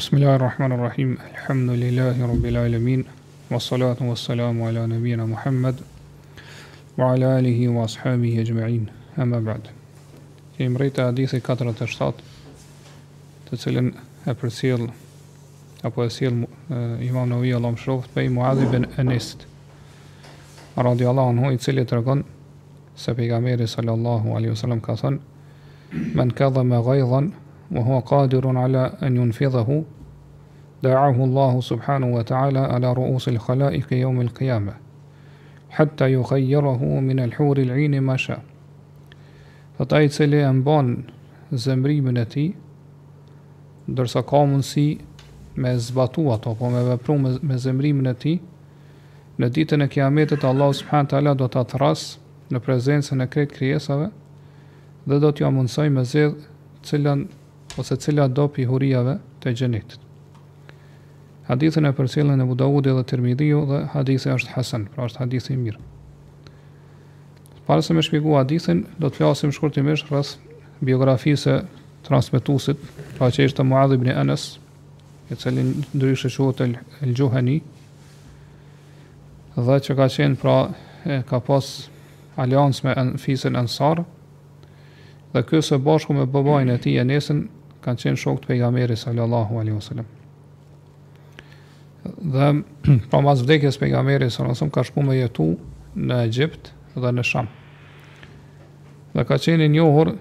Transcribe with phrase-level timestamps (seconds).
[0.00, 3.04] بسم الله الرحمن الرحيم الحمد لله رب العالمين
[3.52, 5.76] والصلاه والسلام على نبينا محمد
[6.98, 8.84] وعلى اله وصحبه اجمعين
[9.18, 9.60] اما بعد
[10.58, 12.14] في مريته حديث 4720
[13.52, 13.92] اتهله
[14.24, 14.84] apo e sjell
[15.86, 16.36] apo e sjell
[17.10, 19.38] imamowi allah më shoft pe muaz bin anist
[20.88, 22.20] radi allah anhu i cili tregon
[23.02, 25.14] se pejgamberi sallallahu alaihi wasallam ka thon
[26.16, 27.26] men kadama ghaizan
[27.70, 29.84] wa huwa qadirun ala an yunfidhahu
[30.82, 34.74] da'ahu Allahu subhanahu wa ta'ala ala ru'usil al-khala'iqi yawm al-qiyamah
[35.68, 38.40] hatta yughayyirahu min al-hur al-'ayn ma sha
[39.78, 41.06] fa ta'it sele an bon
[41.52, 42.54] zemrimin e ti
[43.88, 44.98] ndersa ka mundsi
[45.54, 48.40] me zbatu ato po me vepru me zemrimin e ti
[49.38, 52.18] në ditën e kiametit Allahu subhanahu wa ta'ala do ta thras
[52.50, 54.10] në prezencën e krijesave
[55.06, 56.32] dhe do t'ju mësoj me zë
[56.82, 57.28] cilën
[57.78, 60.00] ose cila do pi hurijave të gjenitit.
[61.50, 65.78] Hadithin e përcjellën e Budaudi dhe Tirmidhiu dhe hadithi është Hasan, pra është i mirë.
[67.66, 70.36] Parë se me shpjegu hadithin, do të flasim shkurtimisht rrës
[70.80, 71.56] biografisë
[72.06, 72.78] transmitusit,
[73.18, 74.58] pra që ishte Muadhi ibn Enes,
[75.30, 76.68] i cilin ndryshë shuhët e
[77.10, 77.60] lëgjuheni,
[79.56, 80.56] dhe që ka qenë pra
[81.04, 81.66] e, ka pas
[82.38, 84.04] aliancë me fisën fisin Ansar,
[85.34, 87.44] dhe kësë bashku me bëbajnë e ti e nesën,
[87.84, 90.08] kanë qenë shokë të pejgamberi sallallahu alaihi wasallam.
[92.04, 92.50] Dhe
[93.10, 95.48] pra mas vdekjes pejgamberit sallallahu alaihi wasallam ka shku me jetu
[95.96, 97.48] në Egjipt dhe në Sham.
[99.16, 100.12] Dhe ka qenë njohur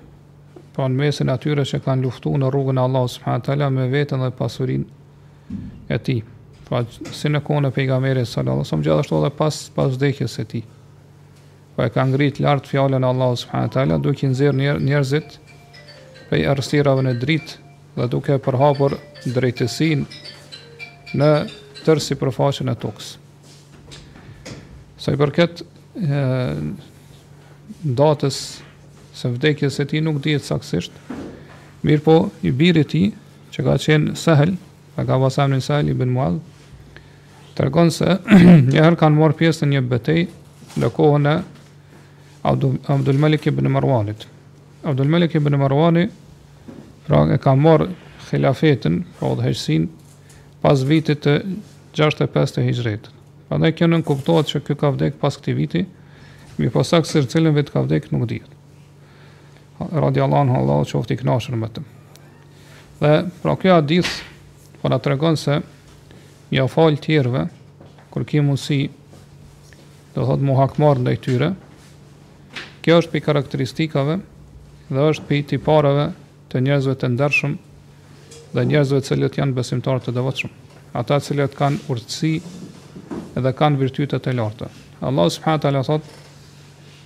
[0.75, 4.24] pra në mesin atyre që kanë luftu në rrugën e Allahu subhanahu taala me veten
[4.24, 4.86] dhe pasurinë
[5.94, 6.24] e tij.
[6.70, 10.47] Pra si në kohën e pejgamberit sallallahu alaihi wasallam gjithashtu edhe pas pas vdekjes së
[10.56, 10.66] tij.
[11.76, 15.46] Pra e ka ngrit lart fjalën e Allahu subhanahu taala duke nxjerr njerëzit njer
[16.29, 17.56] prej arsirave në dritë
[17.97, 18.94] dhe duke përhapur
[19.34, 20.06] drejtësin
[21.17, 21.29] në
[21.84, 23.09] tërë si përfaqën e tokës.
[25.01, 25.63] Sa i përket
[28.00, 28.40] datës
[29.19, 30.94] së vdekjes e ti nuk dhjetë saksisht,
[31.85, 32.16] mirë po
[32.47, 33.03] i birë ti
[33.56, 34.53] që ka qenë sehel,
[35.00, 36.40] e ka vasem në sehel i bin muadhë,
[37.56, 38.13] të rëgonë se
[38.72, 40.28] njëherë kanë morë pjesë në një betej
[40.79, 41.38] në kohën e
[42.53, 44.28] Abdul Malik i bin Marwanit.
[44.84, 46.07] Abdul Malik ibn Marwani
[47.07, 47.90] pra e ka marr
[48.29, 49.35] khilafetin pa po
[50.62, 51.34] pas vitit të
[51.95, 53.07] 65 të Hijrit.
[53.47, 55.81] Prandaj kjo nën kuptohet se ky ka vdek pas këtij viti,
[56.59, 58.47] mi pas sa se cilën vit ka vdek nuk dihet.
[59.79, 61.84] Radi Allahu anhu Allahu qoftë i kënaqur me të.
[63.00, 63.13] Dhe
[63.44, 64.11] pra kjo hadith
[64.81, 65.59] po na tregon se
[66.51, 67.46] një fal të tjerëve
[68.11, 68.81] kur ki mundsi
[70.16, 71.53] do thotë mu hakmar ndaj tyre.
[72.84, 74.19] Kjo është për karakteristikave
[74.90, 76.06] dhe është pi të parave
[76.50, 77.54] të njerëzve të ndershëm
[78.56, 80.50] dhe njerëzve cilët janë besimtarë të devotshëm,
[80.98, 82.32] ata cilët kanë urtësi
[83.44, 84.70] dhe kanë virtytet të larta.
[85.06, 86.02] Allah subhanahu taala thot: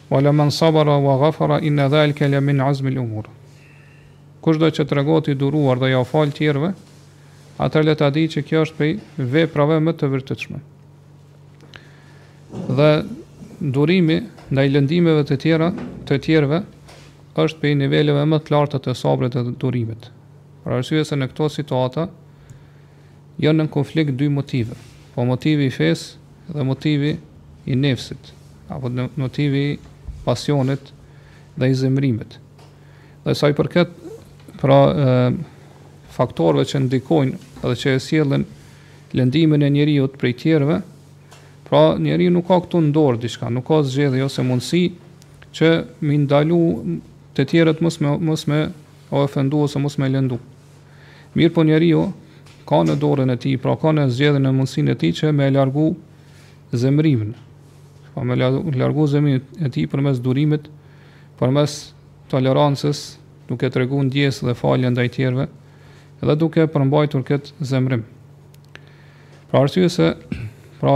[0.09, 3.27] "Wa laman sabara wa ghafara inna dhalika la min azmi al-umur."
[4.43, 6.71] Kushdo që tregon i duruar dhe ja fal të tjerëve,
[7.59, 8.93] atë le ta di që kjo është prej
[9.33, 10.57] veprave më të vërtetshme.
[12.79, 12.89] Dhe
[13.75, 14.17] durimi
[14.51, 15.69] ndaj lëndimeve të tjera,
[16.07, 16.59] të tjerëve,
[17.41, 20.09] është pe niveleve më të larta të sabrit dhe durimit.
[20.63, 22.07] Për arsye se në këto situata
[23.41, 24.77] janë në konflikt dy motive,
[25.15, 27.15] po motivi i fesë dhe motivi
[27.65, 28.29] i nefsit,
[28.69, 29.77] apo motivi i
[30.25, 30.91] pasionit
[31.57, 32.37] dhe i zemrimit.
[33.25, 33.89] Dhe sa i përket
[34.61, 35.13] pra e,
[36.13, 38.45] faktorve që ndikojnë dhe që e sjellin
[39.13, 40.77] lëndimin e njeriu të prej tjerëve,
[41.67, 44.83] pra njeriu nuk ka këtu në dorë diçka, nuk ka zgjedhje ose mundësi
[45.53, 45.69] që
[46.05, 46.61] mi ndalu
[47.35, 48.59] të tjerët mos me mos me
[49.13, 50.37] ofendu ose mos me lëndu.
[51.35, 52.01] Mirpo njeriu jo,
[52.69, 55.47] ka në dorën e tij, pra ka në zgjedhjen e mundsinë e tij që me
[55.53, 55.87] largu
[56.83, 57.33] zemrimin.
[58.13, 60.67] Pa me largu zemrimin e tij përmes durimit,
[61.39, 61.79] përmes
[62.29, 63.01] tolerancës,
[63.49, 65.47] duke treguar ndjesë dhe falje ndaj të tjerëve
[66.23, 68.05] dhe duke përmbajtur këtë zemrim.
[69.49, 70.13] Pra arsye se
[70.79, 70.95] pra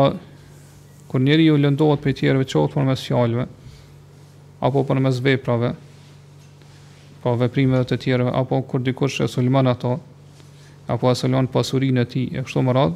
[1.09, 3.43] kur njeriu lëndohet për të tjerëve çoft përmes fjalëve
[4.69, 5.73] apo përmes veprave,
[7.21, 9.95] pa po veprime dhe të tjera apo kur dikush e sulmon ato
[10.87, 12.93] apo e pasurinë e tij e kështu me radh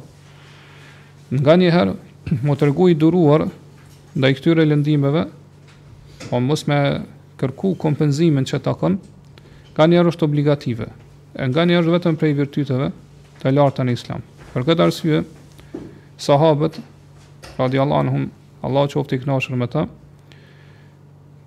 [1.42, 1.94] nga një herë
[2.46, 3.44] mu tregu i duruar
[4.14, 5.22] ndaj këtyre lëndimeve
[6.28, 6.78] po mos me
[7.40, 8.98] kërku kompenzimin që takon
[9.74, 10.86] nga një është obligative
[11.34, 12.92] e nga një është vetëm prej virtyteve
[13.42, 14.22] të larta në islam
[14.52, 15.22] për këtë arsye
[16.26, 16.78] sahabët
[17.58, 18.30] radiallahu anhum
[18.62, 19.82] që qoftë i kënaqur me ta,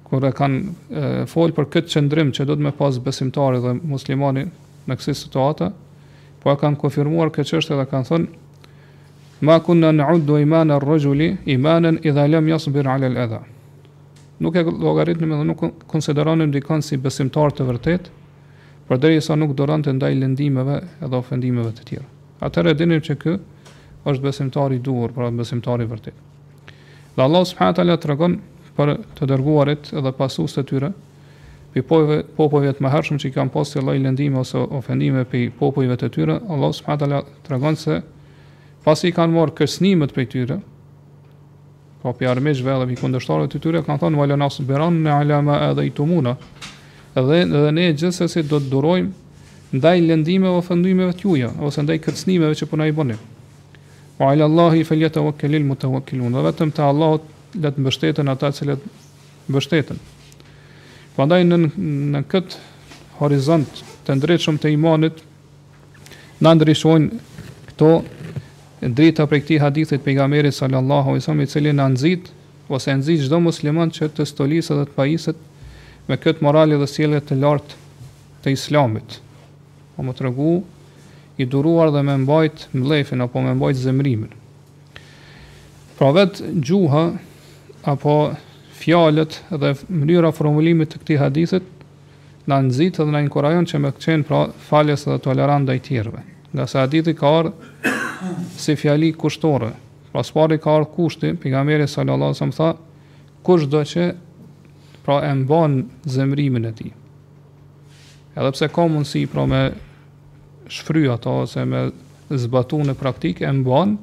[0.05, 4.45] kur e kanë fol për këtë qëndrim që do të më pas besimtari dhe muslimani
[4.85, 5.69] në kësaj situatë,
[6.43, 8.41] po e kanë konfirmuar këtë çështë dhe kanë thënë
[9.43, 13.41] Ma kunna na'uddu iman ar-rajuli imanan idha lam yasbir 'ala al-adha.
[14.39, 18.07] Nuk e llogaritnim dhe nuk konsideronim dikon si besimtar të vërtet,
[18.87, 22.07] përderisa nuk duronte të ndaj lëndimeve edhe ofendimeve të tjera.
[22.47, 23.35] Atëherë dinim që ky
[24.07, 26.15] është besimtari i duhur, pra besimtari i vërtet.
[27.19, 28.39] Dhe Allah subhanahu wa taala tregon
[28.75, 30.89] për të dërguarit edhe pasus të tyre,
[31.75, 35.98] për pojve, popojve të mëherëshmë që i kam posë të lëndime ose ofendime për popojve
[36.01, 38.00] të tyre, Allah së mëhatë ala të regonë se
[38.86, 40.57] pasi i kanë morë kërsnimet për tyre,
[42.04, 45.60] pa për armejshve edhe për këndështarëve të tyre, kanë thonë, valë nasë beranë në alama
[45.72, 46.36] edhe i tumuna,
[47.18, 49.22] edhe, edhe ne gjithë se si do të durojmë
[49.75, 53.16] ndaj lëndime ofendimeve fëndujmeve të juja, ose ndaj kërsnimeve që puna i bëni.
[54.19, 57.25] Wa ala Allahi feljeta wakkelil mutawakkelun, dhe vetëm të Allahot
[57.61, 59.99] le të mbështeten ata që le të mbështeten.
[61.15, 61.57] Prandaj në
[62.15, 62.57] në kët
[63.21, 65.21] horizont të ndritshëm të imanit
[66.43, 67.19] na ndryshojnë
[67.71, 67.91] këto
[68.97, 72.29] drita prej këtij hadithit pejgamberit sallallahu alaihi wasallam i cili na nxit
[72.67, 75.39] ose nxit çdo musliman që të stolisë dhe të pajiset
[76.09, 77.79] me këtë moral dhe sjellje të lartë
[78.43, 79.19] të islamit.
[79.95, 80.51] O po më tregu
[81.41, 84.33] i duruar dhe me mbajt mlefin apo me mbajt zemrimin.
[85.95, 87.05] Pra vetë gjuha
[87.85, 88.33] apo
[88.75, 91.59] fjalët dhe mënyra formulimit të këtij hadithi
[92.49, 94.39] na nxit dhe na inkurajon që me qenë pra
[94.69, 96.21] faljes dhe tolerant ndaj tjerëve.
[96.53, 99.71] Nga sa hadithi ka ardhur si fjali kushtore.
[100.11, 102.69] Pra s'pari ka ardhur kushti, pejgamberi sallallahu alajhi wasallam tha,
[103.45, 104.03] kushdo që
[105.05, 105.73] pra e mban
[106.09, 106.91] zemrimin e tij.
[108.35, 109.61] Edhe pse ka mundësi pra me
[110.71, 111.81] shfry ato ose me
[112.45, 113.97] zbatu në praktikë e mban,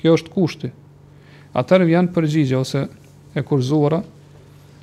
[0.00, 0.72] kjo është kushti.
[1.60, 2.82] Atër vjenë përgjigje ose
[3.34, 4.02] e kurzuara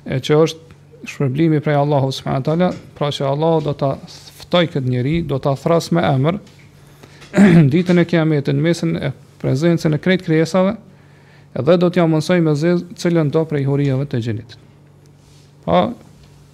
[0.06, 2.68] e që është shpërblimi prej Allahu subhanahu taala,
[2.98, 3.92] pra që Allahu do ta
[4.40, 6.38] ftoj këtë njeri, do ta thras me emër
[7.72, 10.74] ditën e Kiametit në mesën e prezencën e krejt krijesave,
[11.56, 14.50] edhe do t'ja mësoj me zezë cilën do prej hurijave të gjenit.
[15.64, 15.86] Pa,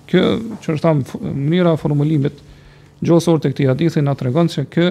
[0.07, 0.21] kjo
[0.63, 2.39] që është thamë mënyra formulimit
[3.03, 4.87] gjosor të këti hadithi nga të regon që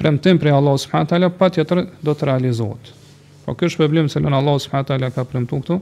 [0.00, 2.90] premtim prej Allahu subhanahu pa tjetër do të realizohet.
[3.46, 5.14] Po kjo shpeblim se Allahu subhanahu s.a.
[5.14, 5.78] ka premtu këtu,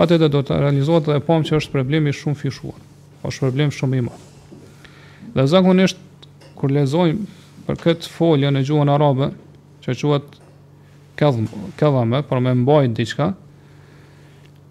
[0.00, 2.78] atë edhe do të realizohet dhe e pomë që është problemi shumë fishuar,
[3.20, 5.36] po është problem shumë i madh.
[5.36, 5.98] Dhe zakonisht,
[6.60, 9.28] kër lezojmë për këtë folje në gjuhën arabe,
[9.84, 10.38] që quhet
[11.18, 11.48] quat
[11.78, 13.26] këdhame, për me mbajtë diqka,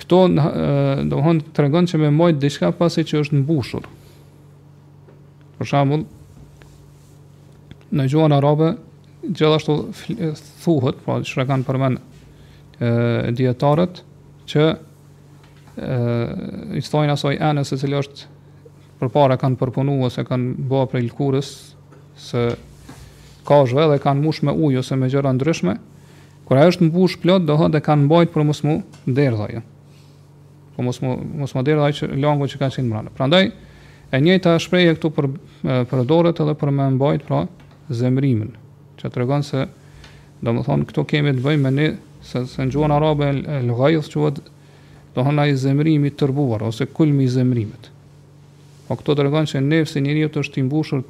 [0.02, 0.22] këto
[1.12, 1.22] do
[1.54, 3.86] të regon që me mbajtë diqka pasi që është në bushur.
[5.60, 6.06] Për shambull,
[7.94, 8.72] në gjuhën arabe,
[9.22, 9.76] gjithashtu
[10.64, 12.08] thuhët, pra po që për menë,
[12.82, 14.02] e dietarët
[14.50, 14.72] që
[16.78, 18.32] i thojnë asoj anës se cilë është
[19.00, 21.52] për para kanë përpunu ose kanë bëa për ilkurës
[22.22, 22.42] se
[23.48, 25.78] kashve dhe kanë mush me ujë ose me gjëra ndryshme
[26.50, 28.76] kër e është mbush plot dhe hëtë dhe kanë bajt për mos mu
[29.08, 29.64] derdhajë
[30.76, 33.48] për mos mu, mos mu derdhajë që langu që kanë qenë mrale pra ndaj
[34.12, 35.32] e njëta shpreje këtu për,
[35.88, 37.46] për dorët edhe për me mbajt pra
[37.96, 38.52] zemrimin
[39.00, 39.64] që të regon se
[40.44, 41.90] do më thonë këtu kemi të bëjmë me një
[42.26, 44.52] se, se në gjuhën arabe që vëtë
[45.16, 46.28] do hona i zemrimi të
[46.68, 47.90] ose kulmi i zemrimit.
[48.88, 51.04] O po këto të regon që nefës i njëri të është imbushur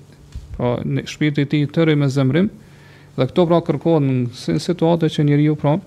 [0.57, 2.49] pra, në shpirti ti të me zemrim,
[3.17, 5.77] dhe këto pra kërkohën në situate që njëri ju pra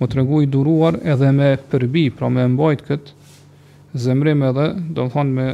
[0.00, 3.12] më të regu i duruar edhe me përbi, pra me mbajt këtë
[3.94, 5.48] zemrim edhe, do më thonë me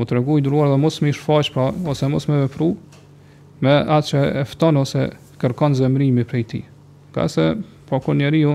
[0.00, 2.70] më të regu i duruar dhe mos me i shfaqë pra, ose mos me vepru
[3.60, 5.02] me atë që efton ose
[5.40, 6.62] kërkon zemrimi prej ti.
[7.12, 7.50] Ka se,
[7.88, 8.54] po kër njëri ju,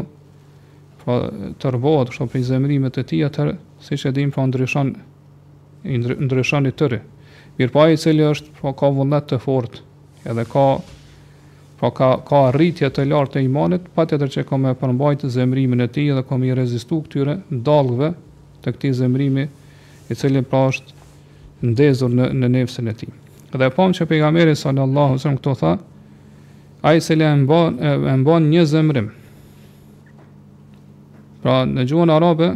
[1.05, 1.29] pra
[1.61, 3.45] të rbohet kështu për zemrimet e tij atë
[3.85, 4.89] siç e dim pra po, ndryshon
[6.25, 7.01] ndryshon i tyre.
[7.59, 9.83] Mirë pa i cili është pra ka vullnet të fortë
[10.31, 10.63] edhe ka
[11.79, 15.89] pra ka ka rritje të lartë të imanit, patjetër që ka më përmbajtë zemrimin e
[15.97, 17.35] tij dhe ka më rezistuar këtyre
[17.69, 18.09] dallgëve
[18.65, 19.45] të këtij zemrimi
[20.11, 21.03] i cili pra është
[21.69, 23.11] ndezur në në nefsën e tij.
[23.55, 25.75] Dhe pa që pejgamberi sallallahu alajhi këto tha
[26.89, 27.77] ai se le mban
[28.23, 29.11] mban një zemrim
[31.45, 32.47] Pra në gjuhën arabe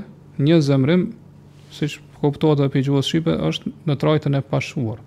[0.41, 1.01] një zemrim
[1.69, 4.98] siç kuptohet për gjuhës shqipe është në trajtën e pashuar.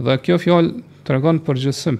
[0.00, 0.70] Dhe kjo fjalë
[1.04, 1.98] tregon po, për gjithësim.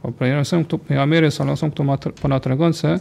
[0.00, 2.94] Po pra jemi sëm këtu me Amerë nësëm këtu po na tregon se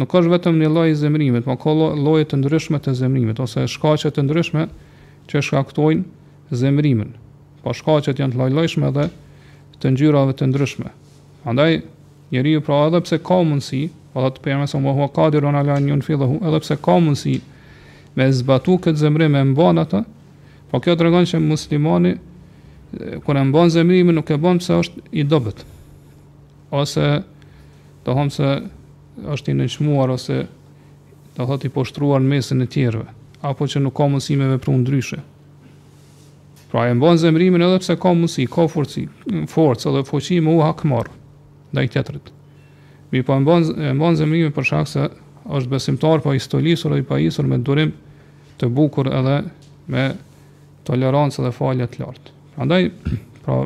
[0.00, 4.10] nuk është vetëm një lloj zemrimit, por ka lloje të ndryshme të zemrimit ose shkaqe
[4.10, 4.66] të ndryshme
[5.30, 6.02] që shkaktojnë
[6.64, 7.14] zemrimin.
[7.62, 9.06] Po shkaqet janë të lloj-llojshme dhe
[9.78, 10.90] të ngjyrave të ndryshme.
[11.46, 11.78] Prandaj
[12.34, 13.84] njeriu pra edhe pse ka mundësi
[14.16, 16.74] Po dhe të përja me më hua kadir në ala njën fi dhe Edhe pse
[16.80, 17.34] ka mundësi
[18.16, 19.98] me zbatu këtë zemri me mbanë ata
[20.70, 22.14] Po kjo të regon që muslimani
[23.26, 25.60] Kër e mban zemri nuk e banë pëse është i dobet
[26.80, 27.04] Ose
[28.06, 28.54] të homë se
[29.36, 30.38] është i nëshmuar Ose
[31.36, 33.04] të thot i poshtruar në mesin e tjerve
[33.44, 37.98] Apo që nuk ka mundësi me vepru ndryshe dryshe Pra e mban zemri edhe pse
[38.00, 39.04] ka mundësi Ka forci,
[39.52, 41.12] forcë edhe foci me u hakmarë
[41.76, 42.32] Dhe i tjetërit
[43.16, 43.40] Mi po e
[43.96, 45.06] mban zemrimi për shkak se
[45.48, 47.94] është besimtar pa po istolisur dhe pa isur me durim
[48.60, 49.38] të bukur edhe
[49.94, 50.04] me
[50.84, 52.34] tolerancë dhe falje të lartë.
[52.56, 52.82] Prandaj,
[53.46, 53.60] pra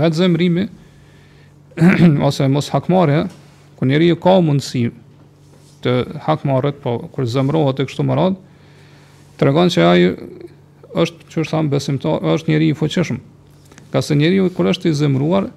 [0.00, 0.64] vetë zemrimi
[2.28, 3.26] ose mos hakmarrja,
[3.76, 4.86] ku njeriu ka mundësi
[5.84, 8.36] të hakmarët, po kur zemrohet e kështu me radhë,
[9.40, 10.08] tregon se ai
[11.02, 13.18] është, çu besimtar, është njeriu i fuqishëm.
[13.92, 15.50] Ka se njeriu kur është i zemruar,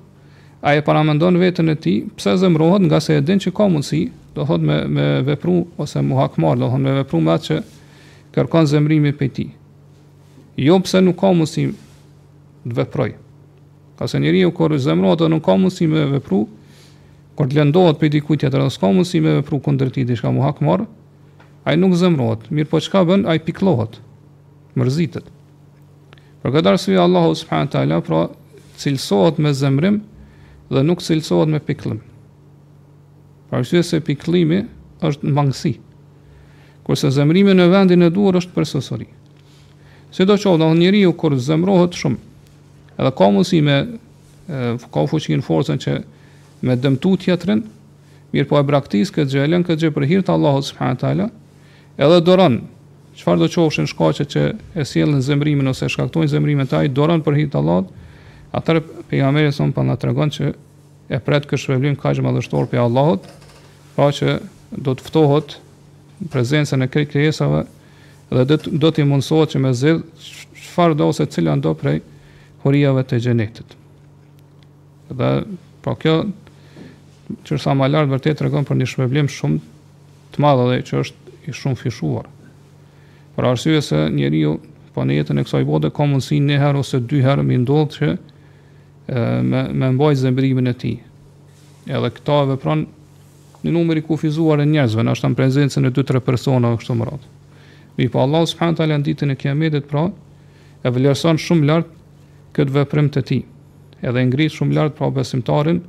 [0.65, 4.07] a e paramendon vetën e ti, pse zemrohet nga se e din që ka mundësi,
[4.33, 7.57] do thot me, me vepru, ose mu hakmar, do thot me vepru me atë që
[8.33, 9.45] kërkon zemrimi për ti.
[10.57, 13.11] Jo pse nuk ka mundësi të veproj.
[13.99, 16.41] Ka se njeri u kër zemrohet dhe nuk ka mundësi me vepru,
[17.37, 20.33] kur të lëndohet për dikuj tjetër, dhe ka mundësi me vepru këndër ti, dhe shka
[20.33, 20.87] mu hakmar,
[21.69, 24.01] a nuk zemrohet, mirë po qka bën, a e piklohet,
[24.73, 25.29] mërzitet.
[26.41, 28.25] Për këtë arsujë, Allahu ta'ala, pra,
[28.81, 30.01] cilësohet me zemrim,
[30.69, 31.99] dhe nuk cilësohet me piklim.
[33.51, 34.63] Parësye se piklimi
[35.05, 35.73] është mangësi,
[36.87, 39.07] kurse zemrimi në vendin e duar është përsosuri.
[40.15, 42.17] Si do qovë, në ju kur zemrohet shumë,
[42.97, 43.77] edhe ka mundësi me,
[44.47, 45.95] ka fuqin forësën që
[46.65, 47.61] me dëmtu tjetërin,
[48.33, 51.29] mirë po e braktis këtë gjelën, këtë gjë për hirtë Allahot s.w.t.
[51.97, 52.61] edhe doron,
[53.15, 54.41] qëfar do qofshin shkache që
[54.75, 57.93] e sielën zemrimin ose shkaktojnë zemrimin taj, doron për hirtë Allahot,
[58.55, 58.79] Atër
[59.11, 60.47] pejgamberi sëmë për të tregon që
[61.13, 63.25] e pretë kështë shpërblim ka që më dështorë për Allahot,
[63.97, 64.35] pra që
[64.87, 65.57] do të ftohot
[66.31, 67.65] prezencën e këtë kërjesave
[68.31, 71.99] dhe do të imunsohet që me zilë farë do se cilë ando prej
[72.63, 73.75] hurijave të gjenetit.
[75.11, 75.31] Dhe
[75.83, 76.15] pra kjo
[77.47, 79.59] që më lartë vërtet tregon për një shpërblim shumë
[80.35, 82.29] të madhe dhe që është i shumë fishuar.
[83.35, 84.55] Për arsye se njeriu
[84.95, 87.97] po në jetën e kësaj bote ka mundësi një herë ose dy herë më ndodh
[87.99, 88.13] që
[89.07, 90.97] me me e zemrimin e tij.
[91.87, 92.85] Edhe këta vepron
[93.65, 97.05] në numër i kufizuar të njerëzve, në është në prezencën e 2-3 persona kështu më
[97.09, 97.25] radh.
[97.97, 100.07] Mi pa Allah subhanahu taala ditën e kiametit pra
[100.85, 101.87] e vlerëson shumë lart
[102.57, 103.41] këtë veprim të tij.
[104.01, 105.79] Edhe ngrit shumë lart pra besimtarin,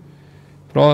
[0.72, 0.86] pra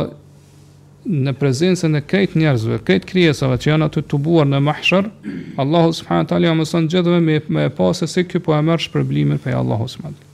[1.06, 5.10] në prezencën e këtyre njerëzve, këtyre krijesave që janë aty të tubuar në mahshër,
[5.58, 9.58] Allahu subhanahu taala mëson gjithëve me me pas se si po e merr shpërblimin prej
[9.58, 10.30] Allahu subhanahu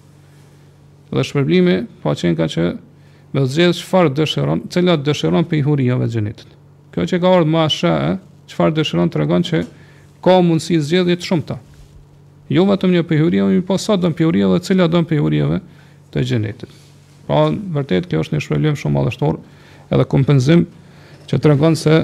[1.15, 2.65] dhe shpërblimi pa qenë ka që
[3.33, 6.51] me zgjedh qëfar dëshëron, cëllat dëshëron për i huria dhe gjenitën.
[6.95, 8.17] Kjo që ka orë ma shë, eh,
[8.51, 9.61] qëfar dëshëron të regon që
[10.25, 11.59] ka mundësi zgjedh jetë shumë ta.
[12.49, 15.15] Jo vetëm një për i huria, mi posa dëmë për i dhe cëllat dëm për
[15.15, 15.49] i huria
[16.13, 16.71] të gjenitën.
[17.29, 17.43] Pa,
[17.77, 19.39] vërtet, kjo është një shpërblim shumë adhështor
[19.93, 20.65] edhe kompenzim
[21.29, 21.99] që të regon se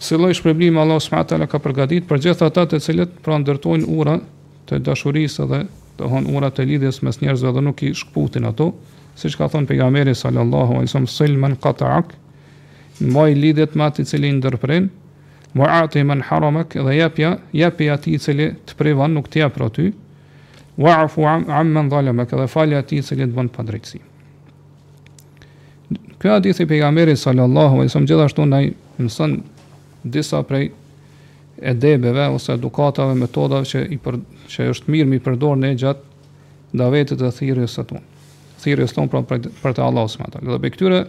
[0.00, 1.20] si loj shpërblim Allah s.a.
[1.46, 4.16] ka përgatitur për gjithë ata të cilët pra ndërtojnë ura
[4.68, 5.60] të dashurisë dhe
[6.00, 8.70] të hon urat e lidhjes mes njerëzve dhe nuk i shkputin ato,
[9.20, 12.14] siç ka thënë pejgamberi sallallahu alaihi wasallam sulman qata'ak,
[13.10, 14.88] mbaj lidhjet me atë i cili ndërprin,
[15.60, 19.88] mu'ati man haramak dhe japja, japi atij i cili të privon nuk t'ia për ty.
[20.80, 24.00] Wa'fu amman dhalamak dhe falja atij i cili të bën padrejtësi.
[26.20, 28.68] Ky hadith i pejgamberi sallallahu alaihi wasallam gjithashtu ndaj
[29.00, 29.34] mëson
[30.04, 30.70] disa prej
[31.60, 34.16] edebeve ose edukatave, metodave që i për,
[34.50, 38.02] që është mirë mi përdor në gjatë nda vetë të së tonë.
[38.60, 39.22] Thirë e tonë
[39.62, 40.50] për të Allah subhanahu taala.
[40.54, 41.00] Dhe për këtyre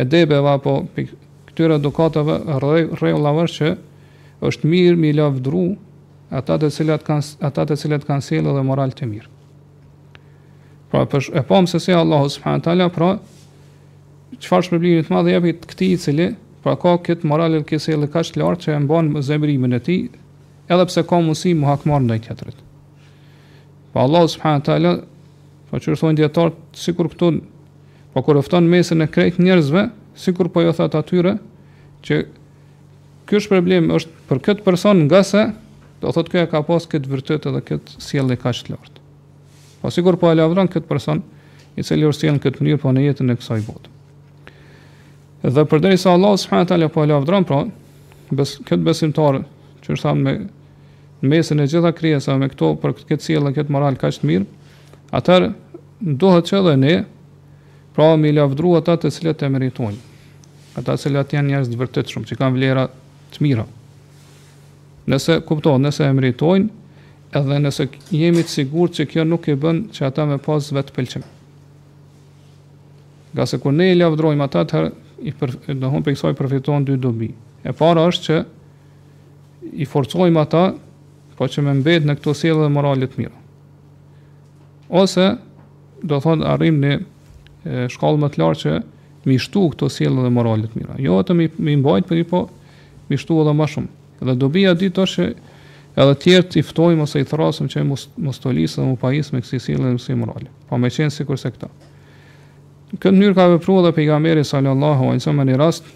[0.00, 1.12] e debeva, apo për
[1.50, 3.70] këtyre dukatëve rrejë u lavërë që
[4.48, 5.62] është mirë mi lavdru
[6.40, 9.28] ata të cilat kanë kanë selë dhe moral të mirë.
[10.90, 13.12] Pra për e pam se se Allahu subhanahu taala pra
[14.40, 16.28] qëfar shë të ma dhe jepit këti i cili,
[16.64, 19.98] pra ka këtë moral e këtë selë dhe lartë që e mbonë zemrimin e ti,
[20.70, 22.58] edhe pse ka mundësi mu ndaj tjetrit.
[23.92, 24.92] Po Allah subhanahu taala,
[25.70, 27.40] po çu thon dietar sikur këtu
[28.14, 31.36] po kur ofton mesën e krejt njerëzve, sikur po jo thot atyre
[32.06, 32.20] që
[33.26, 35.44] ky është problem është për këtë person nga se
[36.02, 39.02] do thot kë ka pas këtë vërtet edhe këtë sjellje kaq të lartë.
[39.82, 41.22] Po sikur po e lavdron këtë person
[41.78, 43.90] i cili u sjell këtë mënyrë po në jetën e kësaj bote.
[45.40, 47.62] Dhe përderi sa Allah, s'hajnë po e lafdron, pra,
[48.30, 49.38] bes, këtë besimtarë,
[49.82, 50.34] që është thamë me
[51.20, 54.28] në mesën e gjitha krijesave me këto për këtë cilë dhe këtë moral kaq të
[54.28, 54.46] mirë,
[55.18, 55.50] atëherë
[56.20, 56.94] duhet që dhe ne
[57.94, 59.98] pra me lavdrua ata të cilët e meritojnë.
[60.80, 62.86] Ata të cilët janë njerëz të vërtetshëm që kanë vlera
[63.34, 63.66] të mira.
[65.10, 66.70] Nëse kupton, nëse e meritojnë,
[67.36, 70.94] edhe nëse jemi të sigurt se kjo nuk e bën që ata me pas vetë
[70.96, 71.26] pëlqim.
[73.36, 74.92] Gase kur ne i lavdrojmë ata, atëherë
[75.30, 77.28] i për dohom për kësaj përfiton dy dobi.
[77.66, 78.38] E para është që
[79.84, 80.64] i forcojmë ata
[81.40, 83.38] po që me mbet në këto sjellje dhe morale të mira.
[84.92, 85.24] Ose
[86.02, 86.98] do të thonë arrim në
[87.94, 88.80] shkallë më të lartë që
[89.30, 90.98] mi shtu këto sjellje dhe morale të mira.
[91.00, 92.42] Jo vetëm mi mbajt, por i po
[93.08, 93.88] mi shtu edhe më shumë.
[94.28, 95.28] Dhe do ditë tash që
[96.00, 99.32] edhe të tjerë i ftojmë ose i thrasëm që mos mos tolisë dhe mos pajis
[99.32, 100.50] me këto sjellje dhe mësi morale.
[100.68, 101.70] Po më qen sikur se këto.
[102.90, 105.88] Në këtë mënyrë ka vepruar edhe pejgamberi sallallahu alajhi wasallam në rast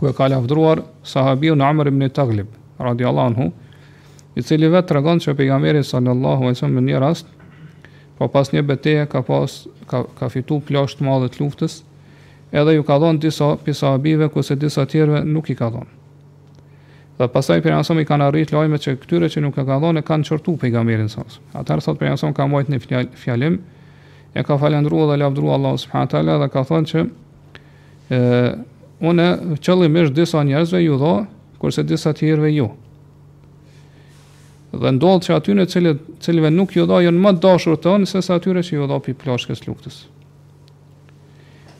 [0.00, 2.46] ku e ka lavdruar sahabiu Amr ibn Taglib
[2.80, 3.50] radiallahu anhu,
[4.38, 7.26] i cili vetë të regon që pejgamberi sallallahu e sëmë një rast,
[8.18, 9.54] po pas një beteje ka, pas,
[9.90, 11.80] ka, ka fitu plasht madhët luftës,
[12.52, 15.96] edhe ju ka dhonë disa pisa abive, ku se disa tjerve nuk i ka dhonë.
[17.20, 20.00] Dhe pasaj për jansom i kanë arrit lojme që këtyre që nuk e ka dhonë
[20.02, 21.36] e kanë qërtu për i gamirin sas.
[21.58, 22.78] Atërë sot për jansom ka mojt një
[23.20, 23.58] fjalim,
[24.32, 26.22] e ka falendru dhe lafdru Allah s.w.t.
[26.26, 27.02] dhe ka thonë që
[28.08, 28.20] e,
[29.10, 29.26] une
[29.58, 31.14] qëllimisht disa njerëzve ju dho,
[31.60, 32.70] kurse disa tjerve ju.
[32.70, 32.70] Jo
[34.78, 35.64] dhe ndodh që aty në
[36.22, 39.14] cilëve nuk ju dha janë më dashur të on se atyre që ju dha pi
[39.18, 40.04] plashkës luktës.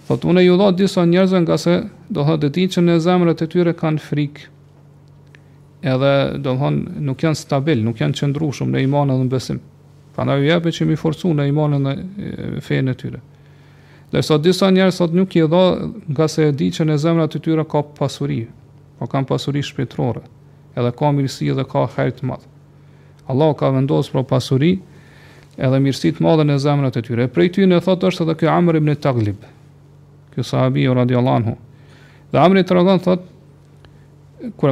[0.08, 1.76] Thotë unë ju dha disa njerëz nga se
[2.10, 4.40] do ha të që në zemrat e tyre kanë frikë.
[5.86, 6.10] Edhe
[6.42, 9.60] do thonë nuk janë stabil, nuk janë qëndru shumë në iman dhe në besim.
[10.16, 13.22] Prandaj ju japë që mi forcu në iman dhe në fenë e tyre.
[14.10, 15.62] Dhe sa disa njerëz sot nuk ju dha
[16.10, 18.42] nga se e di që në zemrat e tyre ka pasuri,
[18.98, 20.24] po pa kanë pasuri shpirtërore,
[20.74, 22.26] edhe ka mirësi dhe ka hajt
[23.30, 24.70] Allah ka vendos për pasuri
[25.60, 27.28] edhe mirësi të madhe në zemrat e tyre.
[27.32, 29.44] Prej ty në thotë është edhe kjo Amr ibn Taglib,
[30.34, 31.56] kjo sahabi o radiallahu anhu.
[32.32, 33.28] Dhe Amr i të rëgën thotë,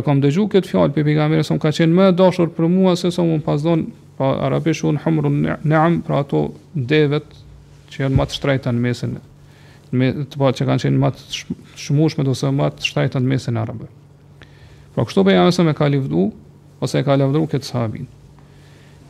[0.08, 3.10] kam dëgju këtë fjallë, për pigamire, se më ka qenë më dashur për mua, se
[3.12, 6.40] se më pasdon, pasdonë, pra arabishu në humrun neam, pra ato
[6.74, 7.28] devet
[7.92, 9.16] që janë më të shtrejta në mesin,
[9.94, 13.32] në të pa që kanë qenë më të shmushme, do se më të shtrejta në
[13.34, 13.90] mesin arabe.
[14.96, 16.24] Pra kështu për jamesëm e ka livdu,
[16.82, 18.14] ose e ka livdru këtë sahabinë.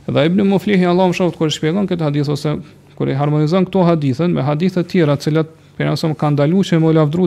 [0.09, 2.55] Dhe Ibn Muflihi Allahu shoft kur shpjegon këtë hadith ose
[2.97, 6.67] kur e harmonizon këto hadithën me hadithe të tjera, atë cilat për arsye kanë ndaluar
[6.69, 7.27] që më lavdru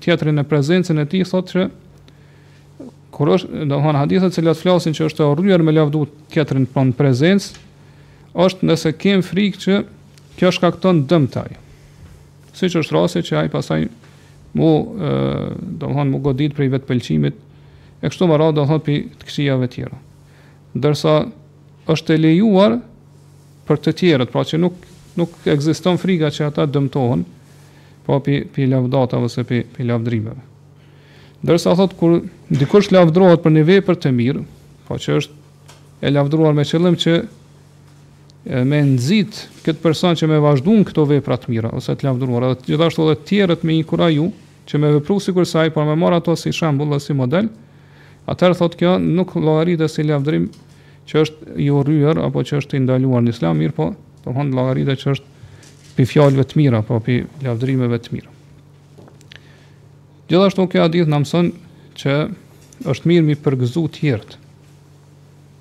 [0.00, 1.66] teatrin në prezencën e tij, thotë që
[3.12, 6.06] kur është, do të thonë hadithe të cilat flasin që është e urryer me lavdru
[6.32, 7.52] teatrin pron prezencë,
[8.46, 9.82] është nëse kem frikë që
[10.40, 11.52] kjo shkakton dëm taj.
[12.56, 13.82] Si që është rasti që ai pasaj
[14.56, 15.12] mu, e,
[15.68, 17.36] do thonë, mu godit për i vetë pëlqimit,
[18.00, 20.00] e kështu me ra, do më për të tjera.
[20.72, 21.16] Dërsa,
[21.90, 22.76] është e lejuar
[23.66, 27.22] për të tjerët, pra që nuk nuk ekziston frika që ata dëmtohen
[28.06, 30.38] pa po pi pi lavdata ose pi pi lavdrimeve.
[31.42, 34.44] Dërsa thot kur dikush lavdrohet për një vepër të mirë,
[34.86, 37.14] pa po që është e lavdruar me qëllim që
[38.66, 43.04] me nxit këtë person që më vazhduan këto vepra të mira ose të lavdruara, gjithashtu
[43.06, 44.32] edhe të tjerët me një
[44.64, 47.48] që me vepru sikur sa ai, por më mora ato si shembull ose si model,
[48.30, 50.44] atëherë thot kjo nuk llogaritet si lavdrim
[51.08, 53.88] që është i jo urryer apo që është i ndaluar në islam, mirë po,
[54.22, 58.30] do të thonë llogaritë që është pi fjalëve të mira apo pi lavdërimeve të mira.
[60.30, 61.50] Gjithashtu kjo hadith na mëson
[62.00, 62.14] që
[62.92, 64.38] është mirë mi përgëzu të tjerët.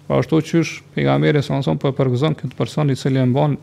[0.08, 3.58] Po ashtu qysh pejgamberi sa mëson po përgëzon këtë person i cili e mban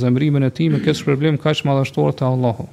[0.00, 2.66] zemrimin e tij me këtë problem kaq madhështor te Allahu.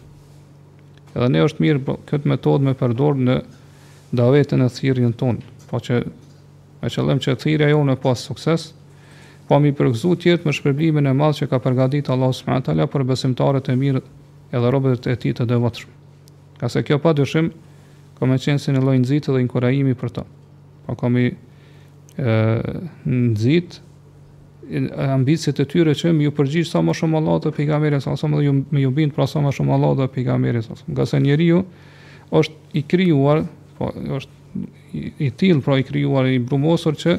[1.15, 3.39] Edhe ne është mirë po, këtë metodë me përdor në
[4.15, 5.97] davetën e thirrjen tonë, pa po që
[6.81, 8.71] me qëllim që të thirrja jone pa sukses,
[9.49, 12.85] po mi përqësuar të jetë me shpërblimin e madh që ka përgatitur Allahu subhanahu teala
[12.89, 14.01] për besimtarët e mirë
[14.55, 15.89] edhe robët e tij të devotshëm.
[16.61, 17.51] Ka se kjo padyshim
[18.17, 20.23] ka më qenë si një lloj nxitje dhe inkurajimi për to.
[20.87, 21.29] Pa po kam ë
[23.11, 23.77] nxit
[25.01, 28.41] ambicet e tyre që më ju përgjigj sa më shumë Allah te pejgamberi sa më
[28.47, 30.79] ju më ju bind pra sa më shumë Allah te pejgamberi sa.
[31.19, 31.65] njeriu
[32.31, 33.41] është i krijuar,
[33.77, 34.39] po është
[35.17, 37.17] i till, pra i krijuar i brumosur që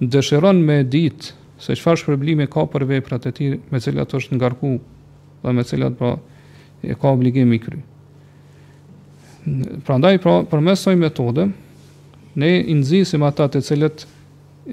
[0.00, 1.30] dëshiron me ditë
[1.62, 4.72] se çfarë shpërblimi ka për veprat e tij me të cilat është ngarku
[5.42, 6.14] dhe me të cilat pra
[6.82, 7.78] e ka obligim i kry.
[9.86, 11.46] Prandaj pra për mesoj metode
[12.40, 14.06] ne i nxisim ata të cilët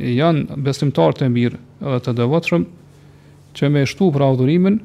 [0.01, 2.65] janë besimtarë të mirë edhe të devotshëm
[3.55, 4.79] që me shtu pra udhurimin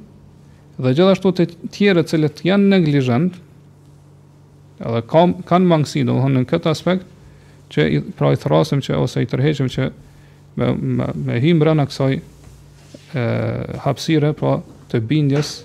[0.76, 3.38] dhe gjithashtu të tjerë të cilët janë neglizhent,
[4.84, 7.06] edhe kam, kanë mangësi, do thonë, në këtë aspekt,
[7.72, 9.88] që i, pra i thrasim që ose i tërheqim që
[10.60, 12.20] me, me, me him rëna kësaj e,
[13.86, 14.58] hapsire, pra
[14.92, 15.56] të bindjes,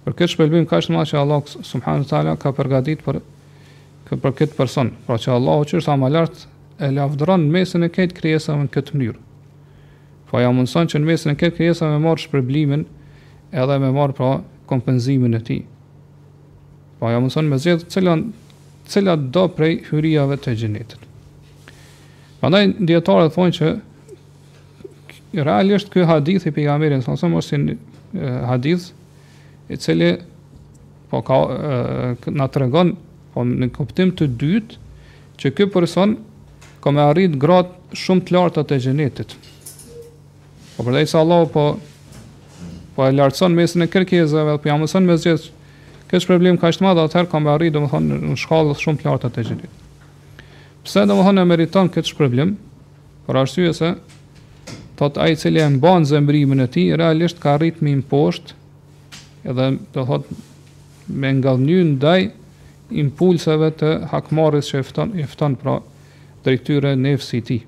[0.06, 3.22] për këtë shpëlbim ka shumë që Allah subhanahu teala ka përgatitur për
[4.22, 6.42] për këtë person, pra që Allahu që është amalart
[6.84, 9.20] e lavdron në mesin e këtë kryesave në këtë mënyrë.
[10.30, 12.84] Po ja mundson që në mesin e këtë kryesave me marrë shpërblimin
[13.64, 14.32] edhe me marrë pra
[14.68, 15.58] kompenzimin e ti.
[17.00, 18.28] Po ja mundson me zhjetë cilat,
[18.92, 21.08] cilat do prej hyrjeve të gjenetit.
[22.42, 23.72] Prandaj dietarët thonë që
[25.46, 27.60] realisht ky hadith i pejgamberit sa më si
[28.50, 28.88] hadith
[29.72, 30.16] i cili
[31.12, 31.38] po ka
[32.34, 32.96] na tregon
[33.36, 34.80] po në kuptim të dytë
[35.44, 36.18] që ky person
[36.82, 39.38] ka me arrit grad shumë të lartë të gjenetit.
[40.74, 41.66] Po përdej se Allah po
[42.96, 45.46] po e lartëson mesin e kërkezeve dhe po jamëson mes zgjedh
[46.10, 49.30] kësht problem ka shtë madhe atëherë ka me arrit domethënë në shkallë shumë të lartë
[49.38, 49.78] të gjenetit.
[50.82, 52.52] Pse do më thonë e meriton këtë shpërblim?
[53.26, 53.90] por arsyeja se
[55.00, 58.56] thot ai i cili e mban zemrimin e tij realisht ka arrit më poshtë
[59.52, 60.26] edhe do thot
[61.22, 62.24] me ngallny ndaj
[63.04, 65.78] impulseve të hakmarrjes që efton efton pra
[66.44, 67.62] drejtyre nefsit të tij.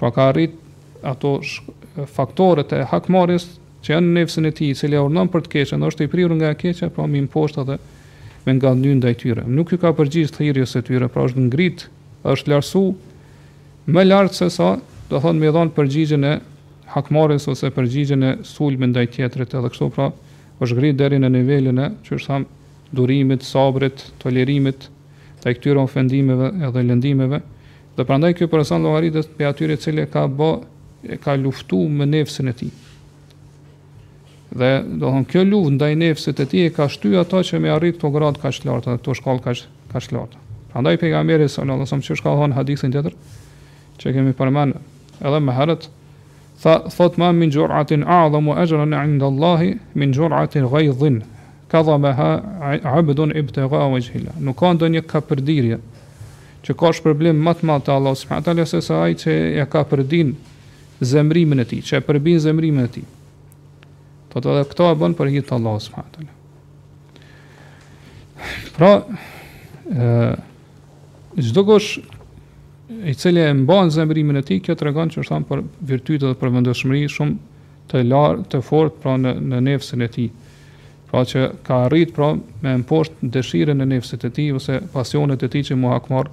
[0.00, 0.56] Pra ka arrit
[1.04, 1.36] ato
[2.16, 3.44] faktorët e hakmarrjes
[3.84, 6.34] që janë nefsën e tij, i cili e urdhon për të keqën, është i prirur
[6.40, 7.76] nga e keqja, pra më imposhta dhe
[8.48, 9.44] me ngallny ndaj tyre.
[9.46, 11.92] Nuk ju ka përgjigjë thirrjes së tyre, pra është ngritë
[12.32, 12.84] është lartësu
[13.94, 14.72] më lart se sa,
[15.10, 16.32] do thonë me dhon përgjigjen e
[16.96, 20.08] hakmarës, ose përgjigjen e sulmit ndaj tjetërit, edhe kështu pra
[20.64, 24.88] është grit deri në nivelin e, që është thamë durimit, sabrit, tolerimit,
[25.42, 27.40] të këtyre ofendimeve edhe lëndimeve,
[27.96, 30.50] dhe prandaj kjo person logaritës për atyre cilje ka ba,
[31.06, 32.70] e ka luftu me nefësin e ti.
[34.56, 37.74] Dhe, do thonë, kjo luftë ndaj nefësit e ti e ka shtu ato që me
[37.74, 40.45] arrit të po gradë ka shlarta, dhe të shkall ka shlarta.
[40.76, 43.12] Andaj pejgamberi sallallahu alajhi wasallam çish ka thon hadithin tjetër
[44.00, 44.76] që kemi përmend
[45.24, 45.86] edhe më herët
[46.62, 51.16] tha thot ma min jur'atin a'dhamu ajran 'inda Allahi min jur'atin ghaydhin
[51.72, 52.28] kadhamaha
[52.92, 55.78] 'abdun ibtigha wajhila nuk ka ndonjë kapërdirje
[56.66, 59.64] që ka shpërblim më të madh te Allahu subhanahu taala se sa ai që ja
[59.64, 60.34] ka përdin
[61.00, 63.06] zemrimin e tij që e përbin zemrimin e tij
[64.32, 66.36] thot edhe këto e bën për hir të Allahu subhanahu taala
[68.76, 68.92] pra
[71.42, 71.98] çdo kush
[73.04, 76.52] i cili e mban zemrimin e tij, kjo tregon që është për virtytë dhe për
[76.54, 77.34] vendosmëri shumë
[77.90, 80.28] të lartë, të fortë pra në në nefsën e tij.
[81.10, 82.30] Pra që ka arrit pra
[82.64, 86.30] me mposht dëshirën e nefsit të tij ose pasionet e tij që mu hakmor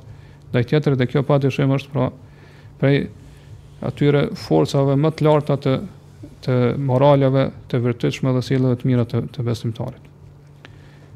[0.53, 2.07] ndaj tjetrit dhe kjo padyshim është pra
[2.79, 3.03] prej
[3.85, 5.73] atyre forcave më të larta të
[6.43, 10.09] të moralave të vërtetshme dhe sjelljeve të mira të, të besimtarit.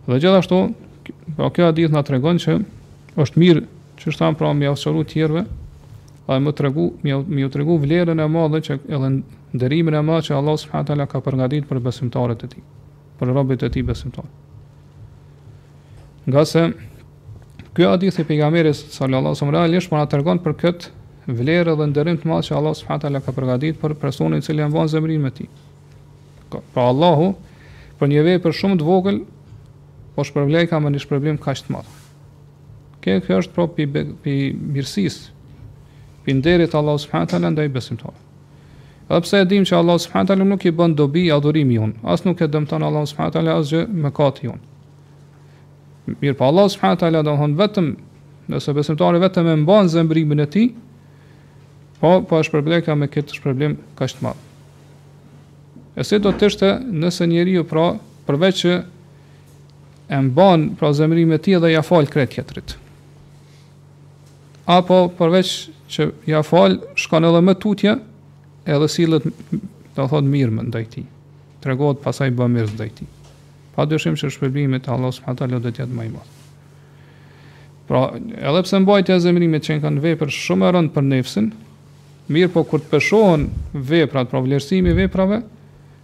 [0.07, 0.59] Dhe gjithashtu,
[1.35, 2.55] pra kjo hadith na tregon që
[3.19, 3.63] është mirë
[4.07, 5.41] që shtam pra mi afsharu tjerve,
[6.27, 6.85] a më tregu,
[7.27, 9.09] mi u tregu vlerën e madhe që edhe
[9.55, 12.61] ndërimin e madhe që Allah subhanahu ka përgatit për besimtarët e tij,
[13.19, 14.27] për robët e tij besimtarë.
[16.27, 16.63] Nga se
[17.75, 20.93] ky hadith i pejgamberit sallallahu alaihi wasallam është po na tregon për këtë
[21.39, 24.71] vlerë dhe ndërim të madh që Allah subhanahu ka përgatit për personin i cili e
[24.71, 25.47] vanë zemrin me ti.
[26.51, 27.33] Pra Allahu
[27.99, 29.23] për një vepër shumë të vogël
[30.15, 31.96] po shpërblej ka më një shpërblim kaq të madh.
[33.03, 35.27] Kjo kjo është prop pi mirësisë.
[36.25, 38.23] Pi nderit Allahu subhanahu taala ndaj besimtarëve.
[39.07, 42.25] Edhe pse e dim se Allahu subhanahu taala nuk i bën dobi adhurimi jon, as
[42.25, 44.59] nuk e dëmton Allahu subhanahu taala asgjë gjë me kati jon.
[46.07, 47.93] Mirë, pa po Allahu subhanahu taala do hon vetëm
[48.51, 50.67] nëse besimtari vetëm e mban zemrimin e tij,
[52.01, 54.43] po po as problem ka me këtë problem kaq të madh.
[55.97, 56.67] E se do të ishte
[57.01, 57.87] nëse njeri ju pra,
[58.27, 58.73] përveqë që
[60.13, 62.75] e mbanë pra zemrimi e ti edhe ja falë kretë kjetërit
[64.67, 65.51] apo përveç
[65.91, 67.93] që ja fal shkon edhe më tutje
[68.67, 69.23] edhe sillet
[69.95, 71.05] do thot mirë më ndaj tij
[71.63, 73.07] tregohet pasaj bë mirë ndaj tij
[73.77, 76.35] pa dyshim se shpërblimi te Allah subhanahu taala do të jetë më i madh
[77.87, 81.47] pra edhe pse mbajtja e zemrimit që kanë vepër shumë e rëndë për nefsin
[82.35, 85.39] mirë po kur të peshohen veprat pra vlerësimi veprave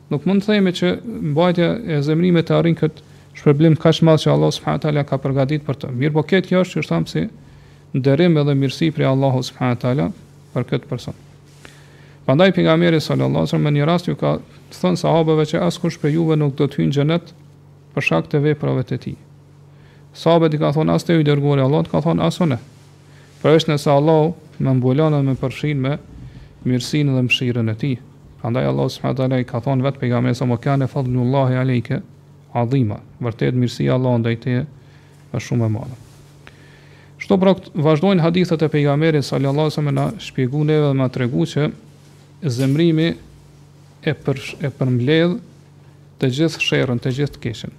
[0.08, 0.96] nuk mund të themi që
[1.36, 3.04] mbajtja e zemrimit të arrin këtë
[3.42, 6.64] shpërblim kaq më që Allah subhanahu taala ka përgatitur për të mirë po këtë kjo
[6.64, 7.30] është që thamse si,
[7.94, 10.08] dërim edhe mirësi prej Allahu subhanahu teala
[10.54, 11.14] për këtë person.
[12.26, 14.32] Prandaj pejgamberi sallallahu alajhi wasallam në një rast ju ka
[14.74, 17.34] thënë sahabëve që askush prej juve nuk do të hyjë në xhenet
[17.94, 19.16] për shkak të veprave të tij.
[20.18, 22.58] Sahabët i ka thonë as te i dërguari Allahut ka thonë as unë.
[23.44, 25.94] është nëse Allahu më mbulon dhe më përfshin me
[26.66, 27.96] mirësinë dhe mëshirën e tij.
[28.42, 32.02] Prandaj Allahu subhanahu teala i ka thonë vetë pejgamberit sa më fadlullahi alejke
[32.54, 33.00] azima.
[33.20, 34.66] Vërtet mirësia e Allahut ndaj te
[35.36, 36.03] është shumë e madhe.
[37.24, 41.46] Shto pra vazhdojnë hadithet e pejgamerit sallallahu alajhi wasallam na shpjegu neve dhe na tregu
[41.48, 41.70] që
[42.52, 43.06] zemrimi
[44.04, 45.38] e për e përmbledh
[46.20, 47.72] të gjithë sherrën, të gjithë keqen.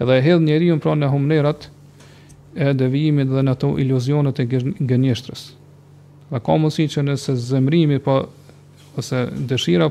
[0.00, 1.68] Edhe e hedh njeriu pra në humnerat
[2.56, 5.44] e devijimit dhe në ato iluzionet e gënjeshtrës.
[6.32, 8.48] Dhe ka mundësi që nëse zemrimi pa po,
[8.96, 9.90] ose dëshira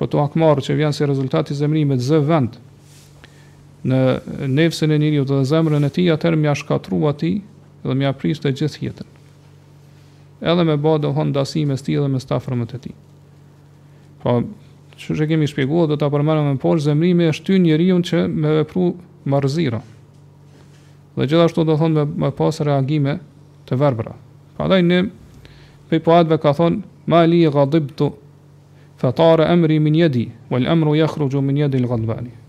[0.00, 2.66] për të akmarë që vjen si rezultati zemrimit zë vendë,
[3.88, 7.30] në nefsën e njëriut dhe zemrën e tij atëherë më shkatru ati
[7.82, 9.06] dhe më pris të gjithë jetën.
[10.40, 12.94] Edhe me bë dohon dasim me sti dhe me stafrëmët e tij.
[14.20, 14.42] Po
[15.00, 18.52] çu që kemi shpjeguat do ta përmendëm më poshtë zemrimi është ty njeriu që me
[18.60, 18.84] vepru
[19.24, 19.80] marëzira.
[21.16, 23.16] Dhe gjithashtu do thonë me, pasë pas reagime
[23.68, 24.12] të verbra.
[24.56, 24.98] Pra daj në
[25.88, 26.04] pej
[26.42, 28.12] ka thonë, ma li të
[29.00, 32.39] fatare emri min jedi, wal emru jakhrugju min jedi lë gadbani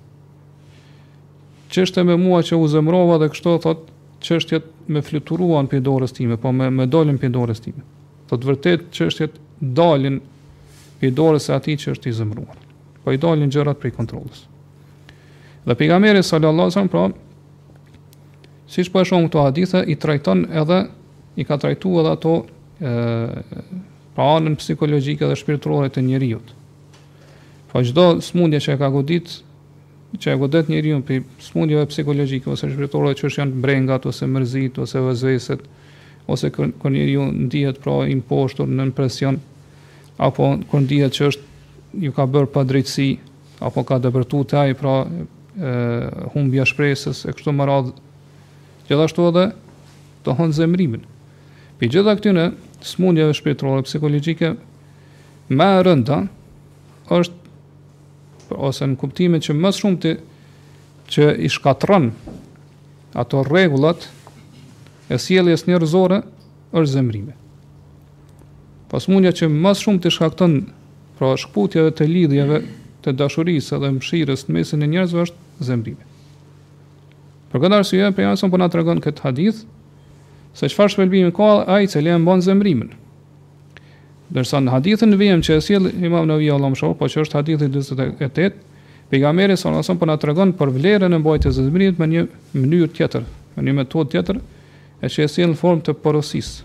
[1.72, 3.86] çështë me mua që u zemrova dhe kështu thot
[4.22, 7.82] çështjet me fluturuan pe dorës time, po me me dalën pe dorës time.
[8.30, 10.20] Thot vërtet çështjet dalin
[11.02, 12.56] pe dorës së atij që është i zemruar.
[13.04, 14.44] Po i dalin gjërat prej kontrollës.
[15.66, 17.06] Dhe pejgamberi sallallahu alajhi wasallam pra
[18.72, 20.82] siç po e shohim këto hadithe i trajton edhe
[21.42, 22.36] i ka trajtuar edhe ato
[22.82, 23.62] ë
[24.16, 26.54] pra anën psikologjike dhe shpirtërore të njerëzit.
[27.72, 29.38] Po çdo smundje që ka godit
[30.20, 34.28] që e godet njëri unë për smundjeve psikologjike, ose shpirtore që është janë brengat, ose
[34.28, 35.62] mërzit, ose vëzveset,
[36.32, 39.40] ose kër njëri unë ndihet pra impostur në impresion,
[40.22, 43.10] apo kër ndihet që është ju ka bërë pa drejtësi,
[43.64, 45.28] apo ka dëbërtu të ajë pra e,
[46.36, 47.96] humbja shpresës, e kështu më radhë,
[48.90, 49.46] gjithashtu edhe
[50.26, 51.08] të hënë zemrimin.
[51.80, 52.50] Për gjitha këtyne,
[52.86, 54.54] smundjeve shpirtore psikologjike,
[55.56, 56.22] me rënda,
[57.12, 57.40] është
[58.58, 60.14] ose në kuptimin që më shumë të
[61.12, 62.12] që i shkatron
[63.20, 64.08] ato rregullat
[65.12, 66.22] e sjelljes njerëzore
[66.72, 67.34] është zemrimi.
[68.92, 70.58] Pas mundja që më shumë të shkakton
[71.20, 72.62] pra shkputja dhe të lidhjeve
[73.04, 76.08] të dashurisë dhe mshirës në mesin e njerëzve është zemrimi.
[77.52, 79.64] Për këtë arsye pejgamberi po na tregon këtë hadith
[80.56, 82.92] se çfarë shpëlbimi ka ai i cili e mban zemrimin.
[84.32, 87.68] Dërsa në hadithën vijem që e sjell Imam Nawawi Allahu mëshoj, po që është hadithi
[87.68, 88.68] 48
[89.12, 92.22] Pejgamberi sallallahu alajhi wasallam po na tregon për vlerën e mbajtjes së zemrës me një
[92.56, 93.26] mënyrë tjetër,
[93.58, 94.40] me një metodë tjetër,
[95.04, 96.64] e që sjell në formë të porosisë,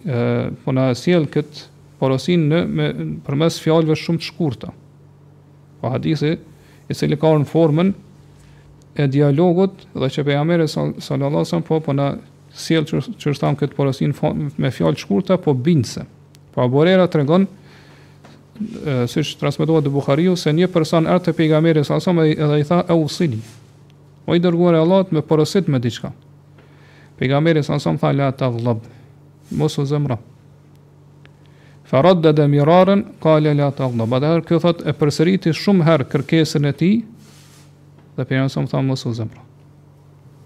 [0.06, 0.22] e
[0.62, 1.66] po na sjell këtë
[1.98, 2.88] porosinë në me
[3.26, 4.70] përmes fjalëve shumë të shkurtë.
[5.82, 7.90] Po hadithi i cili ka në formën
[8.96, 10.66] e dialogut dhe që pe jamere
[10.98, 12.10] sallallasën, po, po na
[12.52, 14.12] sjellë që shtam këtë porosin
[14.60, 16.04] me fjallë shkurta, po bindëse.
[16.52, 17.46] Po aborera të regon,
[19.08, 22.58] si që transmitohet dhe Bukhariu, se një person erë të pejgamberi sa sa me edhe
[22.60, 23.40] i tha e usili.
[24.28, 26.12] O i dërguar e Allah me porosit me diqka.
[27.18, 28.84] Pejgamberi sa sa me tha la të dhlab,
[29.56, 30.18] mos u zemra.
[31.88, 34.14] Farad dhe dhe mirarën, ka le la të dhlab.
[34.20, 36.92] Adherë kjo thot e përsëriti shumë herë kërkesën e ti,
[38.16, 39.44] Dhe për jasëm thamë mësë u zemra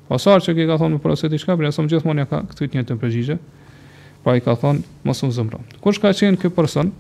[0.07, 2.68] Pasar që ki ka thonë më përësit i shka Për jasëm gjithmonë ja ka këtë
[2.76, 3.38] një të përgjigje
[4.24, 6.92] Pra i ka thonë mësë u zemra Kur shka qenë këtë person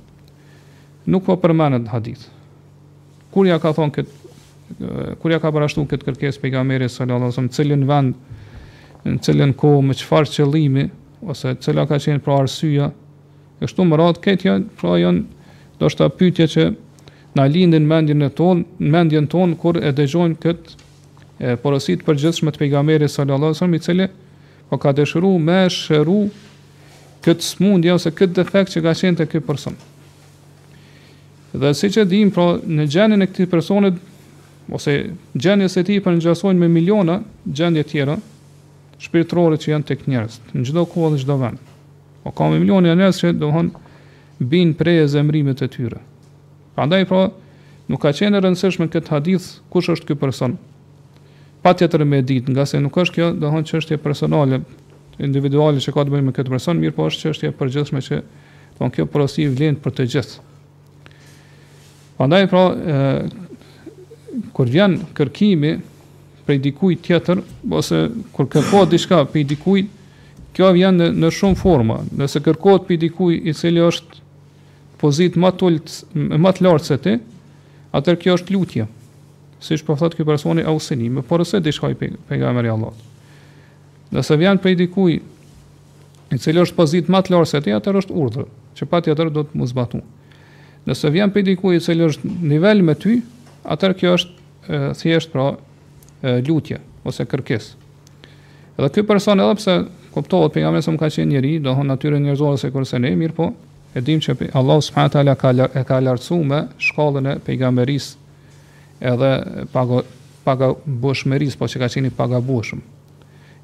[1.06, 2.24] Nuk po përmenet në hadith
[3.34, 6.90] Kur ja ka thonë këtë Kur ja ka përashtu këtë kërkes Për i ka meri
[6.90, 10.88] sallallahu Në cilin vend Në cilin kohë me qëfar qëllimi
[11.30, 12.90] Ose cila ka qenë pra arsyja
[13.62, 15.22] E shtu më ratë këtë Pra janë
[15.78, 16.66] Do shta pytje që
[17.36, 18.64] na lindin mendjen e ton,
[18.96, 20.70] mendjen ton kur e dëgjojnë kët
[21.60, 24.06] porositë të përgjithshme të pejgamberit sallallahu alajhi wasallam i cili
[24.70, 26.20] po ka dëshiruar me shëru
[27.26, 29.76] kët smundje ose kët defekt që ka qenë te ky person.
[31.60, 33.92] Dhe siç e dim, pra në gjendjen e këtij personi
[34.74, 34.94] ose
[35.36, 37.18] gjendjes së tij përngjasojnë me miliona
[37.52, 38.16] gjendje të tjera
[39.04, 41.60] shpirtërore që janë tek njerëzit në çdo kohë dhe çdo vend.
[42.24, 43.68] O po ka me milionë njerëz që dohon
[44.52, 46.00] bin prej zemrimit e tyre.
[46.76, 47.30] Prandaj pra
[47.88, 50.58] nuk ka qenë rëndësishme këtë hadith kush është ky person.
[51.64, 54.58] Patjetër me ditë, nga se nuk është kjo, do të thonë çështje personale,
[55.24, 58.18] individuale që ka të bëjë me këtë person, mirë po është çështje e përgjithshme që
[58.76, 60.44] do kjo porosi vlen për të gjithë.
[62.20, 62.62] Prandaj pra
[64.56, 65.72] kur vjen kërkimi
[66.46, 67.40] prej dikujt tjetër
[67.80, 68.02] ose
[68.36, 69.88] kur kërkohet diçka prej dikujt,
[70.56, 72.02] kjo vjen në, në shumë forma.
[72.20, 74.25] Nëse kërkohet prej dikujt i cili është
[75.00, 75.94] pozit më të ulët
[76.40, 77.14] më të lartë se ti,
[77.96, 78.86] atëherë kjo është lutje.
[79.62, 82.92] Siç po thotë ky personi Ausini, më por se diçka i pejgamberi Allah.
[84.12, 88.18] Nëse vjen prej dikuj i cili është pozit më të lartë se ti, atëherë është
[88.22, 90.02] urdhër, që patjetër do të mos zbatu.
[90.86, 93.18] Nëse vjen prej dikuj i cili është nivel me ty,
[93.64, 97.84] atëherë kjo është thjesht pra e, lutje ose kërkesë.
[98.76, 99.76] Edhe ky person edhe pse
[100.12, 103.50] kuptohet pejgamberi se më ka qenë njëri, do natyrën njerëzore se kurse ne, mirë po,
[103.96, 109.30] e dim që Allah subhanahu taala ka e ka lartësuar me shkallën e pejgamberisë edhe
[109.72, 110.02] paga
[110.46, 110.68] paga
[111.02, 112.82] bushmëris, po që ka qenë pagabushëm.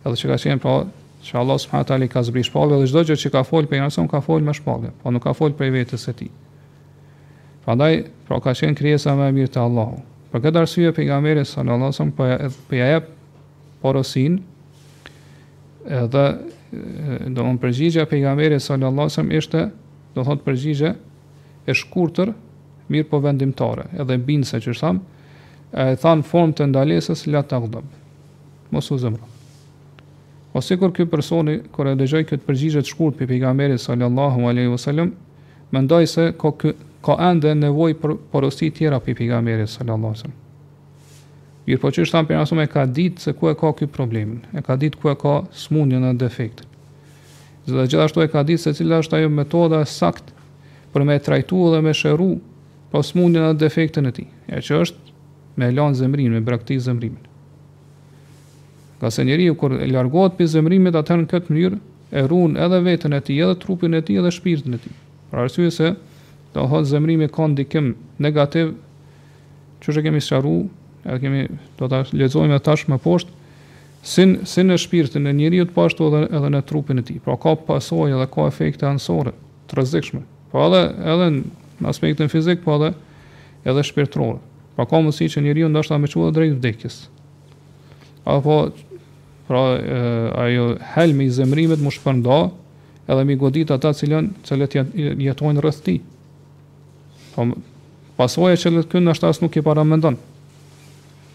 [0.03, 0.73] Edhe që ka qenë pra
[1.23, 4.23] që Allah subhanahu taala ka zbrit shpallë, dhe çdo gjë që ka fol pejgamberi ka
[4.25, 6.33] fol me shpallë, po nuk ka fol për vetes së tij.
[7.67, 10.01] Prandaj, pra ka qenë krijesa më e mirë te Allahu.
[10.33, 13.13] Për këtë arsye pejgamberi sallallahu alajhi wasallam po po ja jep
[13.85, 14.41] porosin
[15.85, 16.27] edhe do
[16.73, 19.61] të thon përgjigjja pejgamberit sallallahu alajhi wasallam ishte
[20.15, 20.91] do thot përgjigje
[21.67, 22.33] e shkurtër,
[22.93, 25.05] mirë po vendimtare, edhe bindë se që është thamë,
[25.73, 27.87] e thanë formë të ndalesës, la të agdëm,
[28.75, 29.31] mos u zëmru.
[30.59, 34.75] Ose kur kjo personi, kër e dëgjoj këtë përgjigje të shkurt për pigamerit sallallahu aleyhi
[34.75, 35.15] vësallam,
[35.73, 36.75] më se ka, kë,
[37.07, 40.39] ka endë e nevoj për porosti tjera për pigamerit sallallahu aleyhi vësallam.
[41.63, 43.89] Mirë po që është thamë për nësume e ka ditë se ku e ka kjo
[43.95, 46.69] problemin, e ka ditë ku e ka smunjën e defektin.
[47.67, 50.33] Zë gjithashtu e ka ditë se cila është ajo metoda e sakt
[50.93, 52.31] për me trajtu dhe me shëru
[52.91, 54.25] pasmundin dhe defektin e ti.
[54.51, 55.13] E që është
[55.61, 57.23] me lanë zemrin, me braktis zemrimin.
[59.01, 61.79] Ka se njeri u kur e largohet për zemrimit atër në këtë mënyrë,
[62.19, 64.91] e runë edhe vetën e ti, edhe trupin e ti, edhe shpirtin e ti.
[65.31, 65.95] Pra arsye se
[66.55, 68.75] të hëtë zemrimi ka ndikim negativ,
[69.83, 70.57] që që kemi sharu,
[71.09, 71.47] e kemi
[71.79, 73.33] do të lezojmë e tash më poshtë,
[74.03, 77.21] Sin sin shpirtin e njeriu të pashtu edhe edhe në trupin e tij.
[77.23, 79.31] Pra ka pasojë dhe ka efekte anësore
[79.71, 80.25] të rrezikshme.
[80.51, 80.81] Po edhe
[81.13, 82.89] edhe në aspektin fizik, po edhe
[83.63, 84.41] edhe shpirtëror.
[84.75, 86.97] Pra ka mundësi që njeriu ndoshta më çuohet drejt vdekjes.
[88.27, 88.57] Apo
[89.47, 90.01] pra e,
[90.49, 92.41] ajo helmi i zemrimit më shpërnda
[93.07, 96.03] edhe më godit ata që janë që jetojnë rreth tij.
[97.39, 97.47] Po
[98.19, 100.19] pasoja që këtu ndoshta as nuk e para mendon.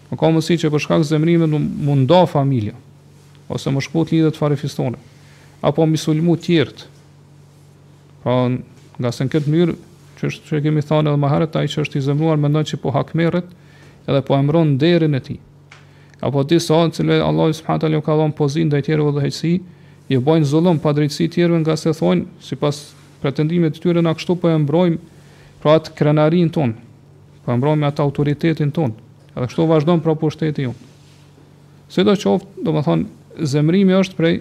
[0.08, 1.52] Në ka mësi që për shkak zemrimit
[1.84, 2.76] mundo familja,
[3.52, 4.96] ose më shkut lidhët fare fistone,
[5.68, 6.86] apo misulmu tjertë.
[8.24, 8.36] Pra,
[8.98, 9.74] nga se në këtë mjërë,
[10.20, 12.80] që është që kemi thane edhe maherët, a i që është i zemruar, mendoj që
[12.84, 13.50] po hakmerët,
[14.08, 15.36] edhe po emron derin e ti.
[16.24, 19.52] Apo disa, anë cilve Allah subhanët alio ka dhonë pozin dhe i tjerëve dhe heqësi,
[20.08, 22.80] i bojnë zullëm pa drejtësi tjerëve nga se thonë, si pas
[23.22, 25.28] pretendimet të tyre në kështu po e mbrojmë
[25.62, 26.80] pra atë krenarin tonë,
[27.46, 29.04] po e mbrojmë atë autoritetin tonë.
[29.38, 30.72] Edhe kështu vazhdon pra pushteti ju.
[31.94, 33.04] Së do qoftë, do më thonë,
[33.48, 34.38] zemrimi është prej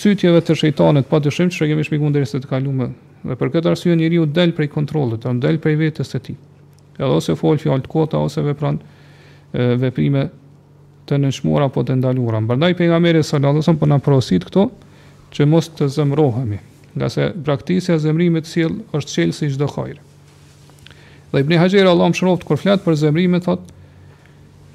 [0.00, 2.88] cytjeve të shejtanit, pa të shimë që shëgjemi shmikë mundër se të kalume.
[3.24, 6.34] Dhe për këtë arsye njëri u del prej kontrolit, të del prej vetës të ti.
[6.96, 8.80] Edhe ose folë fjallë të kota, ose vepran
[9.82, 10.24] veprime
[11.04, 12.40] të nëshmura po të ndalura.
[12.42, 14.64] Më bërndaj për nga mere sallatësëm për në prosit këto,
[15.36, 16.58] që mos të zemrohemi,
[16.98, 20.02] nga se praktisja zemrimit sil është qelë si gjdo kajrë.
[21.34, 23.80] Dhe i bëni haqere, Allah më shroftë, kër fletë për zemrimit, thotë,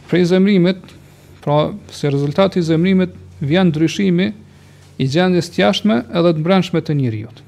[0.10, 0.78] prej zemrimit,
[1.44, 4.32] pra se rezultati i zemrimit vjen ndryshimi
[5.00, 7.40] i gjendjes të jashtme edhe të brendshme të njerëzit.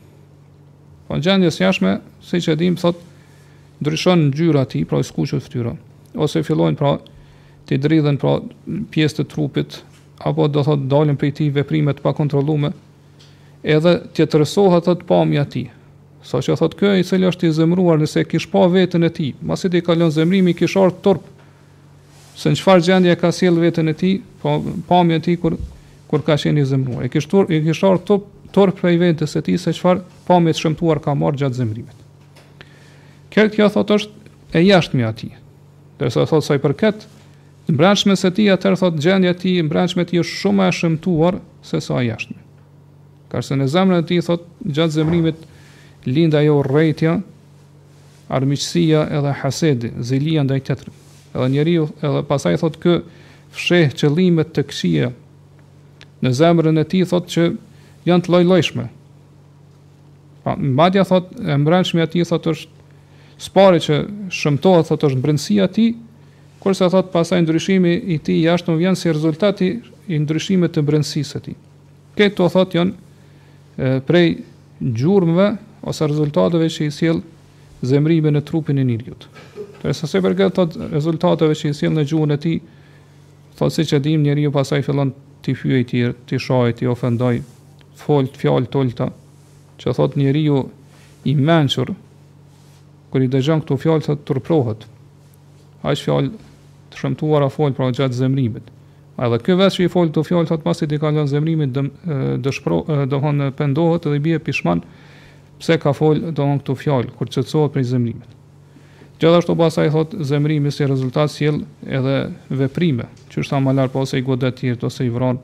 [1.07, 3.01] Po gjendjes jashtme, siç e dim, thot
[3.83, 5.73] ndryshon ngjyra e tij, pra skuqet fytyra,
[6.15, 6.93] ose fillojnë pra
[7.67, 8.37] të dridhen pra
[8.93, 9.79] pjesë të trupit
[10.29, 12.71] apo do thot dalin prej tij veprime të pakontrolluara,
[13.65, 15.67] edhe të tërësohet atë pamja e tij.
[16.23, 19.33] Sa që thot kjo i cili është i zemruar nëse kish pa veten e tij,
[19.41, 21.29] masi i kalon zemrimi kishar torpë
[22.41, 24.57] se në çfarë gjendje ka sjell veten e tij, po
[24.89, 25.55] pamje e tij kur
[26.11, 27.05] kur ka qenë i zemruar.
[27.05, 30.99] E kishtor i kishtor top tor prej vetes së tij se çfarë pamje të shëmtuar
[31.03, 32.01] ka marrë gjatë zemrimit.
[33.31, 35.37] Kjo kjo thot është e jashtme atij.
[35.99, 37.05] Derisa thotë sa i përket
[37.69, 40.67] në brendshme së tij, atëherë thot gjendja e tij në brendshme ti është shumë më
[40.67, 41.37] e shëmtuar
[41.69, 42.39] se sa e jashtme.
[43.41, 45.37] se në zemrën e tij thot gjatë zemrimit
[46.05, 47.21] lind ajo urrëtia,
[48.29, 51.00] armiqësia edhe hasedi, zilia ndaj tjetrit.
[51.33, 52.95] Edhe njeriu edhe pasaj thot kë
[53.55, 55.11] fsheh qëllimet të këqija
[56.25, 57.45] në zemrën e tij thot që
[58.07, 58.85] janë të lloj-llojshme.
[60.43, 63.97] Pa madje thot e mbrëmshmi tij thot është spari që
[64.39, 65.89] shëmtohet thot është mbrëmësia e tij,
[66.61, 69.71] kurse thot pasaj ndryshimi i tij jashtëm vjen si rezultati
[70.11, 71.55] i ndryshimit të mbrëmësisë së tij.
[72.17, 74.27] Këto thot janë e, prej
[74.99, 75.47] gjurmëve
[75.89, 77.23] ose rezultateve që i sjell
[77.89, 79.15] zemrimi në trupin e njeriu.
[79.81, 82.57] Për sa sepër që rezultateve që i sjell në gjuhën e tij,
[83.57, 85.13] thotë siç e dim njeriu pasaj fillon
[85.45, 87.33] ti fyej ti ti shohit ti ofendoj
[88.01, 89.07] fol fjalë tolta
[89.81, 90.59] që thot njeriu
[91.25, 91.93] i mençur
[93.13, 94.85] kur i dëgjon këto fjalë sa turprohet
[95.91, 96.29] as fjalë
[96.91, 98.69] të shëmtuara fol pra gjatë zemrimit
[99.17, 101.89] a edhe ky vesh që i fol këto fjalë sa pasi të kalon zemrimit dëm
[102.45, 102.79] dëshpro
[103.15, 104.85] dohon pendohet dhe bie pishman
[105.61, 108.37] pse ka fol dohon këto fjalë kur çetsohet për zemrimit
[109.21, 112.13] Gjithashtu pasaj thot zemrimi si rezultat sjell edhe
[112.57, 115.37] veprime, që është më lart pas po i godet tjetër ose i vron.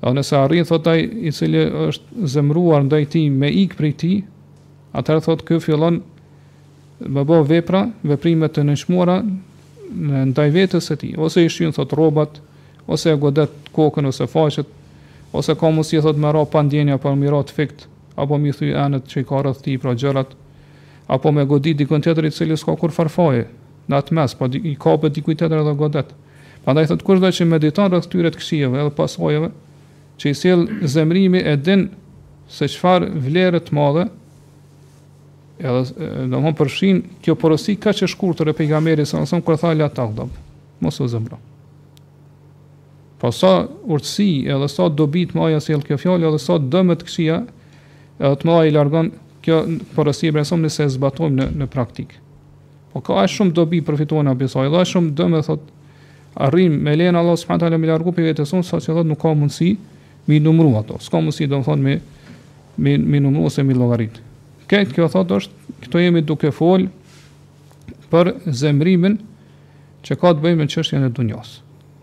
[0.00, 4.12] Edhe nëse arrin thot ai i cili është zemruar ndaj ti me ik prej ti,
[4.96, 6.00] atëherë thot ky fillon
[7.12, 11.92] me bë vepra, veprime të nënshmuara në ndaj vetës së tij, ose i shyn thot
[11.94, 12.40] rrobat,
[12.88, 14.66] ose e godet kokën ose faqet,
[15.36, 17.84] ose ka mos i thot me ra pandjenja apo mirat fikt
[18.16, 20.32] apo mi thyë anët që i ka rëth ti pra gjërat,
[21.08, 23.46] apo me godit dikon tjetër i cili s'ka kur farfaje
[23.88, 26.08] në atë mes, po i kapet dikujt tjetër edhe godet.
[26.64, 29.48] Prandaj thotë kush do të mediton rreth këtyre të këshijave edhe pasojave,
[30.20, 31.86] që i sjell zemrimi e din
[32.52, 34.04] se çfarë vlerë të madhe
[35.58, 39.88] edhe domthon përfshin kjo porosi kaq e shkurtër e pejgamberit sa son kur tha la
[39.88, 40.28] taqdab.
[40.80, 41.38] Mos u zemra.
[43.18, 47.08] Po sa urtësi edhe sa dobit më ajo sjell kjo fjalë edhe sa dëm të
[47.08, 47.38] këshia
[48.20, 49.08] edhe të më i largon
[49.44, 49.62] kjo
[49.94, 52.14] porosi e bresom nëse e zbatojmë në në praktik.
[52.92, 55.68] Po ka është shumë dobi përfituar në besoj, dha është shumë dëm, thot
[56.48, 59.20] arrim me lehen Allah subhanahu wa taala me largu pe vetë son, saqë thotë nuk
[59.22, 59.74] ka mundësi
[60.28, 60.98] me numëru ato.
[61.02, 61.98] S'ka mundësi domthon me
[62.78, 64.18] me me numëru ose me llogarit.
[64.68, 65.54] Kë kjo thot është,
[65.86, 66.88] këto jemi duke fol
[68.12, 69.18] për zemrimin
[70.06, 71.56] që ka të bëjë me çështjen e dunjos.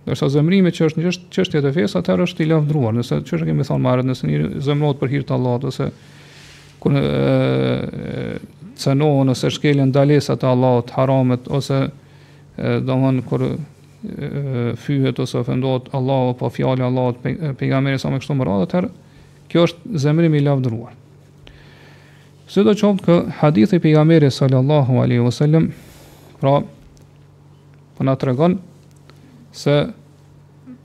[0.05, 3.65] Do të zemrimi që është çështja e fesë, atëherë është i lavdruar, nëse çështja kemi
[3.65, 5.88] thonë marrë nëse një zemrohet për hir të Allahut ose
[6.86, 8.41] kur
[8.77, 11.88] cënohën ose shkelen dalesat e Allahut haramet ose
[12.57, 13.43] domthon kur
[14.83, 17.23] fyhet ose ofendohet Allahu pa po fjalë Allahut
[17.57, 18.83] pejgamberi sa më kështu më radh atë
[19.49, 20.93] kjo është zemrim i lavdëruar
[22.51, 25.71] Së do të kë hadithi pejgamberi sallallahu alaihi wasallam
[26.41, 26.59] pra
[27.97, 28.59] po na tregon
[29.55, 29.86] se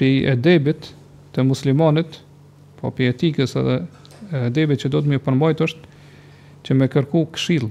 [0.01, 0.95] pi edebit
[1.35, 2.17] të muslimanit,
[2.81, 3.77] po pi etikës edhe
[4.39, 5.97] edebe që do të më përmbajt është
[6.67, 7.69] që më kërku këshill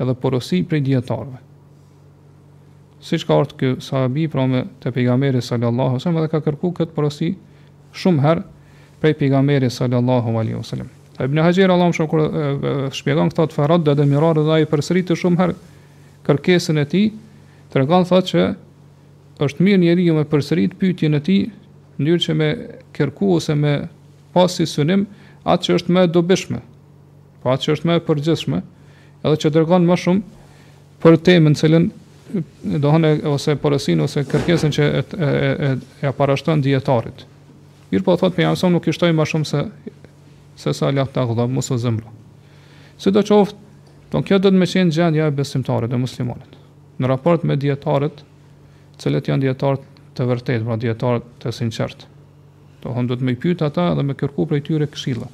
[0.00, 1.40] edhe porosi prej dietarëve.
[3.06, 6.70] Siç ka thënë ky sahabi pra me te pejgamberi sallallahu alaihi wasallam edhe ka kërku
[6.78, 7.28] kët porosi
[7.94, 8.44] shumë herë
[9.00, 10.88] prej pejgamberit sallallahu alaihi wasallam.
[11.20, 15.54] Ibn Hajar Allahu më shpjegon këtë farad dhe mirar dhe ai përsëritë shumë herë
[16.26, 17.06] kërkesën e tij,
[17.72, 18.42] tregon thotë që
[19.46, 21.40] është mirë njeriu me përsërit pyetjen e tij,
[22.02, 22.48] ndyrë që me
[22.96, 23.72] kërku ose me
[24.34, 25.06] pasi synim,
[25.46, 26.60] atë që është më e dobishme,
[27.42, 28.58] po atë që është më e përgjithshme,
[29.26, 30.58] edhe që dërgon më shumë
[31.02, 31.86] për temën e cilën
[32.82, 32.90] do
[33.30, 35.70] ose porosin ose kërkesën që e e e, e,
[36.02, 37.22] e aparashton dietarit.
[37.92, 39.62] Mir po thot pejgamberi nuk i shtoi më shumë se
[40.56, 42.08] se sa Allah ta qollon mos u zemro.
[42.98, 43.56] Sidoqoftë,
[44.10, 46.54] do kjo do të më qenë gjendja e besimtarit dhe muslimanit
[46.98, 48.22] në raport me dietarët,
[48.96, 49.82] të cilët janë dietarë
[50.16, 52.08] të vërtetë, pra dietarë të sinqertë.
[52.82, 55.28] Do hum do të më pyet ata dhe më kërku prej tyre këshilla.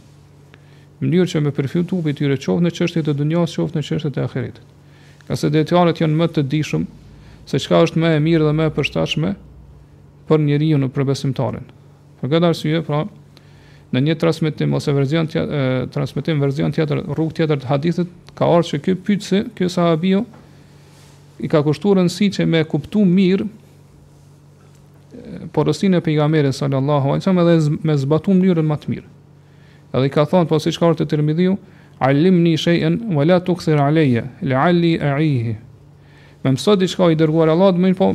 [1.03, 4.19] Në mënyrë që më përfitu prej tyre çoft në çështjet e dunjas, çoft në çështjet
[4.21, 4.61] e ahiretit.
[5.27, 6.85] Ka se janë më të dishëm
[7.49, 9.33] se çka është më e mirë dhe më e përshtatshme
[10.29, 11.67] për njeriu në përbesimtarin.
[12.21, 13.01] Për këtë arsye, pra,
[13.93, 18.69] në një transmetim ose version tjetër, transmetim version tjetër rrugë tjetër të hadithit ka ardhur
[18.71, 20.23] se ky pyetse, ky sahabio
[21.43, 23.49] i ka kushtuar rëndësi që më kuptu mirë
[25.51, 29.09] porosinë e pejgamberit sallallahu alaihi wasallam edhe me zbatuar mënyrën më të mirë.
[29.93, 31.57] Edhe ka thonë po siç ka urtë Tirmidhiu,
[32.01, 35.57] "Alimni shay'an wa la tukthir alayya la'alli a'ihi."
[36.45, 38.13] Më mëso diçka i dërguar Allahut, më po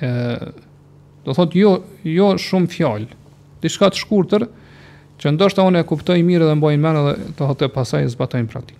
[0.00, 0.52] ë
[1.24, 3.06] do thot jo jo shumë fjalë,
[3.62, 4.42] diçka të shkurtër
[5.20, 8.76] që ndoshta unë e kuptoj mirë dhe mbajnë mend edhe të hotë pasaj zbatojnë praktik.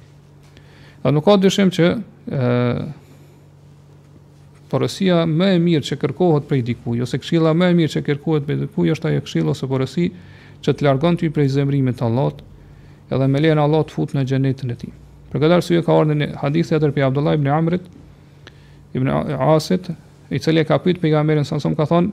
[1.02, 1.84] Dhe nuk ka dyshim që
[2.30, 2.86] ë
[4.74, 8.46] porosia më e mirë që kërkohet prej dikujt ose këshilla më e mirë që kërkohet
[8.48, 10.06] prej dikujt është ajo këshilla ose porosi
[10.64, 12.40] që të largon ty prej zemrimit të Allahut,
[13.12, 14.90] edhe me lehen Allah të fut në xhenetin e tij.
[15.30, 17.86] Për këtë arsye ka ardhur në hadith tjetër pe Abdullah ibn Amrit
[18.98, 19.90] ibn Asit,
[20.34, 22.10] i cili ka pyetur pejgamberin sa më ka thonë,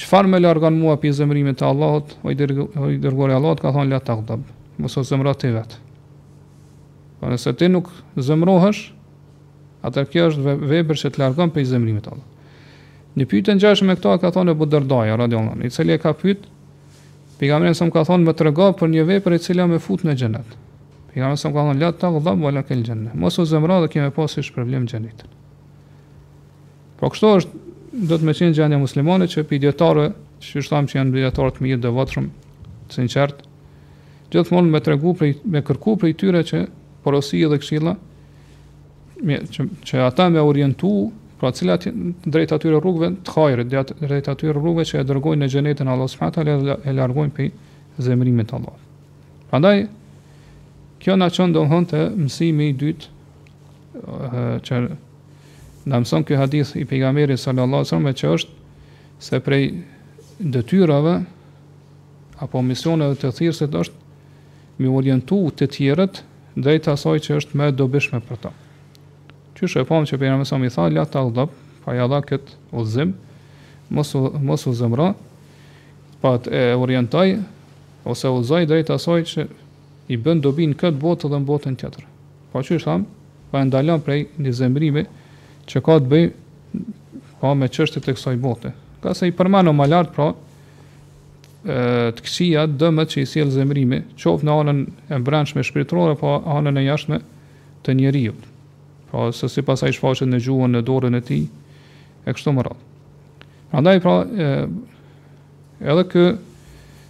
[0.00, 4.02] çfarë më largon mua prej zemrimit të Allahut, oj i dhe Allahut ka thonë la
[4.04, 4.42] taqdab,
[4.80, 5.78] mos u zemrat ti vet.
[7.20, 8.88] Po nëse ti nuk zemrohesh,
[9.86, 12.24] Atër kjo është vepër që të largon për i zemrimit Allah.
[13.16, 16.44] Një pyetën gjashtë me këta ka thonë Abu Dardaja radhiyallahu i cili ka pyet
[17.40, 20.50] pejgamberin sa ka thonë më trego për një vepër e cila më fut në xhenet.
[21.12, 23.12] Pejgamberi sa ka thonë la ta qadha wa la kel xhenne.
[23.18, 25.24] Mos u zemra dhe kemë pas si problem xhenit.
[27.00, 27.62] Po kështu është
[28.12, 30.04] do të më qenë gjendja muslimane që pi dietarë,
[30.44, 32.28] si thamë që janë dietarë të mirë, devotshëm,
[32.94, 33.40] sinqert,
[34.30, 36.62] gjithmonë më tregu për me kërku për tyra që
[37.04, 37.96] porosia dhe këshilla
[39.22, 40.90] me, që, që ata me orientu
[41.40, 41.86] pra cilat
[42.28, 46.36] drejt atyre rrugëve të hajrit, drejt atyre rrugëve që e dërgojnë në xhenetin Allah subhanahu
[46.36, 47.46] taala e largojnë pe
[48.04, 48.76] zemrimin të Allah.
[49.50, 49.76] Prandaj
[51.00, 54.80] kjo na çon domthon te mësimi i dytë që
[55.90, 59.64] na mëson ky hadith i pejgamberit sallallahu alaihi wasallam që është se prej
[60.40, 61.16] detyrave
[62.40, 66.22] apo misioneve të thirrësit është me orientu të tjerët
[66.56, 68.52] drejt asaj që është më dobishme për ta.
[69.60, 71.50] Qysh e pamë që për jenë mësëm i tha, la të aldab,
[71.84, 73.10] pa jada këtë uzim,
[73.92, 75.10] mos u zëmra,
[76.22, 77.26] pa të e orientaj,
[78.08, 79.44] ose u zaj drejt asaj që
[80.08, 82.06] i bën dobin këtë botë dhe në botën tjetër.
[82.52, 83.08] Pa po që është thamë,
[83.52, 85.02] pa e ndalan prej një zemrimi
[85.70, 86.24] që ka të bëj
[87.42, 88.72] pa me qështit e kësaj bote.
[89.04, 90.30] Ka se i përmenu ma lartë pra,
[91.66, 94.82] të kësia dëmët që i siel zemrimi, qofë në anën
[95.12, 97.20] e mbranqme shpiritrore, pa po anën e jashme
[97.84, 98.48] të njeriut
[99.10, 101.40] pra se si pas a i shfaqet në gjuën në dorën e ti,
[102.26, 102.88] e kështu më ratë.
[103.70, 106.24] Pra pra, e, edhe kë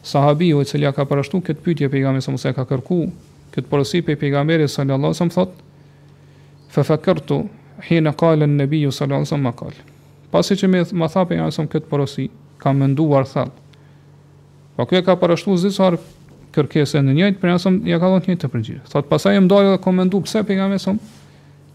[0.07, 3.01] sahabi o e cilja ka përështu këtë pytje për i gamë se mëse ka kërku,
[3.55, 7.41] këtë përësi për i pejgamberi sallallahu alaihi wasallam thot fa fakartu
[7.89, 11.65] hina qala an nabi sallallahu alaihi wasallam qal pasi që më më tha pejgamberi sa
[11.67, 12.29] këtë porosi
[12.63, 13.51] kam menduar thall
[14.77, 15.97] po kjo ka parashtu zisor
[16.55, 19.83] kërkesën në njëjtë pejgamberi ja ka dhënë një të përgjigje thot pasaj më dalë dhe
[19.89, 20.79] komentu pse pejgamberi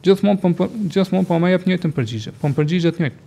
[0.05, 3.23] gjithmonë po, po gjithmonë po më jep njëjtën përgjigje, po më përgjigje të njëjtë.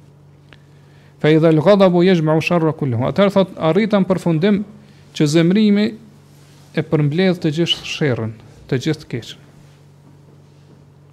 [1.18, 3.08] Fa idha al-ghadabu yajma'u sharra kulluhu.
[3.10, 4.60] Atë thot arritam përfundim
[5.18, 5.88] që zemrimi
[6.78, 8.32] e përmbledh të gjithë sherrën,
[8.70, 9.44] të gjithë keqën.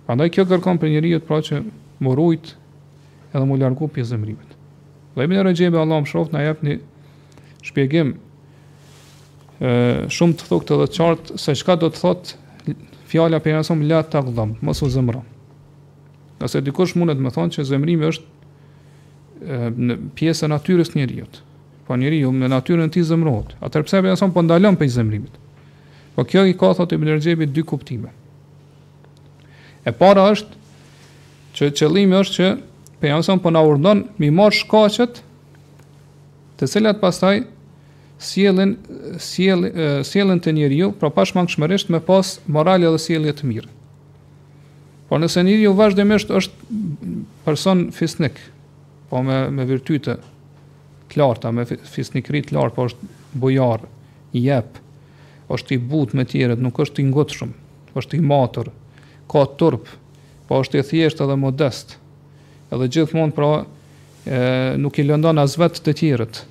[0.05, 1.63] Prandaj kjo kërkon për njeriu të pra që
[2.05, 2.51] morujt
[3.35, 4.51] edhe mu largu për zemrimit.
[5.15, 6.77] Dhe ibn Rajebi Allahu më shoft na jep një
[7.65, 8.13] shpjegim
[9.65, 9.73] ë
[10.13, 12.75] shumë të thukët edhe të qartë se çka do të thotë
[13.09, 14.91] fjala për la taqdam, mos u
[16.41, 21.27] Nëse dikush mundet më thonë që zemrimi është në pjesën natyrës të
[21.85, 23.51] Po njeriu në natyrën e tij zemrohet.
[23.61, 25.35] Atë pse apo po ndalon për zemrimit.
[26.17, 28.09] Po kjo i ka thotë Ibn Rjebi dy kuptime.
[29.85, 30.57] E para është
[31.53, 32.49] që qëllimi është që
[33.03, 35.21] pejgamberi po na urdhon mi mar shkaqet
[36.57, 37.43] të cilat pastaj
[38.17, 38.73] sjellin
[39.21, 43.69] sjellin sjellin te njeriu, pra pashmangshmërisht me pas moral dhe sjellje të mirë.
[45.07, 46.77] Por nëse një ju vazhdimisht është
[47.45, 48.39] person fisnik,
[49.11, 50.15] po me me virtyte
[51.15, 53.83] të me fisnikri të po është bujar,
[54.35, 54.79] i jep,
[55.49, 57.51] është i butë me tjerët, nuk është i ngutshëm,
[58.01, 58.71] është i matur,
[59.31, 59.85] ka turp,
[60.49, 61.95] po është i thjeshtë edhe modest.
[62.73, 63.51] Edhe gjithmonë pra
[64.27, 64.41] e
[64.81, 66.41] nuk i lëndon as vetë të tjerët.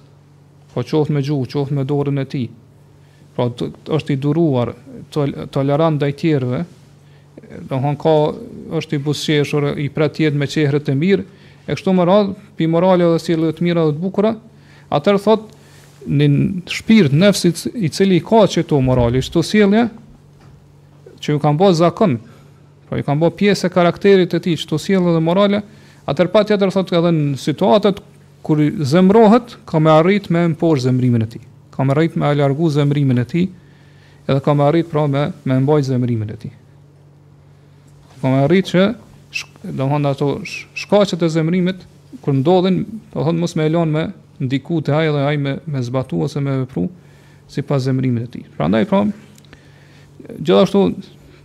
[0.72, 2.46] Po qoftë me gjuhë, qoftë me dorën e tij.
[3.36, 3.50] Pra
[3.98, 4.72] është i duruar,
[5.14, 6.62] tolerant ndaj tjerëve,
[7.68, 8.12] do hon ka
[8.78, 11.24] është i buzëqeshur i pratjet me qehre të mirë
[11.68, 14.34] e kështu më radh pi morale dhe sjellje të mira dhe të bukura
[14.94, 15.50] atër thot
[16.06, 16.28] në
[16.74, 19.84] shpirt nëfsit i cili ka që të morali, që
[21.24, 22.18] që ju kanë bo zakon,
[22.84, 25.62] pra ju kanë bo pjesë e karakterit e ti, që sjellje dhe morale,
[26.04, 28.02] atër pa tjetër thot edhe në situatet
[28.44, 31.40] kur zemrohet, ka me arrit me më zemrimin e ti,
[31.72, 33.46] ka me arrit me alargu zemrimin e ti,
[34.28, 36.52] edhe ka me arrit pra me, me mbaj zemrimin e ti
[38.24, 38.84] po më arrit që
[39.76, 40.26] do thonë ato
[40.80, 41.82] shkaqet e zemrimit
[42.24, 42.78] kur ndodhin,
[43.12, 44.04] do thonë mos më elon me
[44.40, 46.86] ndiku te ai dhe ai me me zbatu ose me vepru
[47.52, 48.46] sipas zemrimit të tij.
[48.56, 49.02] Prandaj pra
[50.40, 50.80] gjithashtu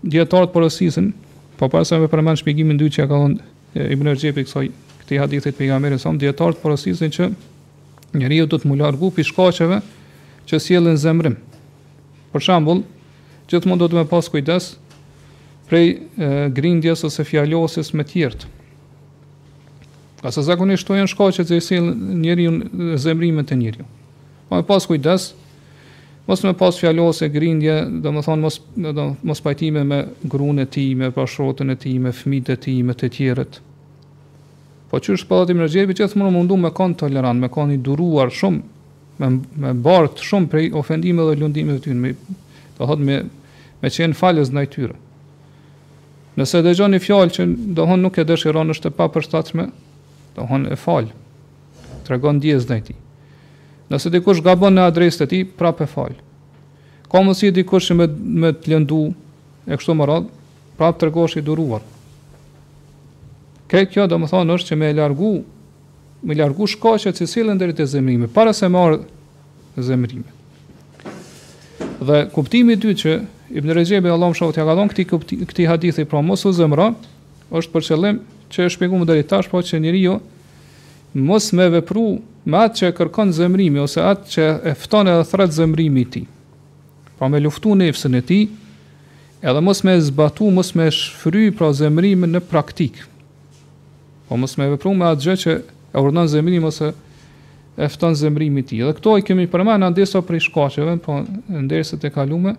[0.08, 1.12] dietarët porosisin,
[1.60, 3.48] po para se më përmend shpjegimin dytë që ka dhënë
[3.94, 4.70] Ibn Xhepi kësaj
[5.04, 7.28] këtij hadithit pejgamberit sa dietarët porosisin që
[8.18, 9.82] njeriu do të mu largu pi shkaqeve
[10.50, 11.36] që sjellin zemrim.
[12.32, 12.86] Për shembull,
[13.52, 14.72] gjithmonë do të më pas kujdes
[15.70, 16.00] prej e,
[16.50, 18.48] grindjes ose fjalosjes me tjert.
[20.20, 21.90] Ka sa zakonisht to janë që i sill
[22.22, 22.54] njeriu
[23.00, 23.86] zemrimet e njeriu.
[24.50, 25.30] Po me pas kujdes,
[26.28, 31.12] mos me pas fjalosje grindje, domethënë mos do mos pajtime me gruan e tij, me
[31.16, 33.60] pashrotën e tij, me fëmijët e tij, me të tjeret.
[34.90, 38.34] Po çu është padati më xhepi që thonë mundu me kon tolerant, me i duruar
[38.34, 38.60] shumë
[39.20, 39.74] me me
[40.30, 42.16] shumë prej ofendime dhe lundime të tyre.
[42.78, 43.18] të thotë me
[43.82, 44.96] me qenë falës në tyre.
[46.38, 47.46] Nëse dhe gjo një fjallë që
[47.78, 49.66] dohon nuk e dëshiron është e pa përstatëshme,
[50.38, 51.14] dohon e falë,
[52.06, 52.96] të regon djezë dhe ti.
[53.90, 56.18] Nëse dikush gabon në adresë të ti, prap e falë.
[57.10, 58.10] Ka mësi dikush që me,
[58.46, 59.02] me të lëndu
[59.66, 60.30] e kështu më radhë,
[60.78, 61.82] prap të regosh i duruar.
[63.70, 65.32] Këtë kjo do më thonë është që me largu,
[66.26, 69.02] me largu shkoqet që cilën dhe të zemrimi, para se marë
[69.78, 70.30] zemrimi.
[72.00, 73.18] Dhe kuptimi ty që
[73.50, 76.90] Ibn Rejebi Allahu shoqë t'ia ka dhënë këtë këtë hadith i pra mos u zemra,
[77.50, 78.20] është për qëllim
[78.54, 80.18] që e shpjegojmë deri tash, po që njeriu jo,
[81.18, 82.04] mos më vepru
[82.46, 86.22] me atë që kërkon zemrimi ose atë që e fton edhe thret zemrimi i ti.
[86.22, 87.16] tij.
[87.18, 88.46] Pa me luftu nefsën e tij,
[89.42, 93.02] edhe mos më zbatu, mos më shfry pra zemrimin në praktik.
[94.30, 95.58] Po mos më vepru me atë gjë që
[95.98, 96.94] e urdhon zemrimi ose
[97.80, 98.78] e fton zemrimi i ti.
[98.78, 98.86] tij.
[98.86, 101.24] Dhe këto i kemi përmendur në për shkaqeve, po
[101.66, 102.54] ndërsa të kaluam,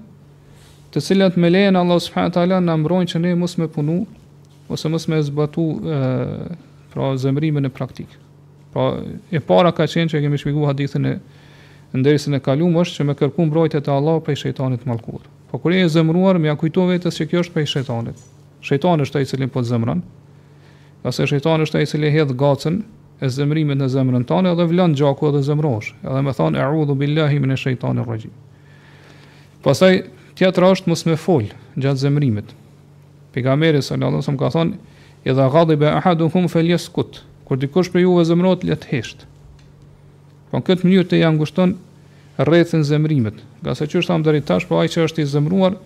[0.90, 3.98] të cilat me lejen Allah subhanahu taala na mbrojnë që ne mos me punu
[4.70, 6.00] ose mos me zbatu ë
[6.90, 8.10] pra zemrimin në praktik.
[8.74, 8.88] Pra
[9.30, 11.14] e para ka qenë që kemi shpjeguar hadithin e
[11.94, 15.22] ndërsinë e kaluam është që me kërku mbrojtje të Allahut prej shejtanit mallkuar.
[15.50, 18.16] Po kur je zemruar me akuto vetes se kjo është prej shejtanit.
[18.66, 20.02] Shejtani është ai i cili po zemron.
[21.04, 22.82] Qase shejtani është ai i cili hedh gacën
[23.24, 25.94] e zemrimit në zemrën tonë edhe vlon gjaku edhe zemrosh.
[26.04, 28.30] Edhe më thon e'udhu billahi minash shaitanir rajim.
[29.64, 30.02] Pastaj
[30.40, 32.46] Tjetra është mos më fol gjatë zemrimit.
[33.34, 34.72] Pejgamberi sallallahu alajhi wasallam ka thonë:
[35.32, 39.26] "Idha ghadiba ahadukum falyaskut." Kur dikush prej juve zemrohet, le të hesht.
[40.48, 41.74] Po në këtë mënyrë të ja ngushton
[42.40, 43.36] rrethën zemrimit.
[43.60, 45.76] Nga sa qysh tham deri tash, po ai që është i zemruar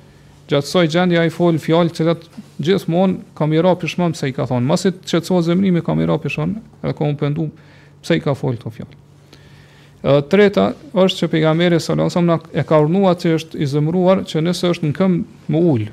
[0.47, 2.29] gjatë kësaj gjendje ai fol fjalë që lat
[2.63, 4.69] gjithmonë kam i rapi shmam se i ka thonë.
[4.71, 7.51] Masi të qetësohet zemrimi, kam i rapi shon, edhe kam pendu
[8.07, 9.03] pse i ka fol këto fjalë
[10.29, 14.43] treta është që pejgamberi sallallahu alajhi wasallam e ka urdhëruar që është i zemëruar që
[14.45, 15.87] nëse është në këmbë më ul.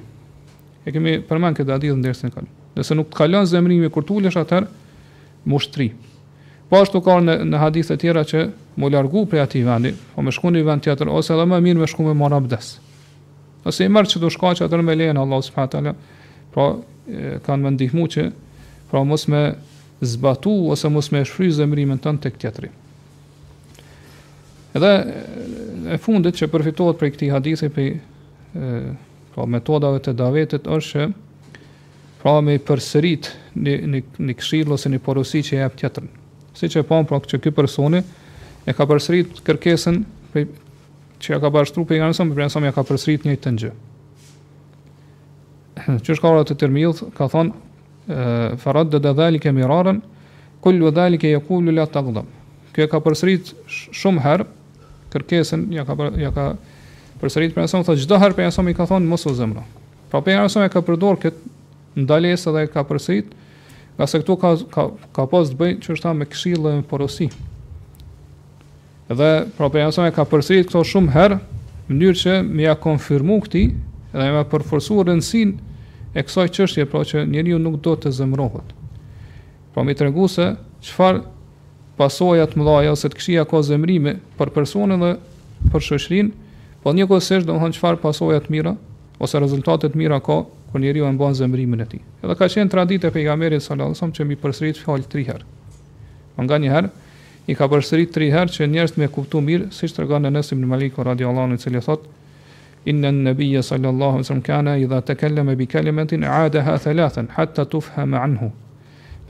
[0.85, 2.53] E kemi përmend këtë ditë në dersën e kaluar.
[2.75, 4.59] Nëse nuk të kalon zemrimi kur të ulësh atë
[5.47, 5.87] mushtri.
[6.67, 8.41] Po ashtu ka në, në hadithe të tjera që
[8.79, 11.81] mo largu prej atij vendi, po më shkon në vend tjetër ose edhe më mirë
[11.83, 12.73] më shkon me marabdes.
[13.63, 15.95] Nëse i marr çdo shkaqe atë me lehen Allah subhanahu wa taala,
[16.51, 16.65] pra
[17.07, 18.27] e, kanë më ndihmuar që
[18.91, 19.41] pra mos më
[20.01, 22.71] zbatu ose mos më shfryzë zemrimin tonë tek teatri.
[22.71, 22.80] Të
[24.77, 24.91] Edhe
[25.91, 27.87] e fundit që përfitohet për këti hadithi për
[29.33, 34.99] pra metodave të davetit është që pra me përsërit një, në në këshilë ose një
[35.03, 36.07] porosi që e tjetërn.
[36.55, 38.01] Si që e pa pra që këj personi
[38.69, 39.97] e ka përsërit kërkesën
[40.35, 40.47] për,
[41.21, 43.73] që e ka bashkëtru për nga mëson, për mëson e ka përsërit një të një.
[46.05, 47.59] Që është ka të tërmijët, ka thonë,
[48.61, 49.99] Farad dhe dhe dhalike miraren,
[50.65, 52.31] kullu dhalike je kullu la të gdëm.
[52.75, 54.47] Kjo e ka përsërit shumë herë,
[55.11, 56.45] kërkesën ja ka ja ka
[57.21, 59.61] përsëritur për asom thotë çdo herë për asom i ka thonë mos u zemro.
[60.09, 61.37] Po, pra për asom e ka përdorur kët
[62.01, 63.33] ndalesë dhe e ka përsërit,
[63.97, 64.85] nga se këtu ka ka
[65.15, 67.27] ka pas të bëjë çështë me këshillën e porosi.
[69.11, 72.73] Dhe pra për asom e ka përsërit këto shumë herë në mënyrë që më ja
[72.87, 73.65] konfirmu këtë
[74.15, 78.73] dhe më përforcuar rëndsinë e kësaj çështje, pra që njeriu nuk do të zemrohet.
[79.71, 81.21] Pra më tregu se çfarë
[81.99, 85.11] pasojat të mëdha ose të kshija ka zemrime për personin dhe
[85.71, 86.31] për shoqrin,
[86.83, 88.75] po njëkohësisht do çfarë pasoja të mira
[89.21, 92.01] ose rezultate të mira ka kur njeriu e mban zemrimin e tij.
[92.23, 95.45] Edhe ka qenë traditë e pejgamberit sallallahu alajhi wasallam që mi përsërit fjalë 3 herë.
[96.35, 96.89] Po nga një herë
[97.51, 100.95] i ka përsërit 3 herë që njerëzit me kuptu mirë si tregon Enes ibn Malik
[100.97, 102.15] radiuallahu anhu i cili thotë
[102.89, 108.47] Inna an-nabiyya sallallahu alaihi wasallam kana idha takallama bi kalimatin aadaha thalathatan hatta tufhama anhu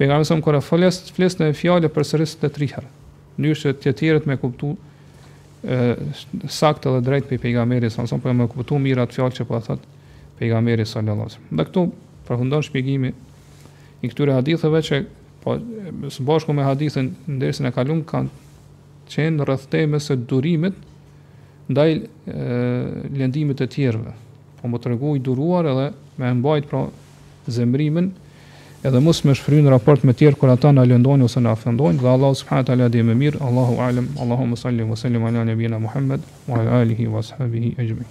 [0.02, 2.90] pejgamberi sa kur folës flis në fjalë për sërish të tri herë.
[3.42, 4.72] Nëse të tjerët me kuptu
[5.62, 9.46] ë saktë dhe drejt për pejgamberin sa sa po më kuptu mirë atë fjalë që
[9.50, 9.84] po thot
[10.40, 11.58] pejgamberi sallallahu alajhi wasallam.
[11.58, 11.84] Dhe këtu
[12.26, 13.12] përfundon shpjegimi
[14.08, 15.02] i këtyre haditheve që
[15.44, 15.56] po
[16.16, 20.74] së bashku me hadithin ndërsa e kalum kanë qenë rreth temës së durimit
[21.72, 22.02] ndaj e,
[23.22, 24.16] lëndimit të tjerëve.
[24.60, 25.88] Po më tregu i duruar edhe
[26.22, 26.88] me mbajt pra
[27.54, 28.10] zemrimin
[28.90, 32.08] edhe mos më shfryn raport me tjerë kur ata na lëndojnë ose na afëndojnë dhe
[32.14, 36.26] Allahu subhanahu taala di më mirë Allahu alem Allahumma salli wa sallim ala nabiyyina Muhammad
[36.50, 38.10] wa ala alihi wa ajma'in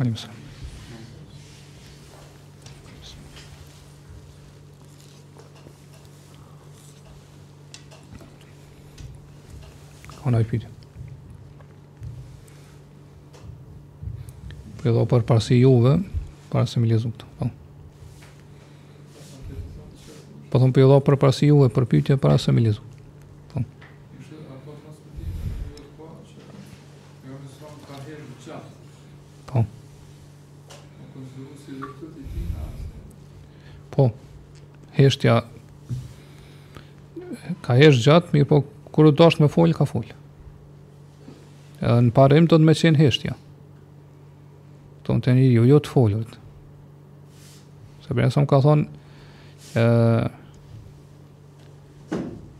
[0.00, 0.34] Alim salam.
[10.24, 10.66] Ona i pyetë.
[14.80, 15.98] Për dhe për parësi juve,
[16.50, 17.26] para se me lezu këtë.
[17.42, 17.50] Po.
[20.54, 22.80] Po për dhe për parësi juve, për pyetje, para se me lezu
[35.04, 35.36] heshtja
[37.66, 38.60] ka hesht gjatë, mirë po
[38.94, 40.16] kërë të dashtë me folë, ka folë.
[41.84, 43.34] Edhe në parim do të me qenë heshtja.
[45.04, 46.38] Tonë të një ju, jo të folët.
[48.04, 48.84] Se për nësëm ka thonë,
[49.80, 49.86] e,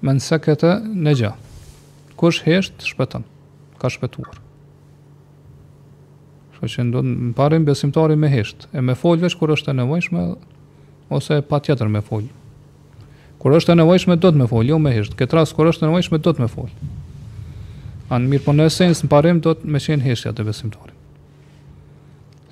[0.05, 1.33] me nëse këte në gja.
[2.21, 3.31] Kush hesht, shpetëm,
[3.85, 4.39] Ka shpetuar.
[6.57, 8.63] Shë që ndonë, në parim besimtari me hesht.
[8.73, 10.23] E me folëveç kur është e nevojshme,
[11.11, 12.29] ose pa tjetër me fol.
[13.39, 15.17] Kur është e nevojshme do të më fol, jo më hesht.
[15.19, 16.71] Këtë rast kur është e nevojshme do të më fol.
[18.13, 20.95] An mirë po në esencë në parim do të më shën heshtja të besimtarit.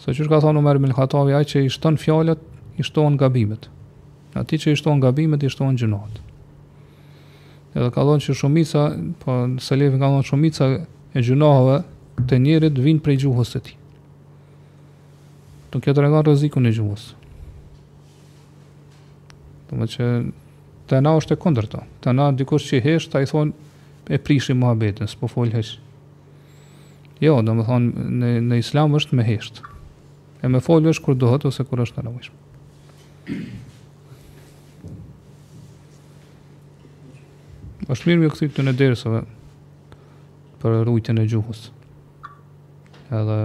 [0.03, 2.41] Sa so, çu ka thonë Omer bin Khatavi ai që i shton fjalët,
[2.77, 3.69] i shton gabimet.
[4.37, 6.19] Ati që i shton gabimet i shton gjunat.
[7.73, 8.85] Edhe ka thonë që shumica,
[9.23, 10.69] po se levi ka thonë shumica
[11.17, 11.81] e gjunave
[12.29, 13.79] të njerit vinë prej gjuhës të ti.
[15.73, 17.13] Të kjo të regarë rëzikun e gjuhës.
[19.73, 20.17] Do të thë
[20.91, 21.81] të na është e kundër to.
[22.05, 23.55] Të na dikush që hesh, ta i thon
[24.13, 25.77] e prishim mohabetin, s'po fol hiç.
[27.23, 27.87] Jo, do të thon
[28.21, 29.63] në në islam është me hesht.
[30.45, 32.39] E me fol është kur dohet ose kur është e nevojshme.
[37.93, 39.21] është mirë me këtë në dersave
[40.63, 41.65] për rrujtën e gjuhës.
[43.21, 43.39] Edhe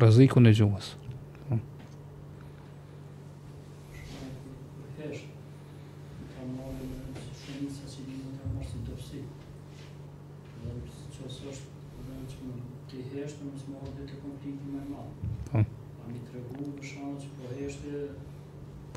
[0.00, 0.88] rrezikun e gjuhës.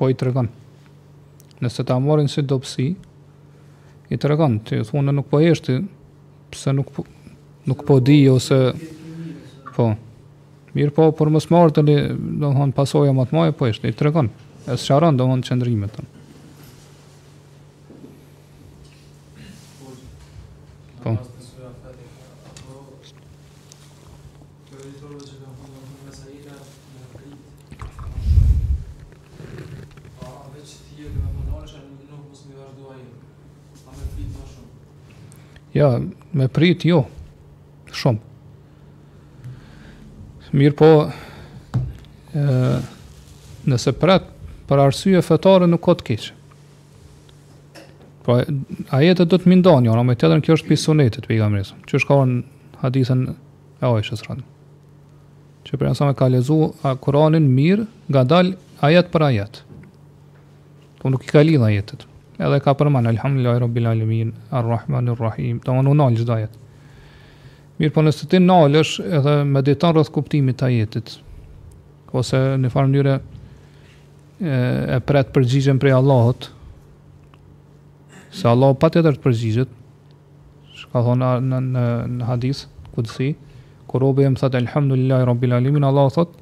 [0.02, 0.48] po i tregon.
[1.62, 2.88] Nëse ta morin si dobësi,
[4.12, 5.76] i tregon, ti thonë nuk po jesh ti,
[6.52, 7.04] pse nuk po
[7.70, 8.58] nuk po di ose
[9.76, 9.92] po.
[10.74, 11.94] Mirë po, por mos marr tani,
[12.42, 14.32] domthon pasoja më të mëdha po ishte, i tregon.
[14.66, 16.16] E sharon domthon çndrimet tonë.
[21.04, 21.14] Po.
[35.72, 36.00] Ja,
[36.32, 37.04] me prit jo.
[37.92, 38.28] Shumë.
[40.56, 40.88] Mirë po,
[42.36, 42.54] e,
[43.72, 44.26] nëse pret,
[44.68, 46.26] për arsye fetare nuk ka të keq.
[48.26, 51.26] Po a jetët do të më ndonjë, jo, ono më tetën kjo është pisë sunetit,
[51.30, 52.20] për që është ka
[52.84, 54.44] hadithën e ojshës rëndë.
[55.66, 59.64] Që për nësa ka lezu a Kuranin mirë, ngadal dalë a jetë për a jetë.
[61.00, 62.04] Po nuk i ka lidhë a jetët
[62.40, 66.54] edhe ka përmanë, alhamdulillahi rabbil alamin, arrahmanir rahim, të mënë unalë gjithë dajet.
[67.80, 71.16] Mirë po nësë ti është edhe mediton rrëth kuptimit të jetit,
[72.12, 73.14] ose në farë njëre
[74.40, 74.56] e,
[74.96, 76.48] e pretë përgjigjen prej Allahot,
[78.32, 79.74] se Allah pa tjetër të përgjigjet,
[80.78, 81.82] që ka thonë në, në,
[82.18, 82.64] në hadith,
[82.96, 83.32] këtësi,
[83.88, 86.40] ku robë e më thëtë, alhamdulillahi rabbil alamin, Allah thëtë,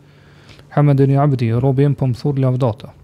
[0.77, 2.95] hamedin i abdi, robë e po më pëmë thurë lavdata.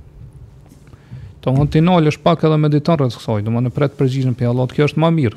[1.46, 4.48] Do mund të nalësh pak edhe mediton rreth kësaj, do mund të pret përgjigjen për
[4.50, 5.36] Allah, kjo është më mirë.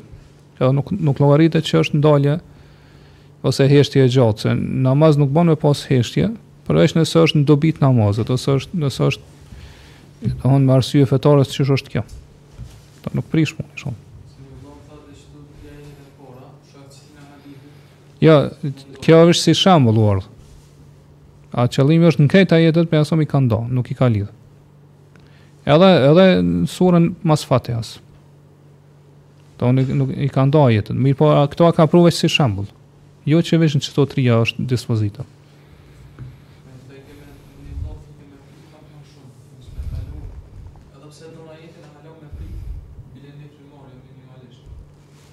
[0.58, 2.32] Edhe nuk nuk llogaritet që është ndalje
[3.46, 4.54] ose heshtje e gjatë, se
[4.86, 6.32] namaz nuk bën me pas heshtje,
[6.66, 11.06] por është nëse është në dobit namazet, ose është nëse është do mund me arsye
[11.12, 12.02] fetare se ç'është kjo.
[13.06, 14.02] Do nuk prish më shumë.
[18.20, 18.36] Ja,
[19.00, 20.26] kjo është si shembull uard.
[21.54, 24.39] A qëllimi është në këtë ajetet për asom i ka ndonë, nuk i ka lidhë
[25.72, 27.46] edhe në surën mas
[29.60, 30.96] Do nuk, nuk i ka ndoha jetën.
[31.04, 32.64] Mirë po, këto ka provuar si shembull.
[33.28, 35.24] Jo që vesh në to tri është dispozita.
[36.88, 37.02] Dhe i
[43.20, 43.50] shumë, edhe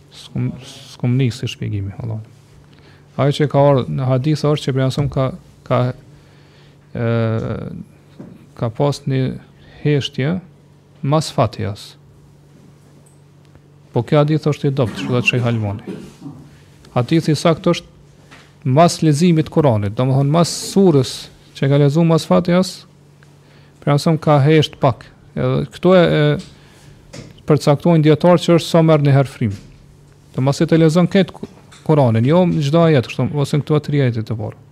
[0.09, 0.51] pse me
[0.91, 2.19] Skum një si shpjegimi, Allah.
[3.17, 5.07] Ajo që ka orë, në hadith është që
[5.63, 5.79] ka,
[6.99, 7.07] e,
[8.59, 9.23] ka post një
[9.87, 10.31] heshtje
[11.05, 11.93] mas fatjas.
[13.93, 15.83] Po kja adith është i dopt, shkëllat që i halmoni.
[16.97, 21.11] Adith i sakt është mas lezimit kuranit, do më thonë mas surës
[21.57, 22.73] që ka lezu mas fatjas,
[23.81, 25.05] për nësëm ka hesht pak.
[25.37, 29.53] Edhe këtu e, e përcaktojnë djetarë që është somer në herfrim.
[30.35, 31.35] Do masit e lezën këtë
[31.87, 34.63] kuranin, jo në gjda jetë, ose në këtu atë rjetit të borë.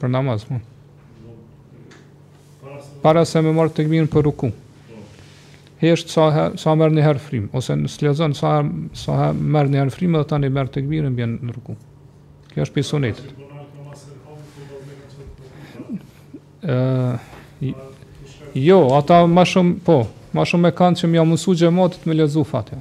[0.00, 0.64] Për namaz, mund.
[0.64, 0.64] Po.
[3.04, 4.48] Para se me marrë të këmirën për ruku.
[5.80, 6.24] Heshtë sa,
[6.60, 8.48] sa merë një herë frimë, ose në slezën sa,
[9.00, 11.72] sa merë një herë frimë, dhe ta një merë të këmirën bjenë në ruku.
[12.52, 13.28] Kjo është pisonetit.
[16.60, 17.12] Uh,
[18.60, 19.96] jo, ata ma shumë, po,
[20.36, 22.80] ma shumë me kanë që mja mësu gjematit me lezu fatja.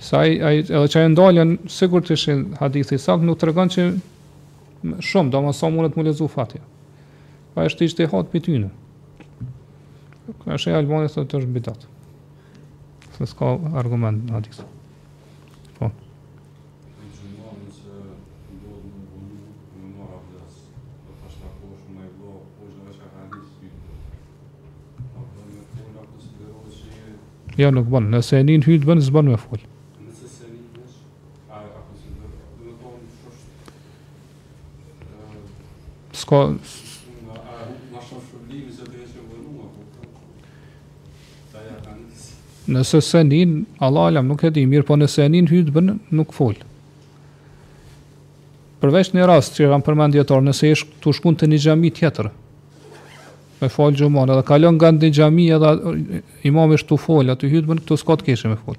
[0.00, 0.32] Sa ai
[0.64, 3.80] edhe që e ndaljen, sigur të ishin hadithi nuk tregon që
[4.82, 6.60] shumë, do më sa mundet më lezu fatja.
[7.54, 8.70] Pa është ishte hatë për ty në.
[10.44, 11.86] Ka shë e albani së të është bidat.
[13.16, 14.66] Se s'ka argument në hadisë.
[15.78, 15.90] Po.
[27.60, 29.66] Ja, jo, nuk bënë, nëse e një në hytë bënë, zë bënë me folë.
[36.30, 36.52] shko
[42.66, 45.88] na se njën, ta Allah alam nuk e di mirë po nëse njën, hytë bën
[46.14, 46.54] nuk fol
[48.80, 52.30] përveç në rast që kanë përmend dietor nëse ish të shkon te një xhami tjetër
[53.60, 55.74] me fol xhumon edhe kalon nga një xhami edhe
[56.52, 58.78] imam është tu fol aty hyt bën këtu s'ka të kesh me fol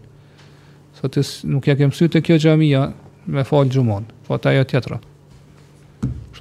[1.01, 1.19] sot
[1.51, 2.87] nuk ja kem sy të kjo xhamia
[3.27, 5.01] me fol xhumon po ta ajo tjetër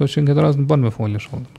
[0.00, 1.56] Kështu që në këtë rast nuk bën me folje shkollën.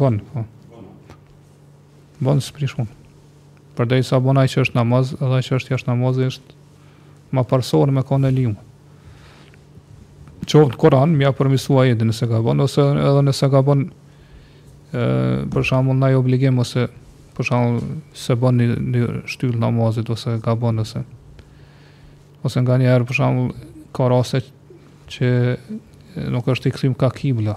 [0.00, 0.42] Bon, po.
[2.24, 2.88] Bon së prishun.
[3.78, 6.58] Për dhe i sa bonaj që është namaz, edhe që është jashtë namaz, është
[7.36, 8.58] ma parsorë me kone liumë.
[10.44, 13.86] Qovë në Koran, mja përmisua edhe nëse ka bon, ose edhe nëse ka bon,
[14.92, 15.04] e,
[15.56, 16.84] për shamu në obligim, ose
[17.34, 21.02] për shkak se bën një, një shtyllë namazit ose gabon ose
[22.46, 23.64] ose nga një herë për shkak
[23.94, 24.40] ka raste
[25.14, 25.30] që
[26.34, 27.56] nuk është i kthim ka kibla.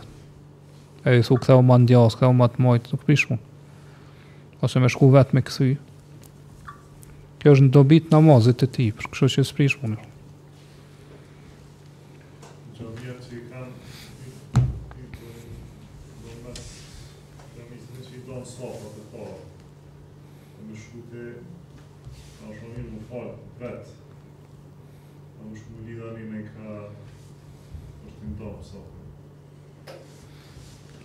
[1.08, 3.38] E i thuk theu mandjas, ndjas, theu të majtë, nuk prishmu.
[4.66, 5.70] Ose me shku vetë me kthy.
[7.40, 10.02] Kjo është në dobit namazit të ti, kështu që së prishmu në.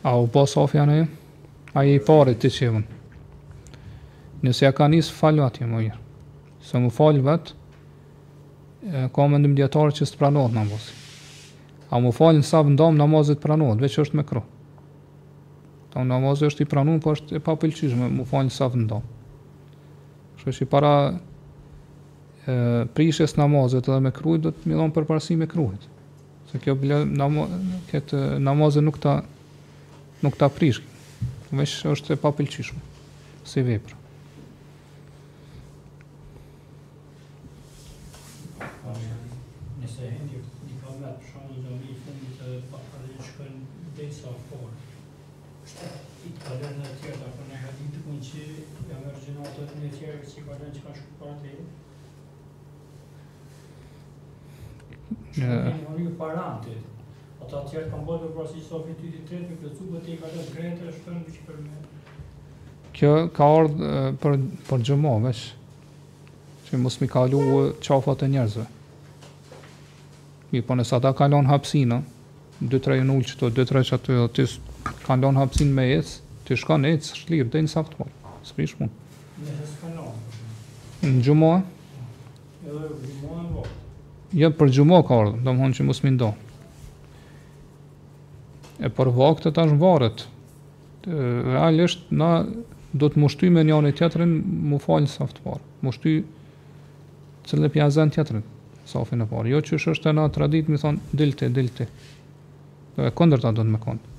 [0.03, 1.05] A u bo po, Sofja në e?
[1.79, 2.83] A i pare të qivën?
[4.43, 5.99] Nëse ka njësë falu atje jo, më mirë.
[6.67, 7.55] Se më falu vetë,
[8.83, 10.99] e, ka më ndëm djetarë që së të pranohet në mbosë.
[11.95, 14.43] A më falu në savë ndamë të pranohet, veç është me kru.
[15.93, 19.13] Ta namazit është i pranohet, po është e papëlqyshme, më falu në savë ndamë.
[20.43, 22.57] Shë që i para e,
[22.97, 25.87] prishes namazit edhe me kruit, do të milon përparsi me kruit.
[26.51, 27.47] Se kjo bile, namo,
[27.95, 28.25] këtë
[28.91, 29.21] nuk ta
[30.23, 30.81] nuk ta prish,
[31.53, 32.81] Vesh është e papëlqishme
[33.45, 33.99] si vepër.
[55.43, 56.92] vlerë një shonë ja
[57.43, 60.13] ata të tjerë kanë bërë pra si sofi ty të tretë, me këtë zubë të
[60.13, 62.01] i ka dhe gretë e shpërën në që
[62.97, 64.35] Kjo ka ardhur për,
[64.69, 65.41] për gjëmo, veç,
[66.67, 67.39] që mos mi kalu
[67.87, 68.65] qafat e njerëzve.
[70.53, 71.99] Mi, po ata ta kalon hapsinë,
[72.69, 74.47] dy tre në ulë qëto, dy tre aty, ty
[75.07, 78.11] kalon hapsinë me ecë, ti shkon ec shlirë, dhe në saftë po,
[78.45, 78.93] së prish mund.
[79.41, 80.07] Në gjëmo?
[81.09, 81.53] Në gjëmo?
[82.63, 83.75] në vërë.
[84.45, 86.52] Jo, për gjëmo ka ardhë, do më që mos mi ndonë
[88.81, 90.25] e për vakte të ashtë varet.
[91.05, 92.45] Realisht, na
[92.93, 94.33] do të mushtu me një anë i tjetërin,
[94.71, 95.63] mu falë në saftë parë.
[95.83, 96.13] Mushtu
[97.51, 98.45] që e pjazen zënë tjetërin,
[98.89, 99.53] safin e parë.
[99.53, 101.87] Jo që është e na tradit, mi thonë, dilti, dilti.
[102.97, 104.19] Dhe këndër ta do të me këndë.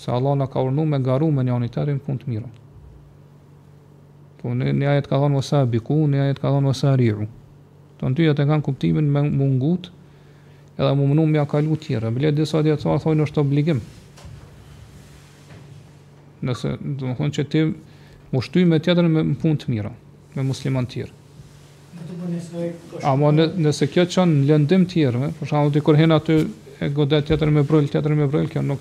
[0.00, 2.52] Se Allah në ka urnu me garu me një anë i tjetërin, pun të mirën.
[4.40, 7.26] Po një ajet ka thonë vësa biku, një ajet ka thonë vësa riru.
[8.00, 9.90] Të në tyja të kanë kuptimin me mungut,
[10.80, 13.80] edhe më mënu më ja kalu tjera, më disa djetarë, thonë është obligim.
[16.40, 17.60] Nëse, dhe më thonë që ti
[18.32, 19.92] më shtuji me tjetër me punë të mira,
[20.36, 21.12] me musliman tjere.
[23.12, 26.38] Ama në, nëse kjo qënë në lëndim tjere, për shumë të kërhena të
[26.80, 28.80] e godet tjetër me brëll, tjetër me brëll, kjo nuk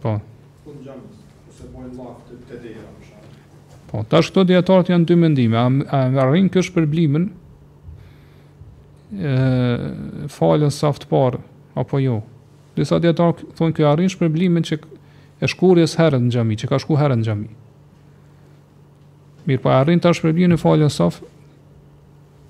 [0.05, 0.11] Po.
[3.89, 5.57] Po tash këto djetarët janë dy mendime,
[5.89, 7.31] a arrin kësh për blimin,
[10.35, 11.39] falën saftë par,
[11.79, 12.19] apo jo.
[12.77, 14.81] Disa dietarë thonë që arrin shpërblimin që
[15.45, 17.49] e shkurjes herën në xhami, që ka shku herën në xhami.
[19.45, 21.19] Mirë po arrin tash për bjën e faljen saf,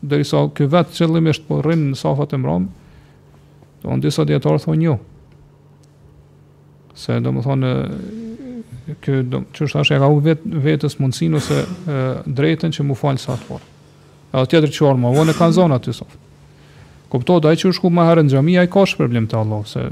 [0.05, 2.71] dhe i vetë qëllim ishtë po rrinë në safat e mramë,
[3.83, 4.99] do në disa djetarë thonë një, jo.
[6.95, 7.73] Se do më thonë,
[9.03, 10.21] kjo do, që është ashtë e ka u
[10.69, 11.99] vetës mundësinu se e,
[12.31, 13.71] drejten që mu falë sa të parë.
[14.35, 16.21] E o tjetër që armë, o e kanë zonë aty safë.
[17.15, 19.39] Kuptot, a i që u me herën në gjami, a i ka shë problem të
[19.41, 19.89] Allah, se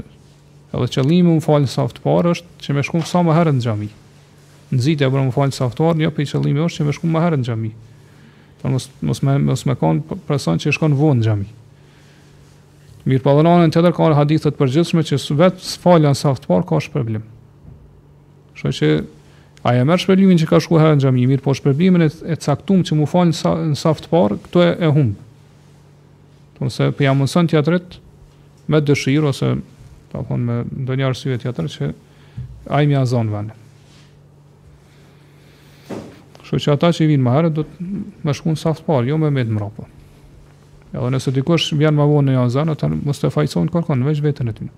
[0.73, 3.61] Edhe qëllimi më falë sa të parë është që me shkon sa më herë në
[3.65, 3.87] gjami.
[4.73, 6.85] Në zite e bërë më falë sa të parë, një jo për qëllimi është që
[6.87, 7.69] me shkon më herë në gjami.
[8.61, 11.49] Por mos, mos, me, mos më konë person që i shkon vonë në gjami.
[13.05, 14.83] Mirë padronanën të tjerë ka në hadithet për që
[15.43, 17.27] vetë së falë në sa të parë ka shpërblim.
[18.61, 18.89] Kështu që
[19.67, 22.39] a e merë shpërblimin që ka shku herën në gjami, mirë po shpërblimin e, e
[22.41, 23.35] caktum që mu falë
[23.75, 25.29] në sa të parë, këto e, e humbë.
[26.57, 27.85] Po Tëmë për jamë nësën
[28.63, 29.47] me dëshirë ose
[30.13, 30.55] pa kon me
[30.85, 31.89] ndonjë arsye tjetër që
[32.77, 33.49] ai më azon vën.
[36.37, 37.87] Kështu që ata që vinë më herët do të
[38.27, 39.87] më shkon saft parë, jo më me të mrapa.
[40.93, 44.53] Edhe nëse dikush vjen më vonë në azan, ata mos të fajsojnë kërkon veç veten
[44.53, 44.69] e tij.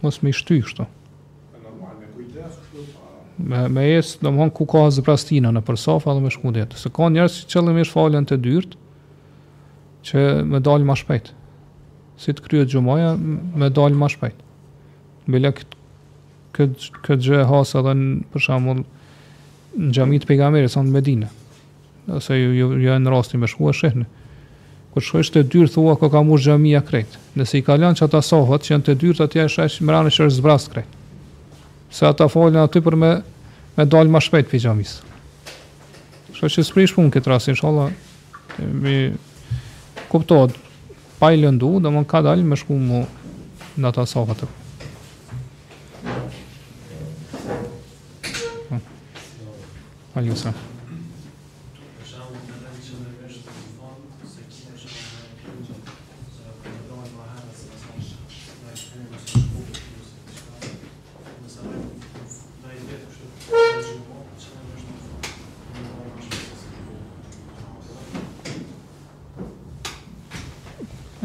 [0.04, 0.84] mos mi shty kështu.
[1.56, 2.84] E normal, me kujtës kështu,
[3.48, 6.66] me me es domthon ku ka zbrastina në për sofa dhe me shkundje.
[6.80, 8.76] Se ka njerëz që qëllimisht falën të dyrt
[10.06, 11.32] që më dal më shpejt.
[12.20, 14.44] Si të kryet xhumaja, më dal më shpejt.
[15.32, 15.62] Me lek
[16.52, 18.78] këtë këtë gjë has edhe në, për shembull
[19.76, 21.28] në xhamit pejgamberit në Medinë
[22.06, 24.06] nëse ju jo, në rastin me shkuar shehni.
[24.94, 27.18] Kur shkosh te dyr thua ka kamu xhamia krejt.
[27.36, 30.28] Nëse i ka që çata sofat që janë te dyrt atje është ai më që
[30.28, 30.92] është zbrast krejt.
[31.92, 33.10] Se ata folën aty për me
[33.76, 35.00] me dal më shpejt pi xhamis.
[36.32, 37.90] Kështu që sprish punë këtë rast inshallah
[38.82, 38.96] me
[40.08, 40.56] kuptohet
[41.20, 43.02] pa i lëndu, do më ka dal më shku mu
[43.76, 44.46] në ata sofat.
[48.72, 48.80] Hm.
[50.16, 50.32] Ali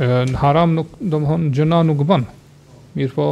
[0.01, 2.23] në haram nuk do të thonë gjëna nuk bën.
[2.97, 3.25] Mirë po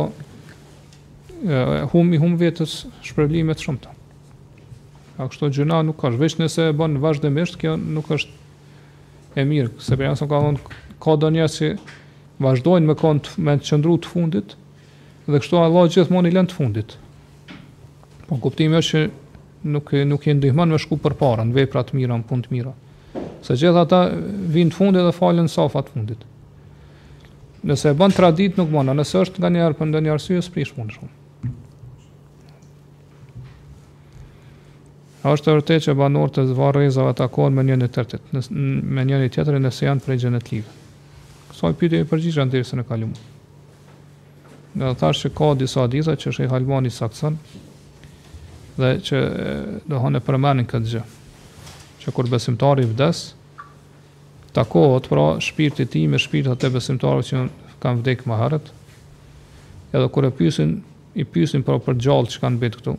[1.93, 3.93] humi hum vetës shpërblime të shumta.
[5.19, 9.73] A kështu gjëna nuk ka veç nëse e bën vazhdimisht, kjo nuk është e mirë.
[9.83, 11.71] Se për janë ka thonë ka donjë si
[12.39, 14.55] vazhdojnë me kont me të qëndru të fundit
[15.29, 16.95] dhe kështu Allah gjithmonë i lën të fundit.
[18.27, 19.05] Po kuptimi është që
[19.73, 22.73] nuk nuk i ndihmon me shku për në vepra të mira, në punë të mira.
[23.43, 24.03] Se gjithë ata
[24.51, 26.23] vinë të fundit dhe falen safa të fundit.
[27.59, 30.93] Nëse e bën tradit nuk mund, nëse është nga një arpë ndonjë arsye s'prish mund
[30.95, 31.15] shumë.
[35.19, 39.65] A është vërtet që banorët e varrezave ata kohën me njëri tjetrit, me njëri tjetrin
[39.67, 40.77] nëse janë prej gjenetikë.
[41.49, 43.11] Kësaj i pyetë përgjithësisht anë se në kaluam.
[44.79, 47.39] Në të thashë që ka disa disa që është i halmani sakson
[48.79, 49.17] Dhe që
[49.91, 51.01] dohon e përmenin këtë gjë
[52.03, 53.23] Që kur besimtari vdes
[54.59, 57.41] takohet pra shpirti ti me shpirtat e besimtarëve që
[57.79, 58.73] kanë vdekë më harët,
[59.89, 60.75] Edhe kur e pyesin,
[61.17, 62.91] i pyesin pra për gjallë që kanë bërë këtu.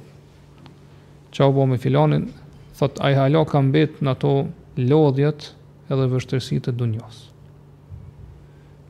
[1.37, 2.25] Çao bo me filanin,
[2.81, 4.33] thot ai hala kanë betë në ato
[4.91, 5.53] lodhjet
[5.87, 7.21] edhe vështirësitë e dunjos.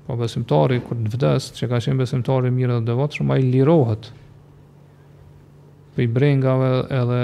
[0.06, 4.08] Po besimtari kur të vdes, që ka qenë besimtari mirë dhe devotshëm, ai lirohet
[6.00, 7.20] i brengave edhe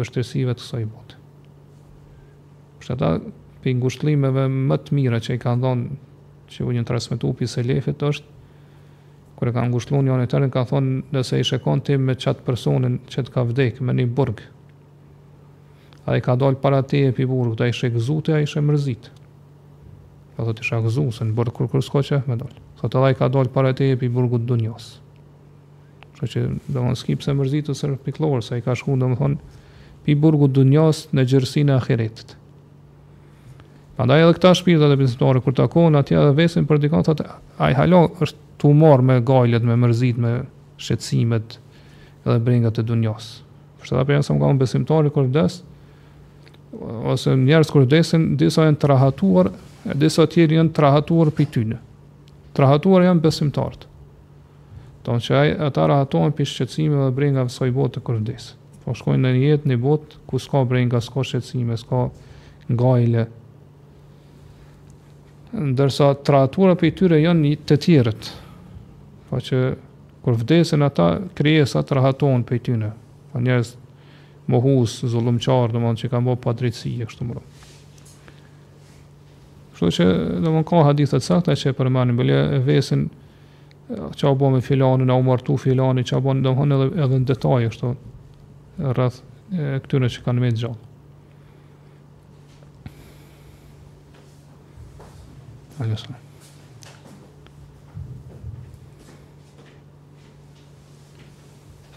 [0.00, 1.20] vështirësive të kësaj bote.
[2.80, 3.12] Për ata
[3.66, 6.14] pi ngushtlimeve më të mira që i ka dhënë
[6.54, 8.34] që u një të resmetu pi se lefit është
[9.40, 13.00] kërë ka ngushtlu një anë tërën ka thonë nëse i shekon ti me qatë personin
[13.10, 14.44] që të ka vdekë me një burg
[16.06, 18.48] a i ka dollë para ti e pi burg a i shekëzu të a i
[18.54, 23.02] shemërzit mërzit ka thotë i shekëzu se në burg kërë kërë skoqe, me dollë thotë
[23.02, 24.92] edhe i ka dollë para ti e pi burgut dunjos
[26.20, 28.94] që që do më në skip se mërzitë të sërë piklorë, se i ka shku
[28.96, 29.36] dhe më thonë,
[30.06, 32.32] pi burgut dë në gjërësi e akiretit.
[33.96, 37.24] Prandaj edhe këta shpirtat e besimtarëve kur takohen atje dhe vesin për dikon thotë
[37.64, 40.32] ai halo është tu marr me gajlet, me mërzit, me
[40.84, 41.56] shqetësimet
[42.26, 43.30] edhe brenga të dunjos.
[43.80, 45.56] shkak çfarë pse më kanë besimtarë kur vdes?
[47.12, 49.48] Ose njerëz kur vdesin, disa janë trahatuar,
[49.88, 51.78] e disa të tjerë janë trahatuar për tyne.
[52.58, 53.86] Trahatuar janë besimtarët.
[55.08, 58.50] Donë që ai ata rahatohen për shqetësimet dhe brenga të kësaj kur vdes.
[58.84, 62.02] Po shkojnë në një jetë në botë ku s'ka brenga, s'ka shqetësime, s'ka
[62.68, 63.28] gajle,
[65.54, 68.30] ndërsa trahatura për i tyre janë një të tjërët,
[69.28, 69.60] fa po që
[70.24, 71.06] kur vdesin ata,
[71.38, 72.90] kriesa trahatohen për i tyre.
[73.30, 73.76] fa po njerës
[74.46, 77.42] mohus, zullumqarë, dhe mënë që kanë bo pa drejtësi, e kështu mërë.
[79.74, 80.06] Kështu që
[80.42, 83.06] dhe mënë ka hadithet sakta që e përmanin, bëllja e vesin
[84.18, 86.88] që a bo me filanin, a u martu filanin, që a bo në dëmëhën edhe,
[87.04, 87.94] edhe në detaj, kështu,
[88.90, 89.22] rrëth
[89.86, 90.85] këtyre që kanë me të gjallë.
[95.78, 96.02] a.s.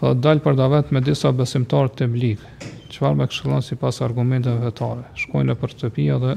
[0.00, 2.54] po, dalë për davet me disa besimtarë të blikë,
[2.90, 6.32] Çfarë me këshillon si argumenteve argumente vetare, shkojnë e për të pia dhe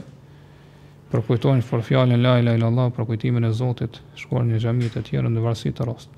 [1.10, 5.30] përkujtojnë për fjallin la ila ila Allah, kujtimin e Zotit, shkojnë një gjemit e tjera
[5.34, 6.14] në varsi të rast.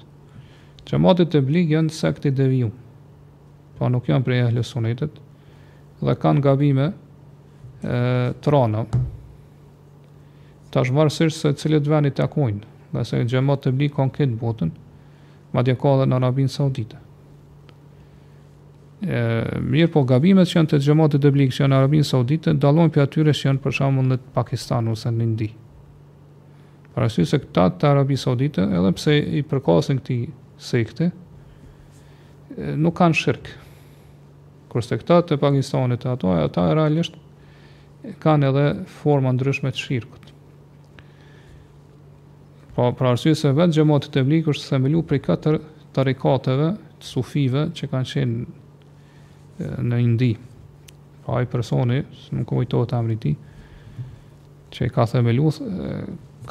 [0.89, 2.71] Gjematit të blikë janë sekti devium,
[3.77, 5.17] pa po nuk janë prej ehlë sunetit,
[6.03, 8.83] dhe kanë gabime e, trona,
[10.75, 12.61] tash varësisht se cilët vendi takojnë,
[12.91, 14.71] ndasë xhamat të bli kanë këtë botën,
[15.55, 16.99] madje ka edhe në Arabinë Saudite.
[19.01, 22.55] Ë, mirë po gabimet që janë të xhamat të bli që janë në Arabinë Saudite,
[22.63, 23.79] dallojnë për atyre që janë për
[24.11, 25.49] në Pakistan ose në Indi.
[26.95, 30.25] Para sy se këta të Arabisë Saudite, edhe pse i përkasin këtij
[30.63, 31.07] sekte,
[32.83, 33.49] nuk kanë shirk.
[34.71, 37.15] Kurse këta të Pakistanit ato, ata realisht
[38.23, 38.67] kanë edhe
[39.01, 40.24] forma ndryshme të shirkët.
[42.75, 45.57] Pra, pra arsye se vetë gjëmatit të blikë është themelu prej katër
[45.95, 46.65] të rekateve
[46.99, 50.33] të sufive që kanë qenë në indi.
[51.23, 53.31] Pra po, ajë personi, së nuk ojtojë të amriti,
[54.75, 55.51] që i ka themelu,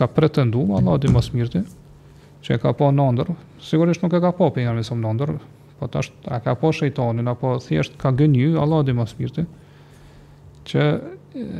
[0.00, 1.60] ka pretendu, Allah di mos mirti,
[2.44, 3.30] që i ka po në ndër,
[3.62, 5.34] sigurisht nuk e ka po për njërë mesëm në ndër,
[5.78, 9.44] po tash a ka po shejtonin, apo thjesht ka gënyu, Allah di mos mirti,
[10.72, 10.88] që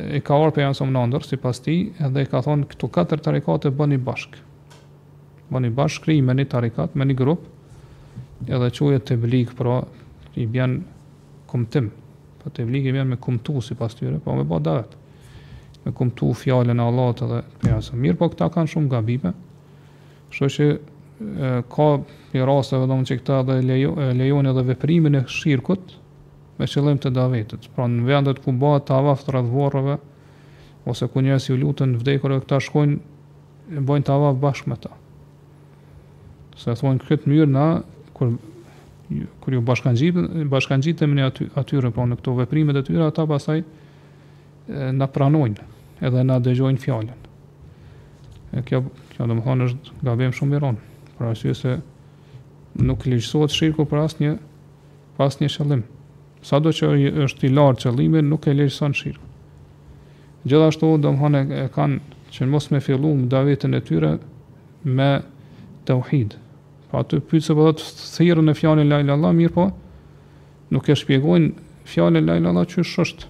[0.09, 1.77] e ka orë për njërë mesëm në ndër, si pas ti,
[2.09, 4.44] edhe i ka thonë këtu katër të rekate bëni bashkë
[5.51, 7.45] bëni bashkë kri me një tarikat, me një grup,
[8.47, 9.77] edhe quhet të blikë, pra
[10.41, 10.79] i bën
[11.49, 11.91] kumtim,
[12.41, 14.95] pa të blikë i bën me kumtu si tyre, pa po me ba davet,
[15.85, 17.93] me kumtu fjalën e Allahut edhe pjesë.
[17.95, 19.33] Mirë, po këta kanë shumë gabime,
[20.35, 20.77] Kështu që e,
[21.71, 21.85] ka
[22.35, 25.93] i rasteve dhe më që këta dhe lejo, lejoni edhe veprimin e shirkut,
[26.59, 27.69] me qëllim të davetit.
[27.75, 29.95] Pra në vendet ku bëhet tavaf të radhvorëve
[30.91, 34.91] ose ku njerëzit i lutën vdekurve këta shkojnë e bojnë tavaf bashkë me ta.
[36.55, 37.65] Se thonë këtë mënyrë na
[38.15, 38.35] kur
[39.41, 43.59] kur ju bashkangjitën bashkangjitëm ne aty atyre po në këto veprime të tyre ata pastaj
[44.97, 45.65] na pranojnë
[46.09, 47.19] edhe na dëgjojnë fjalën.
[48.57, 48.79] E kjo
[49.13, 50.79] kjo domethënë është gabim shumë i rond.
[51.19, 51.75] Pra arsye se
[52.81, 54.33] nuk lejohet shirku për asnjë
[55.19, 55.83] pas një qëllim.
[56.45, 56.89] Sa do që
[57.27, 59.31] është i lartë qëllimi, nuk e lirë shirku.
[60.45, 61.99] Gjithashtu, do e kanë
[62.33, 64.11] që në mos me fillum davetën e tyre
[64.85, 65.09] me
[65.87, 66.44] të uhidë.
[66.91, 69.65] Pa të pyetse po atë po thirrën e fjalën la ilaha illa mirë po
[70.75, 71.49] nuk e shpjegojnë
[71.89, 73.29] fjalën la ilaha çu çysh është.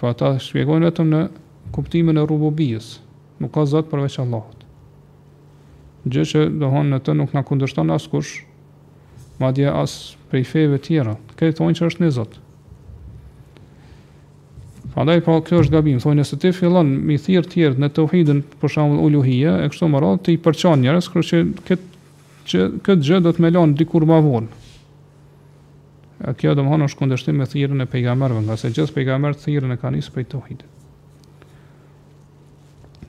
[0.00, 1.22] Po ata shpjegojnë vetëm në
[1.76, 2.90] kuptimin e rububijës.
[3.40, 4.66] Nuk ka zot përveç Allahut.
[6.08, 8.34] Gjë që dohon në të nuk na kundërshton askush,
[9.40, 9.96] madje as
[10.30, 11.16] prej feve tjera.
[11.36, 12.36] Këto thonë që është në Zot.
[14.90, 18.40] Prandaj po kjo është gabim, thonë se ti fillon me thirr të tjerë në tauhidin,
[18.62, 21.86] për shembull uluhia, e kështu me radhë ti përçon njerëz, kështu që këtë
[22.50, 24.66] që këtë gjë do të më lënë dikur më vonë.
[26.30, 29.44] A kjo do të thonë është kundërshtim me thirrën e pejgamberëve, nga se gjithë pejgamberët
[29.44, 30.66] thirrën e kanë nisur prej tauhidit.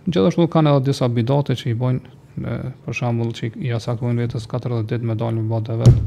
[0.06, 4.46] Gjithashtu kanë edhe disa bidate që i bojnë në për shembull që i asaktojnë vetës
[4.54, 6.00] 40 ditë me dalë në botë vet.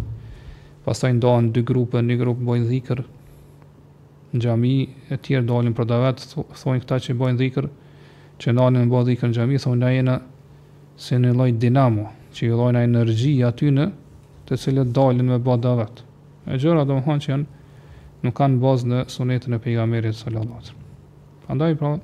[0.86, 3.02] Pastaj ndohen dy grupe, një grup bojnë dhikr,
[4.34, 6.18] në xhami, e tjerë dalin për davet,
[6.58, 7.64] thonë këta që bojnë dhikr,
[8.42, 10.16] që ndalen në bodhi kën xhami, thonë na jena
[11.00, 12.04] se në lloj dinamo,
[12.34, 13.86] që i dhojnë energji aty në,
[14.48, 15.94] të cilët dalin me bojnë davet.
[16.48, 17.46] E gjëra do më thonë që janë
[18.24, 20.84] nuk kanë bazë në sunetën e pejgamberit sallallahu alajhi wasallam.
[21.46, 21.96] Prandaj pra ë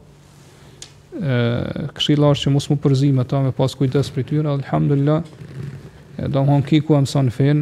[1.98, 5.20] këshillor që mos më përzim ata me pas kujdes për tyra, alhamdulillah.
[6.20, 7.58] E do të thonë ki ku amson fen,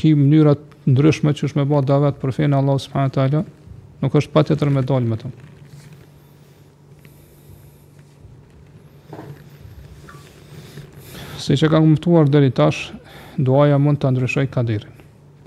[0.00, 0.52] ki mënyra
[0.90, 3.42] ndryshme që është me bë davet për fen Allahu subhanahu wa taala
[4.02, 5.30] nuk është pa me dalë me të.
[11.42, 12.92] Si që ka këmëtuar dheri tash,
[13.38, 14.92] duaja mund të ndryshoj kaderin,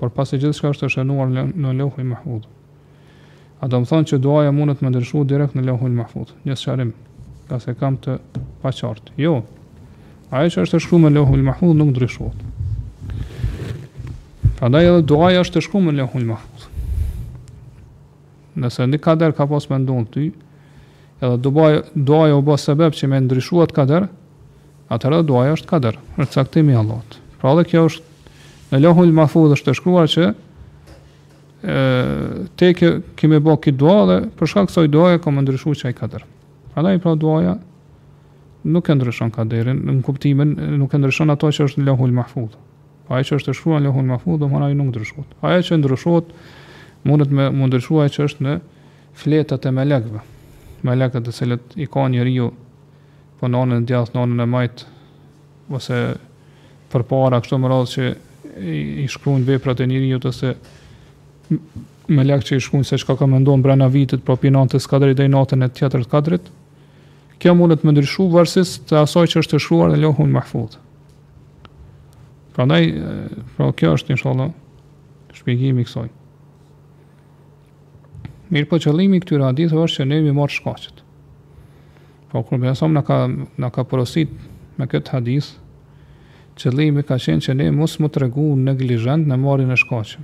[0.00, 2.48] por pas e gjithë shka është të shenuar në lehu i mahudu.
[3.60, 6.36] A do më thonë që duaja mund të më ndryshu direkt në lehu i mahudu,
[6.46, 6.92] një sharim,
[7.48, 8.18] ka se kam të
[8.64, 9.16] pa qartë.
[9.20, 9.38] Jo,
[10.32, 12.44] e që është të shkru me lehu i mahudu nuk ndryshuot.
[14.56, 16.55] Pra da edhe duaja është të shkru me lehu i mahudu
[18.56, 20.26] nëse një kader ka pas me ndonë ty,
[21.24, 21.36] edhe
[21.96, 24.08] doaj o bas sebeb që me ndryshuat kader,
[24.96, 27.18] edhe doaj është kader, është caktimi Allahot.
[27.40, 28.12] Pra dhe kjo është,
[28.72, 30.32] në lohull ma është të shkruar që,
[32.56, 35.96] te kë, kime bo këtë doa dhe përshka kësoj doa e kom ndryshu që ai
[35.98, 36.24] kader.
[36.74, 37.56] Pra dhe i pra doa
[38.66, 42.24] nuk e ndryshon kaderin, në kuptimin nuk e ndryshon ato që është në lohull ma
[42.26, 42.54] fudh.
[43.06, 45.26] Pa që është të shkruar në lohull ma do nuk ndryshon.
[45.46, 46.32] Ajo që ndryshon,
[47.06, 48.54] mundet me mundërshuaj që është në
[49.16, 50.22] fletat e melekve.
[50.86, 52.50] Melekët të cilët i ka një riu
[53.40, 54.86] po nonën djathë, nonën e majtë,
[55.76, 55.98] ose
[56.92, 60.52] për para, kështu më radh që i, i veprat e një riu të se
[62.08, 65.26] që i shkruin se çka ka menduar brenda brena vitit, pro pi të skadrit dhe
[65.26, 66.50] i natën e tjetër të kadrit,
[67.42, 70.78] kjo mundet me vërsis të asoj që është të shruar dhe lohun më hfut.
[72.56, 72.84] Pra ndaj,
[73.58, 76.06] pra kjo është inshallah, shkallë shpjegimi kësoj.
[78.54, 81.00] Mirë po qëllimi këtyre adithë është që ne mi marë shkacit.
[82.30, 84.30] Po, kërë me nësëm në ka porosit
[84.78, 85.48] me këtë hadith,
[86.60, 90.22] qëllimi ka qenë që ne musë më të regu në glijënd në marin e shkacit.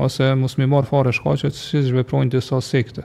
[0.00, 3.04] Ose musë mi marë fare shkacit, si zhveprojnë disa sekte.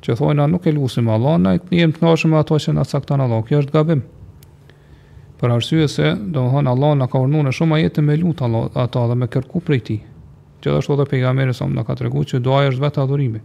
[0.00, 2.76] Që thoi na nuk e lusim Allah, na e jem të nashëm e ato që
[2.78, 4.04] na saktan Allah, kjo është gabim.
[5.40, 8.16] Për arsye se, do më thonë Allah, na ka urnu në shumë a jetë me
[8.22, 8.48] lutë
[8.84, 9.98] ato dhe me kërku prej ti.
[10.62, 13.40] Gjithashtu edhe pejgamberi sa më në ka të regu që duaj është vetë adhurimi.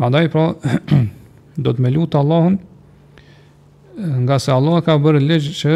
[0.00, 0.46] Ma daj pra,
[1.64, 2.56] do të me lutë Allahun,
[4.24, 5.72] nga se Allah ka bërë legjë që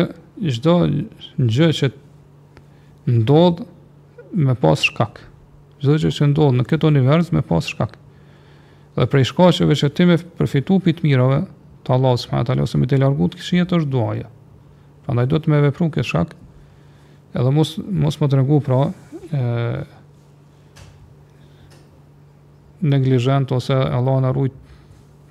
[0.50, 1.90] gjdo në gjë që
[3.18, 3.66] ndodhë
[4.48, 5.20] me pas shkak.
[5.82, 7.98] Gjdo gjë që ndodhë në këtë univers me pas shkak.
[8.94, 11.42] Dhe prej shkaqeve që ti me përfitu për të mirave,
[11.84, 14.30] të Allah së përmën të alë, ose me të largut, kështë jetë është duaja.
[15.04, 16.30] Pra ndaj do të me vepru këtë shkak,
[17.36, 17.74] edhe mos,
[18.04, 18.78] mos më të regu pra,
[19.34, 19.40] e,
[22.84, 24.60] neglizhent ose Allah në rujt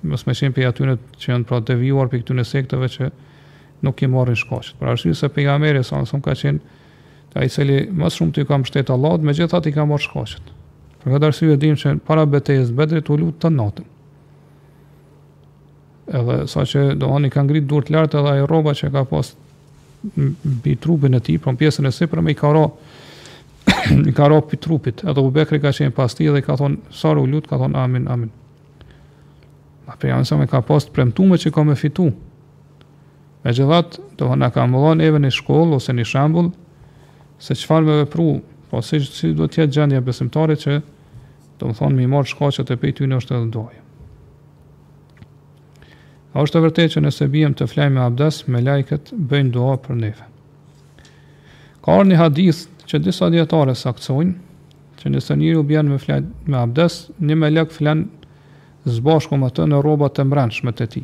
[0.04, 3.10] mos më shem për atyrat që janë pra devijuar për këtyn e që
[3.86, 4.76] nuk i marrin shkoshit.
[4.80, 8.64] Për arsye se pejgamberi sa më ka qenë ai se li më shumë ti kam
[8.64, 10.50] shtet Allahut, megjithatë i kam marrë shkoshit.
[11.02, 13.88] Për këtë arsye dim se para betejës bëdre të lut të natën.
[16.18, 19.32] Edhe saqë do ani kanë ngrit duart lart edhe ai rroba që ka pas
[20.20, 22.68] mbi trupin e tij, pron pjesën e sipërme i ka rro
[24.06, 26.80] i ka rop i trupit, edhe u bekri ka qenë pas ti dhe ka thonë,
[26.92, 28.30] sarë u lutë, ka thonë, amin, amin.
[29.86, 32.08] Ma për janë sa me ka pas të premtume që ka me fitu.
[33.44, 36.50] Me gjithat, do hëna ka mëllon eve një shkollë ose një shambull,
[37.40, 38.28] se qëfar me vepru,
[38.70, 40.78] po se që si do tjetë gjendja besimtare që
[41.60, 43.82] do më thonë mi marë shka që të pejtë në është edhe dojë.
[46.34, 49.76] A është e vërtet që nëse bijem të flaj me abdes, me lajket, bëjnë doa
[49.84, 50.30] për neve.
[51.84, 54.34] Ka orë një hadith që disa djetare saktsojnë
[55.00, 58.04] që nëse njëri u bën me flaj me abdes, një me lek flan
[58.88, 61.02] zbashku më me të në rrobat të mbrëmshme të tij.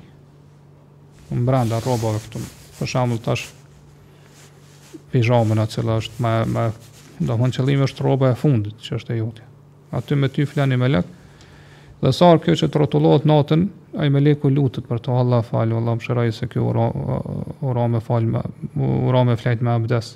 [1.36, 2.40] Mbranda rrobave këtu,
[2.78, 3.48] për shembull tash
[5.12, 6.66] pijamën atë që është më më
[7.28, 9.44] do qëllimi është rroba e fundit që është e jotja.
[9.98, 11.05] Aty me ty flani me lek.
[12.01, 13.66] Dhe sa kjo që trotullohet natën,
[14.01, 16.86] ai me leku lutet për të Allah falë, Allah mëshiroj se kjo ora
[17.69, 18.44] ora më falë,
[19.11, 20.15] ora më flajt me abdes.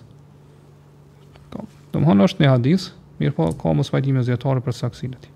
[1.95, 2.85] Do më hënë është një hadith,
[3.23, 5.29] mirë po ka mos pajtime zjetare për saksinë ti.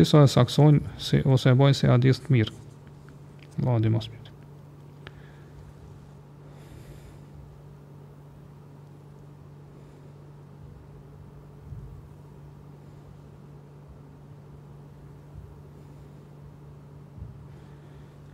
[0.00, 2.56] Disa e saksojnë, si, ose e bojnë se si hadith të mirë.
[3.68, 4.24] La di mos mirë.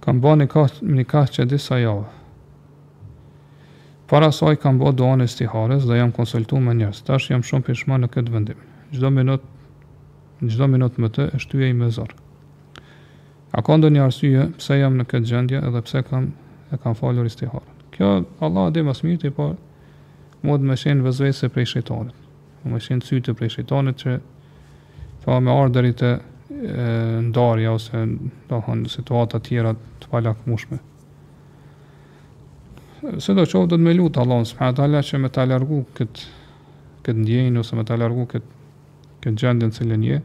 [0.06, 2.20] Kam bani një kaq që disa javë.
[4.14, 7.00] Para saj kam bërë doan e stiharës dhe jam konsultu me njërës.
[7.08, 8.60] Tash jam shumë pishma në këtë vendim.
[8.94, 9.48] Gjdo minut,
[10.42, 12.12] gjdo minut më të, është tyje i mezar.
[13.50, 16.28] A ka ndo një arsye, pse jam në këtë gjendje edhe pse kam,
[16.70, 17.82] e kam falur i stiharën.
[17.98, 18.12] Kjo,
[18.46, 19.48] Allah dhe mas mirti, po
[20.46, 22.22] mod me shenë vëzvese prej shëtanit.
[22.70, 24.14] Me shenë cytë prej shëtanit që
[25.26, 26.14] fa me arderit e,
[26.62, 26.88] e
[27.32, 30.78] ndarja ose në situata tjera të palak mushme
[33.22, 35.80] se do të qoftë do të më lutë Allahun subhanahu wa që më ta largu
[35.96, 36.22] kët
[37.06, 38.46] kët ndjenjë ose më ta largu kët
[39.24, 40.18] kët gjendje në cilën je.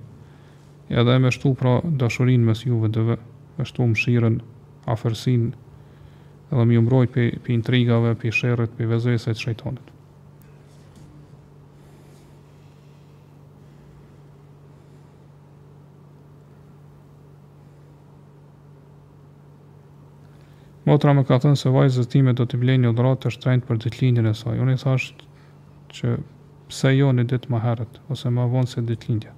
[0.93, 3.03] Ja dhe më shtu pra dashurin mes juve dhe
[3.57, 4.31] me shtu më
[4.95, 5.47] afërsinë
[6.49, 9.75] dhe më mbrojt pe pe intrigave, pe shërët, pe vezësit, të
[20.89, 23.79] Motra më ka thënë se vajzës time do t'i blejnë një dhratë të shtrejnë për
[23.83, 24.55] ditlinjën e saj.
[24.63, 25.27] Unë i thashtë
[25.97, 26.13] që
[26.71, 29.33] pse jo një ditë më herët, ose më vonë se ditlindja.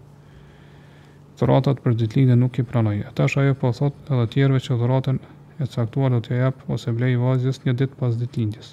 [1.42, 3.04] Dhratat për ditlinjën nuk i pranojë.
[3.12, 5.20] Ata shë ajo po thotë edhe tjerve që dhratën
[5.60, 8.72] e caktuar do t'i jepë ose blejnë vajzës një ditë pas ditlinjës.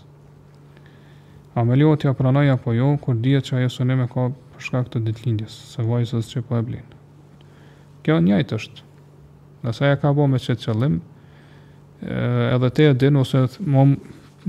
[1.58, 5.58] A me lio pranojë apo jo, kur dhjetë që ajo sënime ka përshka këtë ditlinjës,
[5.74, 6.90] se vajzës që po e blinë.
[8.06, 8.82] Kjo njajtë është,
[9.66, 11.00] nëse ja ka bo me qëtë qëllim,
[12.52, 13.84] edhe te e din ose më,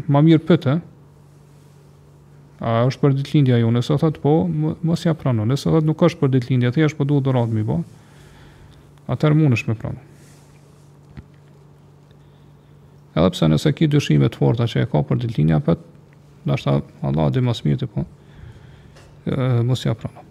[0.06, 0.74] më mirë pëtë
[2.60, 4.34] a është për ditë lindja ju nësë po
[4.86, 7.64] mos ja pranu nëse atë nuk është për ditë lindja po për duhet dëratë mi
[7.66, 7.84] bo po.
[9.10, 9.98] atër mund me pranu
[13.18, 15.98] edhe pse nëse ki dëshime të forta që e ka për ditë lindja pëtë
[17.02, 18.06] Allah dhe mas mirë të po
[19.66, 20.28] mos ja pranu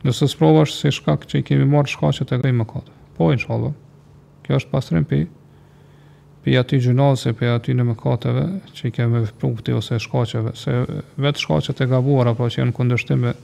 [0.00, 2.88] Nëse së se shkak që i kemi marrë shkak që të më kodë
[3.20, 3.72] po inshallah.
[4.46, 5.18] Kjo është pastrim pi
[6.40, 8.44] pi aty gjinose, pi aty në mëkateve
[8.76, 10.76] që i kemë vepruar ose shkaqeve, se
[11.20, 13.34] vetë shkaqet e gabuara po që janë kundërshtim me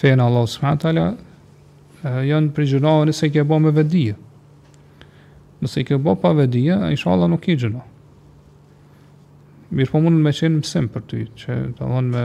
[0.00, 4.08] fen Allahu subhanahu wa janë për gjunave nëse i ke me vedi.
[5.60, 7.84] Nëse i ke pa vedi, inshallah nuk i gjinë.
[9.78, 12.24] Mirë po mundën me qenë mësim për ty, që të vonë me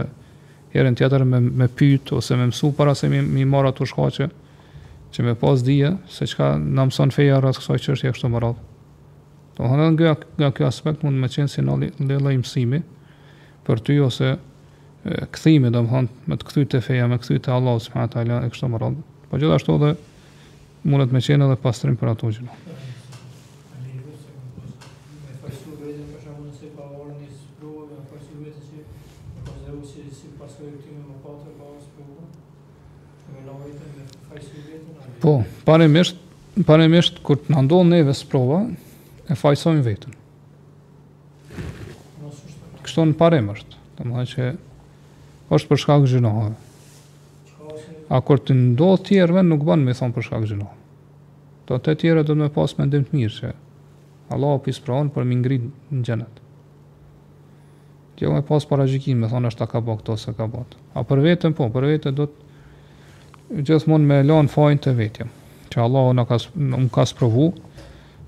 [0.74, 4.30] herën tjetër me, me pyjtë ose me mësu para se mi, mi mara të shkache,
[5.16, 8.54] që me pas dhije se qka në mëson feja rrës kësaj që është jeshtë të
[9.56, 11.78] Të më hëndën nga, nga kjo aspekt mund me qenë si në
[12.10, 12.82] lele imësimi
[13.64, 14.38] për ty ose e,
[15.38, 18.44] këthimi dhe më hëndë me të këthyt e feja, me këthyt e Allah, së e
[18.52, 19.00] kështë të mëral.
[19.32, 19.94] Po gjithashtu dhe
[20.92, 22.65] mundet me qenë edhe pastrim për ato gjithë.
[35.26, 36.20] Po, paremisht,
[36.70, 38.60] paremisht, kur të nëndonë neve së prova,
[39.26, 40.14] e fajsojmë vetën.
[42.86, 44.52] Kështu në paremisht, të më dhe që
[45.58, 46.54] është për shkak gjinohave.
[48.14, 51.66] A kur të ndodhë tjerëve, nuk banë me thonë për shkak gjinohave.
[51.72, 53.52] To të tjere do të me pasë me ndim të mirë që
[54.38, 56.42] Allah o pisë praonë për më ngritë në gjenet.
[58.22, 60.78] Jo me pasë para gjikim, me thonë është ta ka bëhë këto se ka bëhë.
[60.94, 62.45] A për vetën po, për vetën do të
[63.86, 65.30] mund me lanë fajnë të vetëm,
[65.72, 67.50] që Allah në ka, më ka sprovu,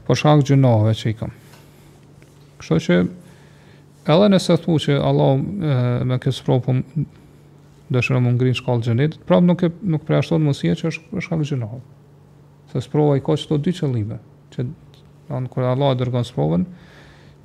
[0.08, 1.32] për shkak gjunove që i kam.
[2.62, 3.00] Kështë që
[4.08, 5.42] edhe nëse thu që Allah
[6.08, 6.78] me kësë sprovu
[7.90, 11.82] dëshërë më ngrinë shkallë gjënit, prapë nuk, e, nuk preashton mësia që është për shkak
[12.72, 14.18] Se sprova i ka që të dy qëllime,
[14.52, 14.66] që
[15.32, 16.66] anë kërë Allah e dërgën sprovën,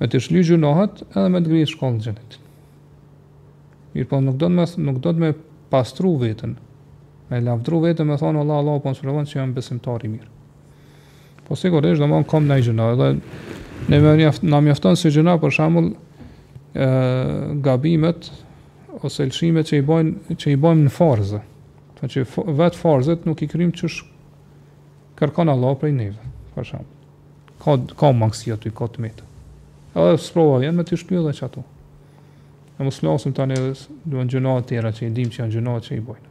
[0.01, 2.35] me të shly gjunohet edhe me të ngrinë shkallë gjënit.
[3.93, 5.29] Mirë po nuk do të me, nuk do të me
[5.71, 6.57] pastru vetën,
[7.33, 10.27] Me lavdru vetëm e thonë Allah, Allah, po në sëpërëvanë që jam besimtar i mirë.
[11.47, 12.85] Po sigurisht do në mënë kom në i gjëna.
[12.99, 13.07] Dhe
[13.89, 14.01] në
[14.51, 15.87] më mjaftonë si gjëna, për shamull,
[16.77, 16.89] ë
[17.65, 18.27] gabimet
[19.01, 21.39] ose lëshimet që i bojmë, që i bojmë në farze.
[21.97, 22.23] Të që
[22.61, 23.89] vetë farzët nuk i krymë që
[25.23, 26.29] kërkon Allah prej neve.
[26.53, 27.07] Për shamull,
[27.65, 29.25] ka, ka mangësia të i ka të metë.
[29.97, 31.65] Edhe së provo me të shpjë dhe që ato.
[32.77, 33.73] E mos lasëm të anë edhe
[34.13, 36.29] dhe gjëna të tjera që i dim që janë gjëna që i bojnë.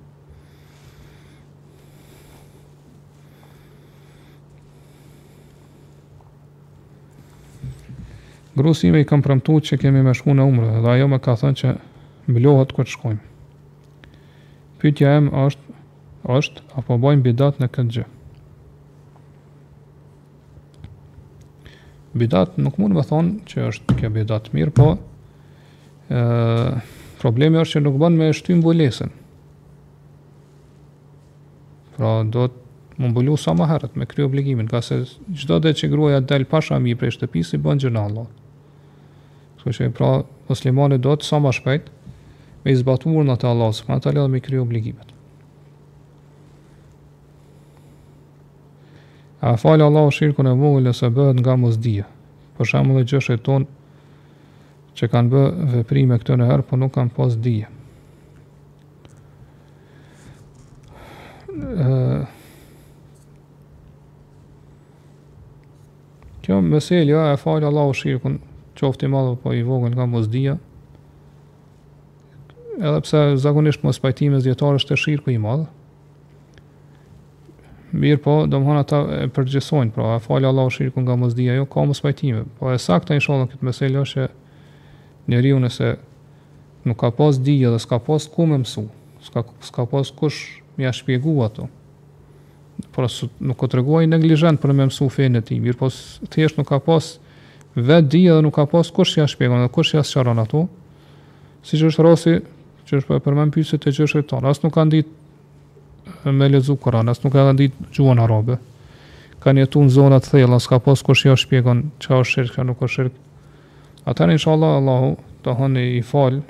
[8.54, 11.32] Grusi ime i kam premtu që kemi me shku në umrë dhe ajo me ka
[11.40, 11.70] thënë që
[12.34, 13.22] mblohet ku të shkojmë.
[14.82, 15.78] Pytja em është,
[16.36, 18.04] është apo bojmë bidat në këtë gjë.
[22.20, 24.90] Bidat nuk mund me thonë që është kjo bidat mirë, po
[26.12, 26.82] e,
[27.22, 29.14] problemi është që nuk banë me shtu mbulesën.
[31.96, 32.60] Pra do të
[33.00, 34.98] më mbulu sa më herët me kry obligimin, ka se
[35.40, 38.41] gjdo dhe që gruaja delë pasha mi prej shtëpisi, bën gjëna allot.
[39.62, 40.08] Kështu që pra
[40.48, 41.90] muslimani do të sa më shpejt
[42.64, 45.12] me zbatuar të Allahu subhanahu wa taala dhe me kry obligimet.
[49.42, 52.08] A falë Allahu shirkun e vogël ose bëhet nga mosdija.
[52.58, 53.66] Për shembull e gjëshet ton
[54.98, 55.42] që kanë bë
[55.78, 57.70] veprime këto në herë, po nuk kanë pas dije.
[66.42, 68.38] Kjo meselja e falë Allah shirkun,
[68.76, 70.56] qofti madh apo i vogël nga mosdia.
[72.80, 75.66] Edhe pse zakonisht mos pajtimi i dietarëve është i shirku i madh.
[77.92, 81.82] Mirë po, domthon ata e përgjësojnë, pra e falë Allahu shirku nga mosdia, jo ka
[81.88, 82.46] mos pajtimi.
[82.58, 84.30] Po e saktë inshallah këtë meselë është që
[85.34, 85.90] njeriu nëse
[86.88, 88.86] nuk ka pas dije dhe s'ka pas ku me mësu,
[89.28, 91.68] s'ka s'ka pas kush mja shpjegu ato.
[92.92, 95.60] Por pra, nuk ka treguar i neglizhent për më mësu fenë të tij.
[95.66, 95.90] mirë po,
[96.32, 97.10] thjesht nuk ka pas, nuk ka pas
[97.76, 100.66] dhe di edhe nuk ka pas kush ja shpjegon dhe kush ja sqaron ato.
[101.64, 102.34] Siç është rasti
[102.88, 107.08] që është për më pyetse të çështë tona, as nuk kanë ditë me lezu Kur'an,
[107.08, 108.58] as nuk kanë ditë gjuhën arabe.
[109.42, 112.66] Kanë jetu në zona të thella, s'ka pas kush ja shpjegon çka është shirk, çka
[112.66, 113.16] nuk është shirk.
[114.04, 116.42] Atëherë inshallah Allahu të hanë i fal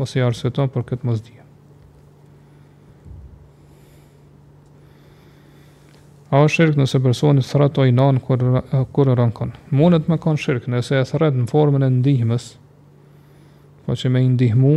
[0.00, 1.39] ose i arsyeton për këtë mosdije.
[6.30, 8.20] A është shirkë nëse personit thratë o i nanë
[8.94, 9.50] kur e rënkon?
[9.74, 12.44] Monët me kanë shirkë nëse e thratë në formën e ndihmës,
[13.86, 14.70] po që me i ndihmu,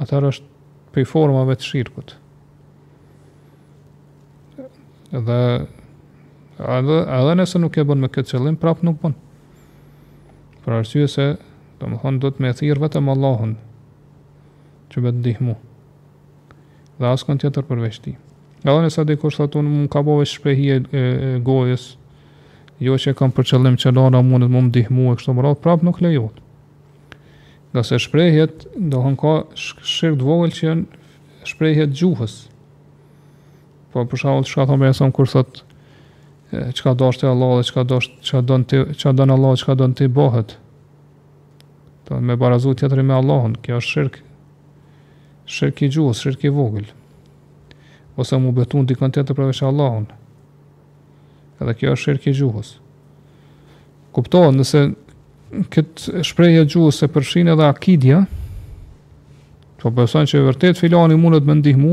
[0.00, 2.14] atër është pëj formave të shirkët.
[5.28, 10.62] Dhe edhe, edhe nëse nuk e bënë me këtë qëllim, prapë nuk bënë.
[10.64, 11.26] Për arsye se,
[11.82, 13.52] do më thonë, do të me thirë vetëm Allahën,
[14.96, 15.58] që me të ndihmu.
[17.04, 18.18] Dhe asë kënë tjetër përveçtimë.
[18.64, 20.76] Edhe nëse di kush thotë unë ka e, shprehje
[21.46, 21.82] gojës,
[22.82, 24.50] jo që kam për qëllim që Lara mundet
[24.90, 26.40] më e kështu më radh, prap nuk lejohet.
[27.72, 29.36] Nga se shprehjet do ka
[29.92, 30.84] shirt vogël që janë
[31.46, 32.34] shprehjet gjuhës.
[33.92, 37.64] Po për shkak të çka thonë më son kur thotë çka dosh ti Allah dhe
[37.70, 40.58] çka dosh çka don ti çka don Allah çka don ti bëhet.
[42.10, 44.22] me barazu tjetëri me Allahun, kjo është shirk.
[45.46, 46.88] Shirk i gjuhës, shirk i vogël
[48.18, 50.08] ose më betun dikën tjetër përveshë Allahun.
[51.62, 52.72] Edhe kjo është shirk i gjuhës.
[54.14, 54.82] Kuptohet, nëse
[55.72, 58.24] këtë shprehje gjuhës se përshinë edhe akidja,
[59.78, 61.92] po beson që e vërtet filani mundet më ndihmu,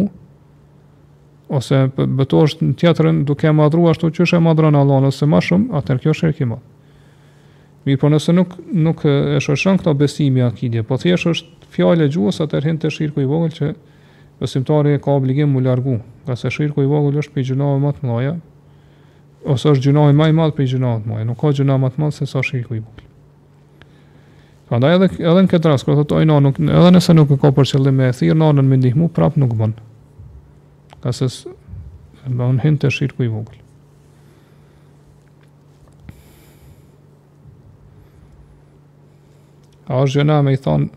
[1.53, 5.43] ose beto është në tjetërën duke madru ashtu që është e në Allahun, ose ma
[5.45, 6.57] shumë, atër kjo shirkë i ma.
[7.85, 9.13] Mi po nëse nuk, nuk e
[9.45, 13.53] shërshën këta besimi akidja, po thjesht është fjale gjuhës, atër hindë të shirkë i vogël
[13.53, 13.75] që,
[14.39, 18.07] besimtari ka obligim mu largu, nga se shirku i vogël është për gjunave më të
[18.09, 18.35] mëdha,
[19.53, 22.01] ose është gjunave më i madh për gjunave të mëdha, nuk ka gjuna më të
[22.03, 23.03] madh se sa shirku i vogël.
[24.65, 26.47] Prandaj edhe edhe në këtë rast, kur thotë ai
[26.79, 29.75] edhe nëse nuk e ka për qëllim e thirr nonën me ndihmë, prap nuk bën.
[31.03, 31.29] Ka se
[32.25, 33.61] në hyn të shirku i vogël.
[39.85, 40.87] A është gjëna me i thonë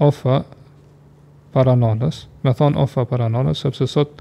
[0.00, 0.40] ofë
[1.52, 4.20] para nonës, me thonë ofa për anonës, sepse sot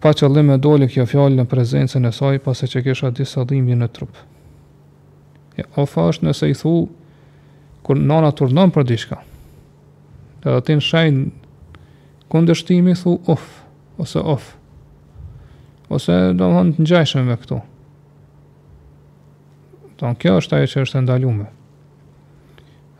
[0.00, 3.76] pa qëllim e doli kjo fjallë në prezencën e saj, pas që kisha disa dhimbje
[3.76, 4.14] në trup.
[5.58, 6.74] Ja, ofa është nëse i thu,
[7.84, 9.18] kur nana turnon për dishka,
[10.44, 11.26] dhe dhe tin shajnë
[12.32, 13.44] kundështimi, thu of,
[14.00, 14.54] ose of,
[15.90, 16.78] ose do më thonë
[17.10, 17.60] të me këtu.
[20.00, 21.50] Tonë, kjo është ajo që është ndalume.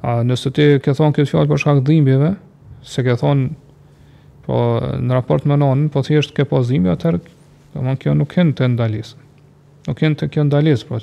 [0.05, 2.35] A nëse ti ke thonë këtë fjallë për shkak dhimbjeve,
[2.85, 3.49] se ke thonë
[4.47, 4.57] po
[5.01, 7.21] në raport me nonën, po thjesht ke pozimi, atëherë
[7.75, 9.19] domon kjo nuk kanë të ndalisë.
[9.89, 11.01] Nuk kanë të kjo ndalisë, po.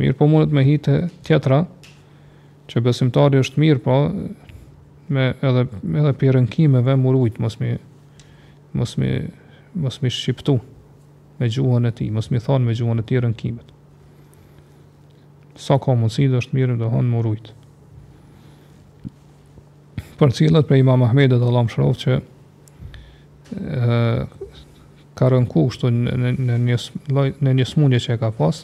[0.00, 0.96] Mirë, po mundet me hite
[1.26, 1.62] tjetra
[2.70, 3.96] që besimtari është mirë, po
[5.14, 7.76] me edhe edhe pirënkimeve murujt mos mi
[8.76, 9.10] mos mi
[9.84, 10.56] mos mi shqiptu
[11.38, 13.68] me gjuhën e tij, mos mi thon me gjuhën e tij rënkimet.
[15.56, 17.52] Sa ka mundësi do është mirë do han murujt
[20.18, 22.16] për cilët për imam Ahmedet Allah më shrof që
[25.16, 26.78] ka rënku kështu në, në, një,
[27.40, 27.68] në një
[28.06, 28.62] që e ka pas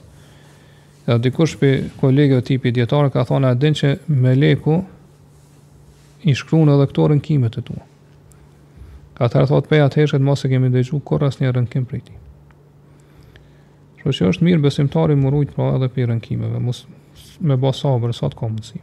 [1.07, 3.93] dhe dikush për kolegëve tipi djetarë ka thonë a din që
[4.23, 4.81] me leku
[6.31, 7.79] i shkru në dhe këto rënkimet e tu
[9.19, 12.19] ka të thot për atë heshet mos e kemi dëgju korras një rënkim për ti
[14.03, 16.81] Shë që është mirë besimtari më rujtë pra edhe për rënkimeve, mos
[17.47, 18.81] me basabër, sa të ka mundësi.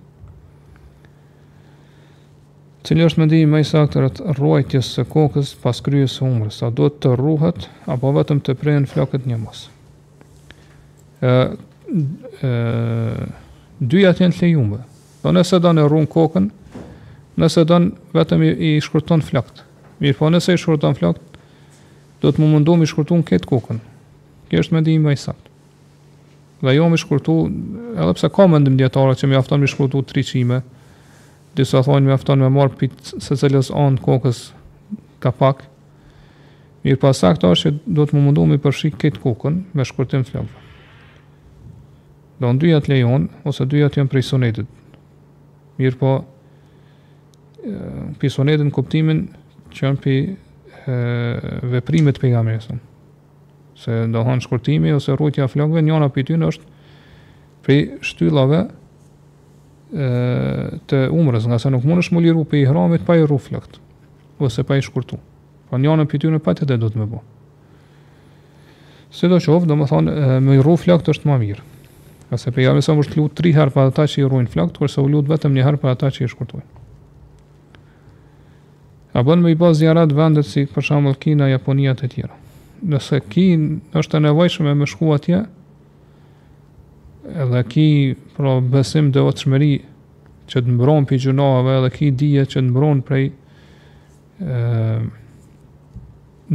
[2.85, 6.69] Cili është mendimi më i saktë rreth ruajtjes së kokës pas kryes së humrës, sa
[6.71, 9.65] duhet të ruhet apo vetëm të prehen flokët një mos?
[11.19, 11.57] Ë
[12.45, 13.27] ë
[13.93, 14.85] dyja atë janë
[15.21, 16.45] Po nëse do në rrun kokën,
[17.43, 17.77] nëse do
[18.15, 19.57] vetëm i shkurton flokët.
[19.99, 21.37] Mirë, po nëse i shkurton flokët,
[22.23, 23.81] do të më mundu më shkurtun këtë kokën.
[24.47, 25.51] Kjo është mendimi më i saktë.
[26.63, 27.35] Dhe jo më shkurtu,
[27.99, 30.61] edhe pse ka mendim dietarë që më mjafton më shkurtu 3 çime,
[31.57, 34.41] disa thonë me afton me marë për se cëllës anë të kokës
[35.23, 35.63] ka pak,
[36.85, 40.25] mirë pas sakt është që do të më mundu me përshik këtë kokën me shkurtim
[40.27, 40.67] flokëve.
[42.39, 44.69] Do në dyja të lejon, ose dyja të jenë prej sonetit.
[45.79, 46.11] Mirë po,
[48.21, 49.25] për sonetit në kuptimin
[49.73, 52.77] që jenë për veprimet për nga
[53.79, 56.65] Se do hanë shkurtimi ose rrujtja flokëve, njona për në është
[57.63, 58.65] për shtyllave
[59.89, 63.79] të umrës, nga se nuk mund është më liru për i hramit pa i ruflakt,
[64.39, 65.17] ose pa i shkurtu.
[65.69, 67.23] Pra po një anë për ty në patit dhe du të me bo.
[69.11, 70.13] Se do qovë, do më thonë,
[70.45, 71.63] me i ruflakt është ma mirë.
[72.29, 74.47] Nga se për jamë sa më është lutë tri herë për ata që i ruin
[74.49, 76.65] flakt, kërse u lutë vetëm një herë për ata që i shkurtuaj.
[79.17, 82.35] A bënë me i bazë zjarat vendet si për shamëll Kina, Japonia të tjera.
[82.85, 85.41] Nëse Kina është e nevojshme me shku atje,
[87.27, 87.89] edhe ki
[88.37, 89.71] pra, besim dhe o të shmeri
[90.49, 94.55] që të mbron për gjunave edhe ki dhije që të mbron prej e,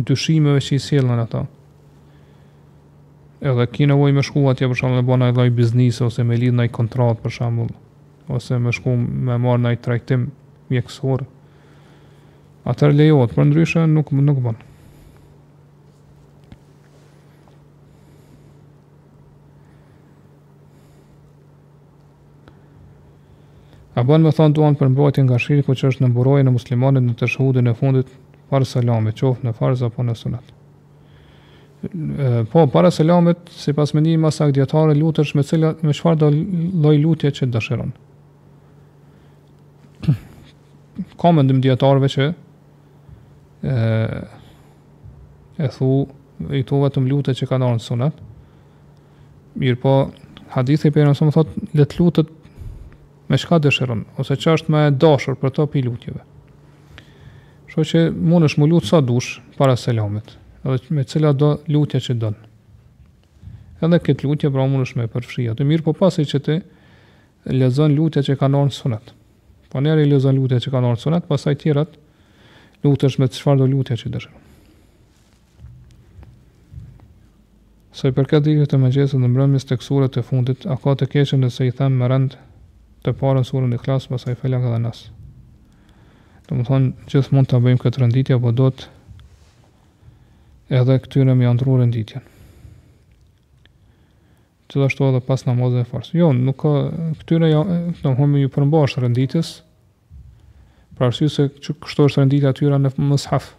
[0.09, 1.45] dushimeve që i sjellën ato
[3.45, 6.65] edhe ki nevoj me shku atje për shumë dhe bo nëjdoj biznis ose me lidh
[6.65, 7.69] i kontrat për shumë
[8.35, 10.31] ose me shku me marë i trajtim
[10.73, 11.27] mjekësor
[12.73, 14.73] atër lejot për ndryshe nuk, nuk bënë
[23.95, 27.05] A bën me thonë duan për mbrojtje nga shiri që është në mburoj në muslimonit
[27.07, 28.09] në të shhudin e fundit
[28.51, 30.49] parë salami, qofë në farz apo në sunat.
[32.51, 36.31] Po, parë salamit, si pas me një masak djetare, lutë me cilja me shfar do
[36.33, 37.93] loj lutje që të dëshiron.
[41.21, 42.27] Ka me ndëm djetarve që
[43.63, 43.81] e,
[45.61, 45.93] e thu
[46.51, 48.15] i thu vetëm lutët që ka në në sunat.
[49.63, 49.93] Mirë po,
[50.57, 52.33] hadithi për e nësë më thotë, letë lutët
[53.29, 56.23] me shka dëshiron, ose që është me dashur për të pilutjeve.
[57.73, 62.01] Sho që mund është më lutë sa dush para selamit, edhe me cila do lutja
[62.05, 62.53] që dënë.
[63.85, 65.57] Edhe këtë lutja pra mund është me përfshia.
[65.59, 66.55] Të mirë po pasi që të
[67.59, 69.11] lezën lutja që ka nërën sunet.
[69.73, 71.97] Po njerë i lezon lutja që ka nërën në sunet, pasaj tjerat
[72.85, 74.41] lutë me të shfar do lutja që dëshiron.
[77.95, 80.95] Se i përket dikët e me gjesën në mbrëmjës të kësurët e fundit, a ka
[80.99, 82.41] të keqen nëse i them më rëndë
[83.05, 85.11] të parë surën e klasë, pas e felak edhe nësë.
[86.49, 88.89] Do më thonë, gjithë mund të bëjmë këtë rënditja, po do të
[90.79, 92.25] edhe këtyre me andru rënditjen.
[94.73, 96.15] Gjithashtu edhe pas namazën e farës.
[96.17, 96.73] Jo, nuk ka,
[97.21, 99.53] këtyre, ja, do më thonë, ju përmbash rënditjes,
[100.97, 103.51] pra arsy se kështu është rënditja tyra në mëshaf.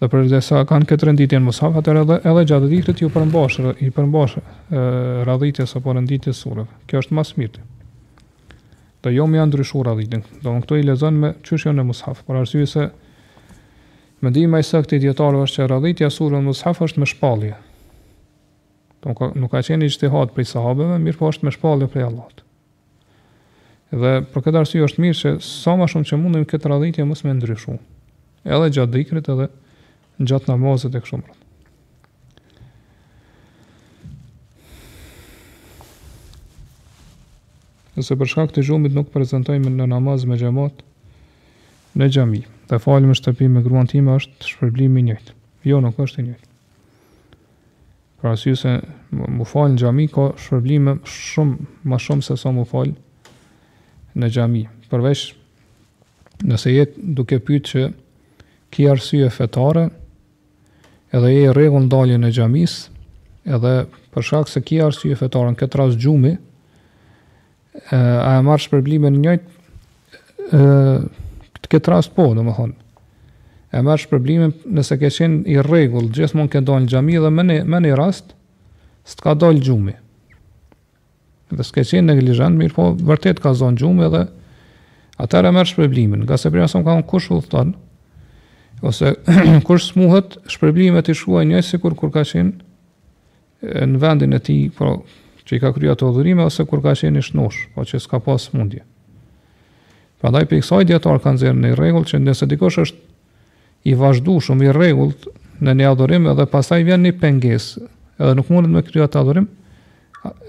[0.00, 3.10] Dhe për dhe sa kanë këtë rënditje në mëshaf, atër edhe, edhe gjatë dhikët ju
[3.14, 4.38] përmbash, i përmbash
[5.28, 6.70] rënditjes apo rënditjes surëve.
[6.88, 7.68] Kjo është mas mirë
[9.02, 10.22] dhe jo më janë ndryshuar radhitin.
[10.44, 12.88] Do në këto i lezën me qyshja në mushaf, për arsye se
[14.20, 17.54] mendima i sakti djetarëve është që radhitja surën mushaf është me shpalje.
[19.00, 22.08] Do nuk, ka qeni që të hatë prej sahabeve, mirë po është me shpalje prej
[22.10, 22.44] Allahot.
[24.02, 27.26] Dhe për këtë arsye është mirë që sa ma shumë që mundim këtë radhitja mësë
[27.28, 27.78] me ndryshu.
[28.44, 29.48] Edhe gjatë dhikrit edhe
[30.20, 31.39] gjatë namazet e këshumërët.
[37.98, 40.82] nëse për shkak të xhumit nuk prezantojmë në namaz me xhamat
[41.98, 42.44] në xhami.
[42.70, 45.34] Dhe falim në shtëpi me gruan time është shpërblim i njëjtë.
[45.66, 46.48] Jo, nuk është i njëjtë.
[48.20, 48.76] Pra si se
[49.16, 52.94] më falë në gjami, ka shërblime shumë, ma shumë se sa më falë
[54.20, 54.62] në gjami.
[54.90, 55.30] Përvesh,
[56.46, 57.84] nëse jetë duke pyrë që
[58.70, 59.86] ki arsye fetare,
[61.16, 62.76] edhe je regullë ndalje në gjamis,
[63.48, 63.74] edhe
[64.20, 66.36] shkak se ki arsye fetare në këtë rasë gjumi,
[67.90, 69.50] a e marrë shpërblime në njëjtë,
[71.60, 72.76] të këtë rast po, dhe më thonë.
[73.78, 74.48] E marrë shpërblime
[74.78, 78.34] nëse ke qenë i regullë, gjithë mund ke dojnë gjami dhe më një, një rast,
[79.06, 79.94] së ka dojnë gjumi.
[81.54, 84.24] Dhe s'ke qenë neglijant, mirë po, vërtet ka zonë gjumi dhe
[85.20, 86.26] atër e marrë shpërblimin.
[86.26, 87.78] Nga se prima sëmë ka në kush u thëtanë,
[88.86, 89.14] ose
[89.68, 92.52] kush smuhet, shpërblimet i shkuaj njëjtë sikur kur ka qenë
[93.90, 95.02] në vendin e ti, pro,
[95.50, 98.20] që i ka kryo ato udhërime ose kur ka qenë i shnosh, po që s'ka
[98.22, 98.84] pas mundje.
[100.22, 103.02] Prandaj për kësaj dietar kanë zënë në rregull që nëse dikush është
[103.90, 105.26] i vazhdueshëm i rregullt
[105.64, 107.82] në një udhërim edhe pastaj vjen një pengesë,
[108.20, 109.48] edhe nuk mundet me kryo ato udhërim,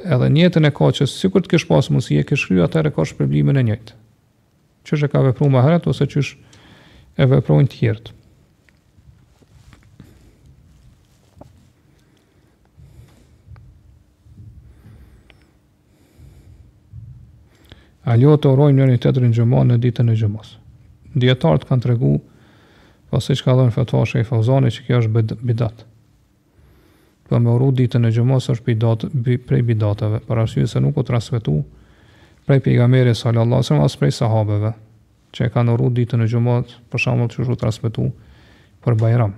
[0.05, 3.15] edhe në jetën e kaqës sikur të kish pas mundsi e kish kryo atë rekosh
[3.17, 3.97] problemin e njëjtë.
[4.85, 6.35] Çështë e ka vepruar më herët ose qysh
[7.21, 8.13] e vepron të tjerë?
[18.17, 20.55] ljo të orojnë njëri të tërë në gjëma në ditën e gjëmas.
[21.21, 22.13] Djetartë kanë të regu,
[23.11, 25.83] pasi po që ka dhe në fetua shë e fauzani që kjo është bidat.
[27.27, 29.05] Për po me oru ditën e gjëmas është bidat,
[29.45, 31.59] prej bidatëve, për arsye se nuk u rasvetu
[32.47, 34.73] prej pejgamberit sallallahu alajhi wasallam as prej sahabeve
[35.31, 38.07] që e kanë oru ditën e gjumat, për të që shu rasvetu
[38.81, 39.35] për bajram.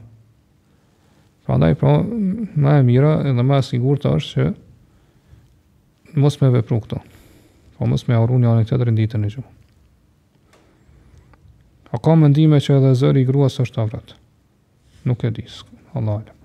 [1.45, 2.17] Pra ndaj, pra, po,
[2.63, 4.53] me e mira edhe me e sigur të është që
[6.23, 7.01] mos me vepru këto
[7.83, 9.51] po mos me harru një anë tjetër i ditën e gjumë.
[11.93, 14.13] A ka mendime që edhe zëri i gruas është avrat?
[15.03, 15.43] Nuk e di,
[15.99, 16.37] Allah alem.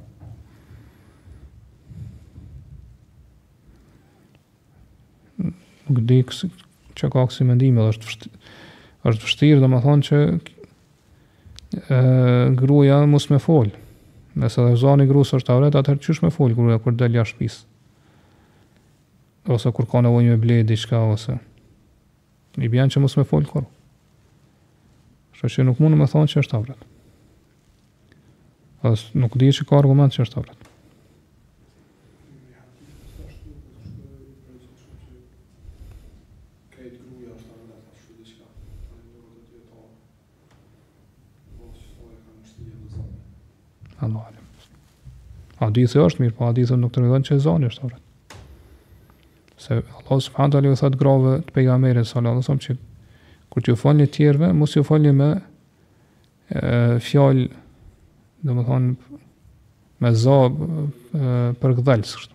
[5.86, 6.46] Nuk di kësi,
[6.98, 8.34] që ka kësi mendime, dhe është vështirë,
[9.12, 10.28] është vështirë dhe më thonë që e,
[12.58, 13.70] gruja mos me folë.
[14.42, 17.62] Nëse dhe zani gruas është avrat, atëherë qysh me folë gruja kër delja shpisë?
[19.52, 21.34] ose kur ka nevojë me ble diçka ose
[22.60, 23.64] i bjan që mos me fol kur.
[25.38, 26.82] Shoqë nuk mund të më thonë që është avret.
[28.88, 30.64] As nuk di se ka argument që është avret.
[43.98, 44.26] Allah.
[45.58, 48.07] Hadithi është mirë, po hadithi nuk të rëgjën që e zani është të vratë
[49.68, 52.54] se Allah wa taala thëtë grave të pejga mejre alaihi wasallam s.a.
[52.56, 52.76] që
[53.52, 55.30] kur që u të tjerve, mos ju falni me
[57.04, 57.46] fjallë,
[58.48, 59.18] dhe më thonë,
[60.04, 60.38] me za
[61.60, 62.34] për gdhelës, kështë.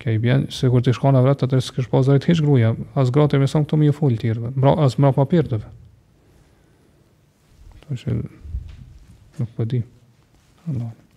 [0.00, 3.14] Kaj bjen, se kur të shkona vratë, të të rësë këshë pozarit, hishë gruja, asë
[3.16, 5.76] gratë më me këtu më ju fullë tjerve, asë më rapa përdeve.
[7.90, 8.16] Nuk përdi.
[9.36, 9.80] Po nuk përdi.
[10.70, 11.09] Allah përdi.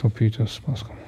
[0.00, 0.99] Torpedos, Pascal.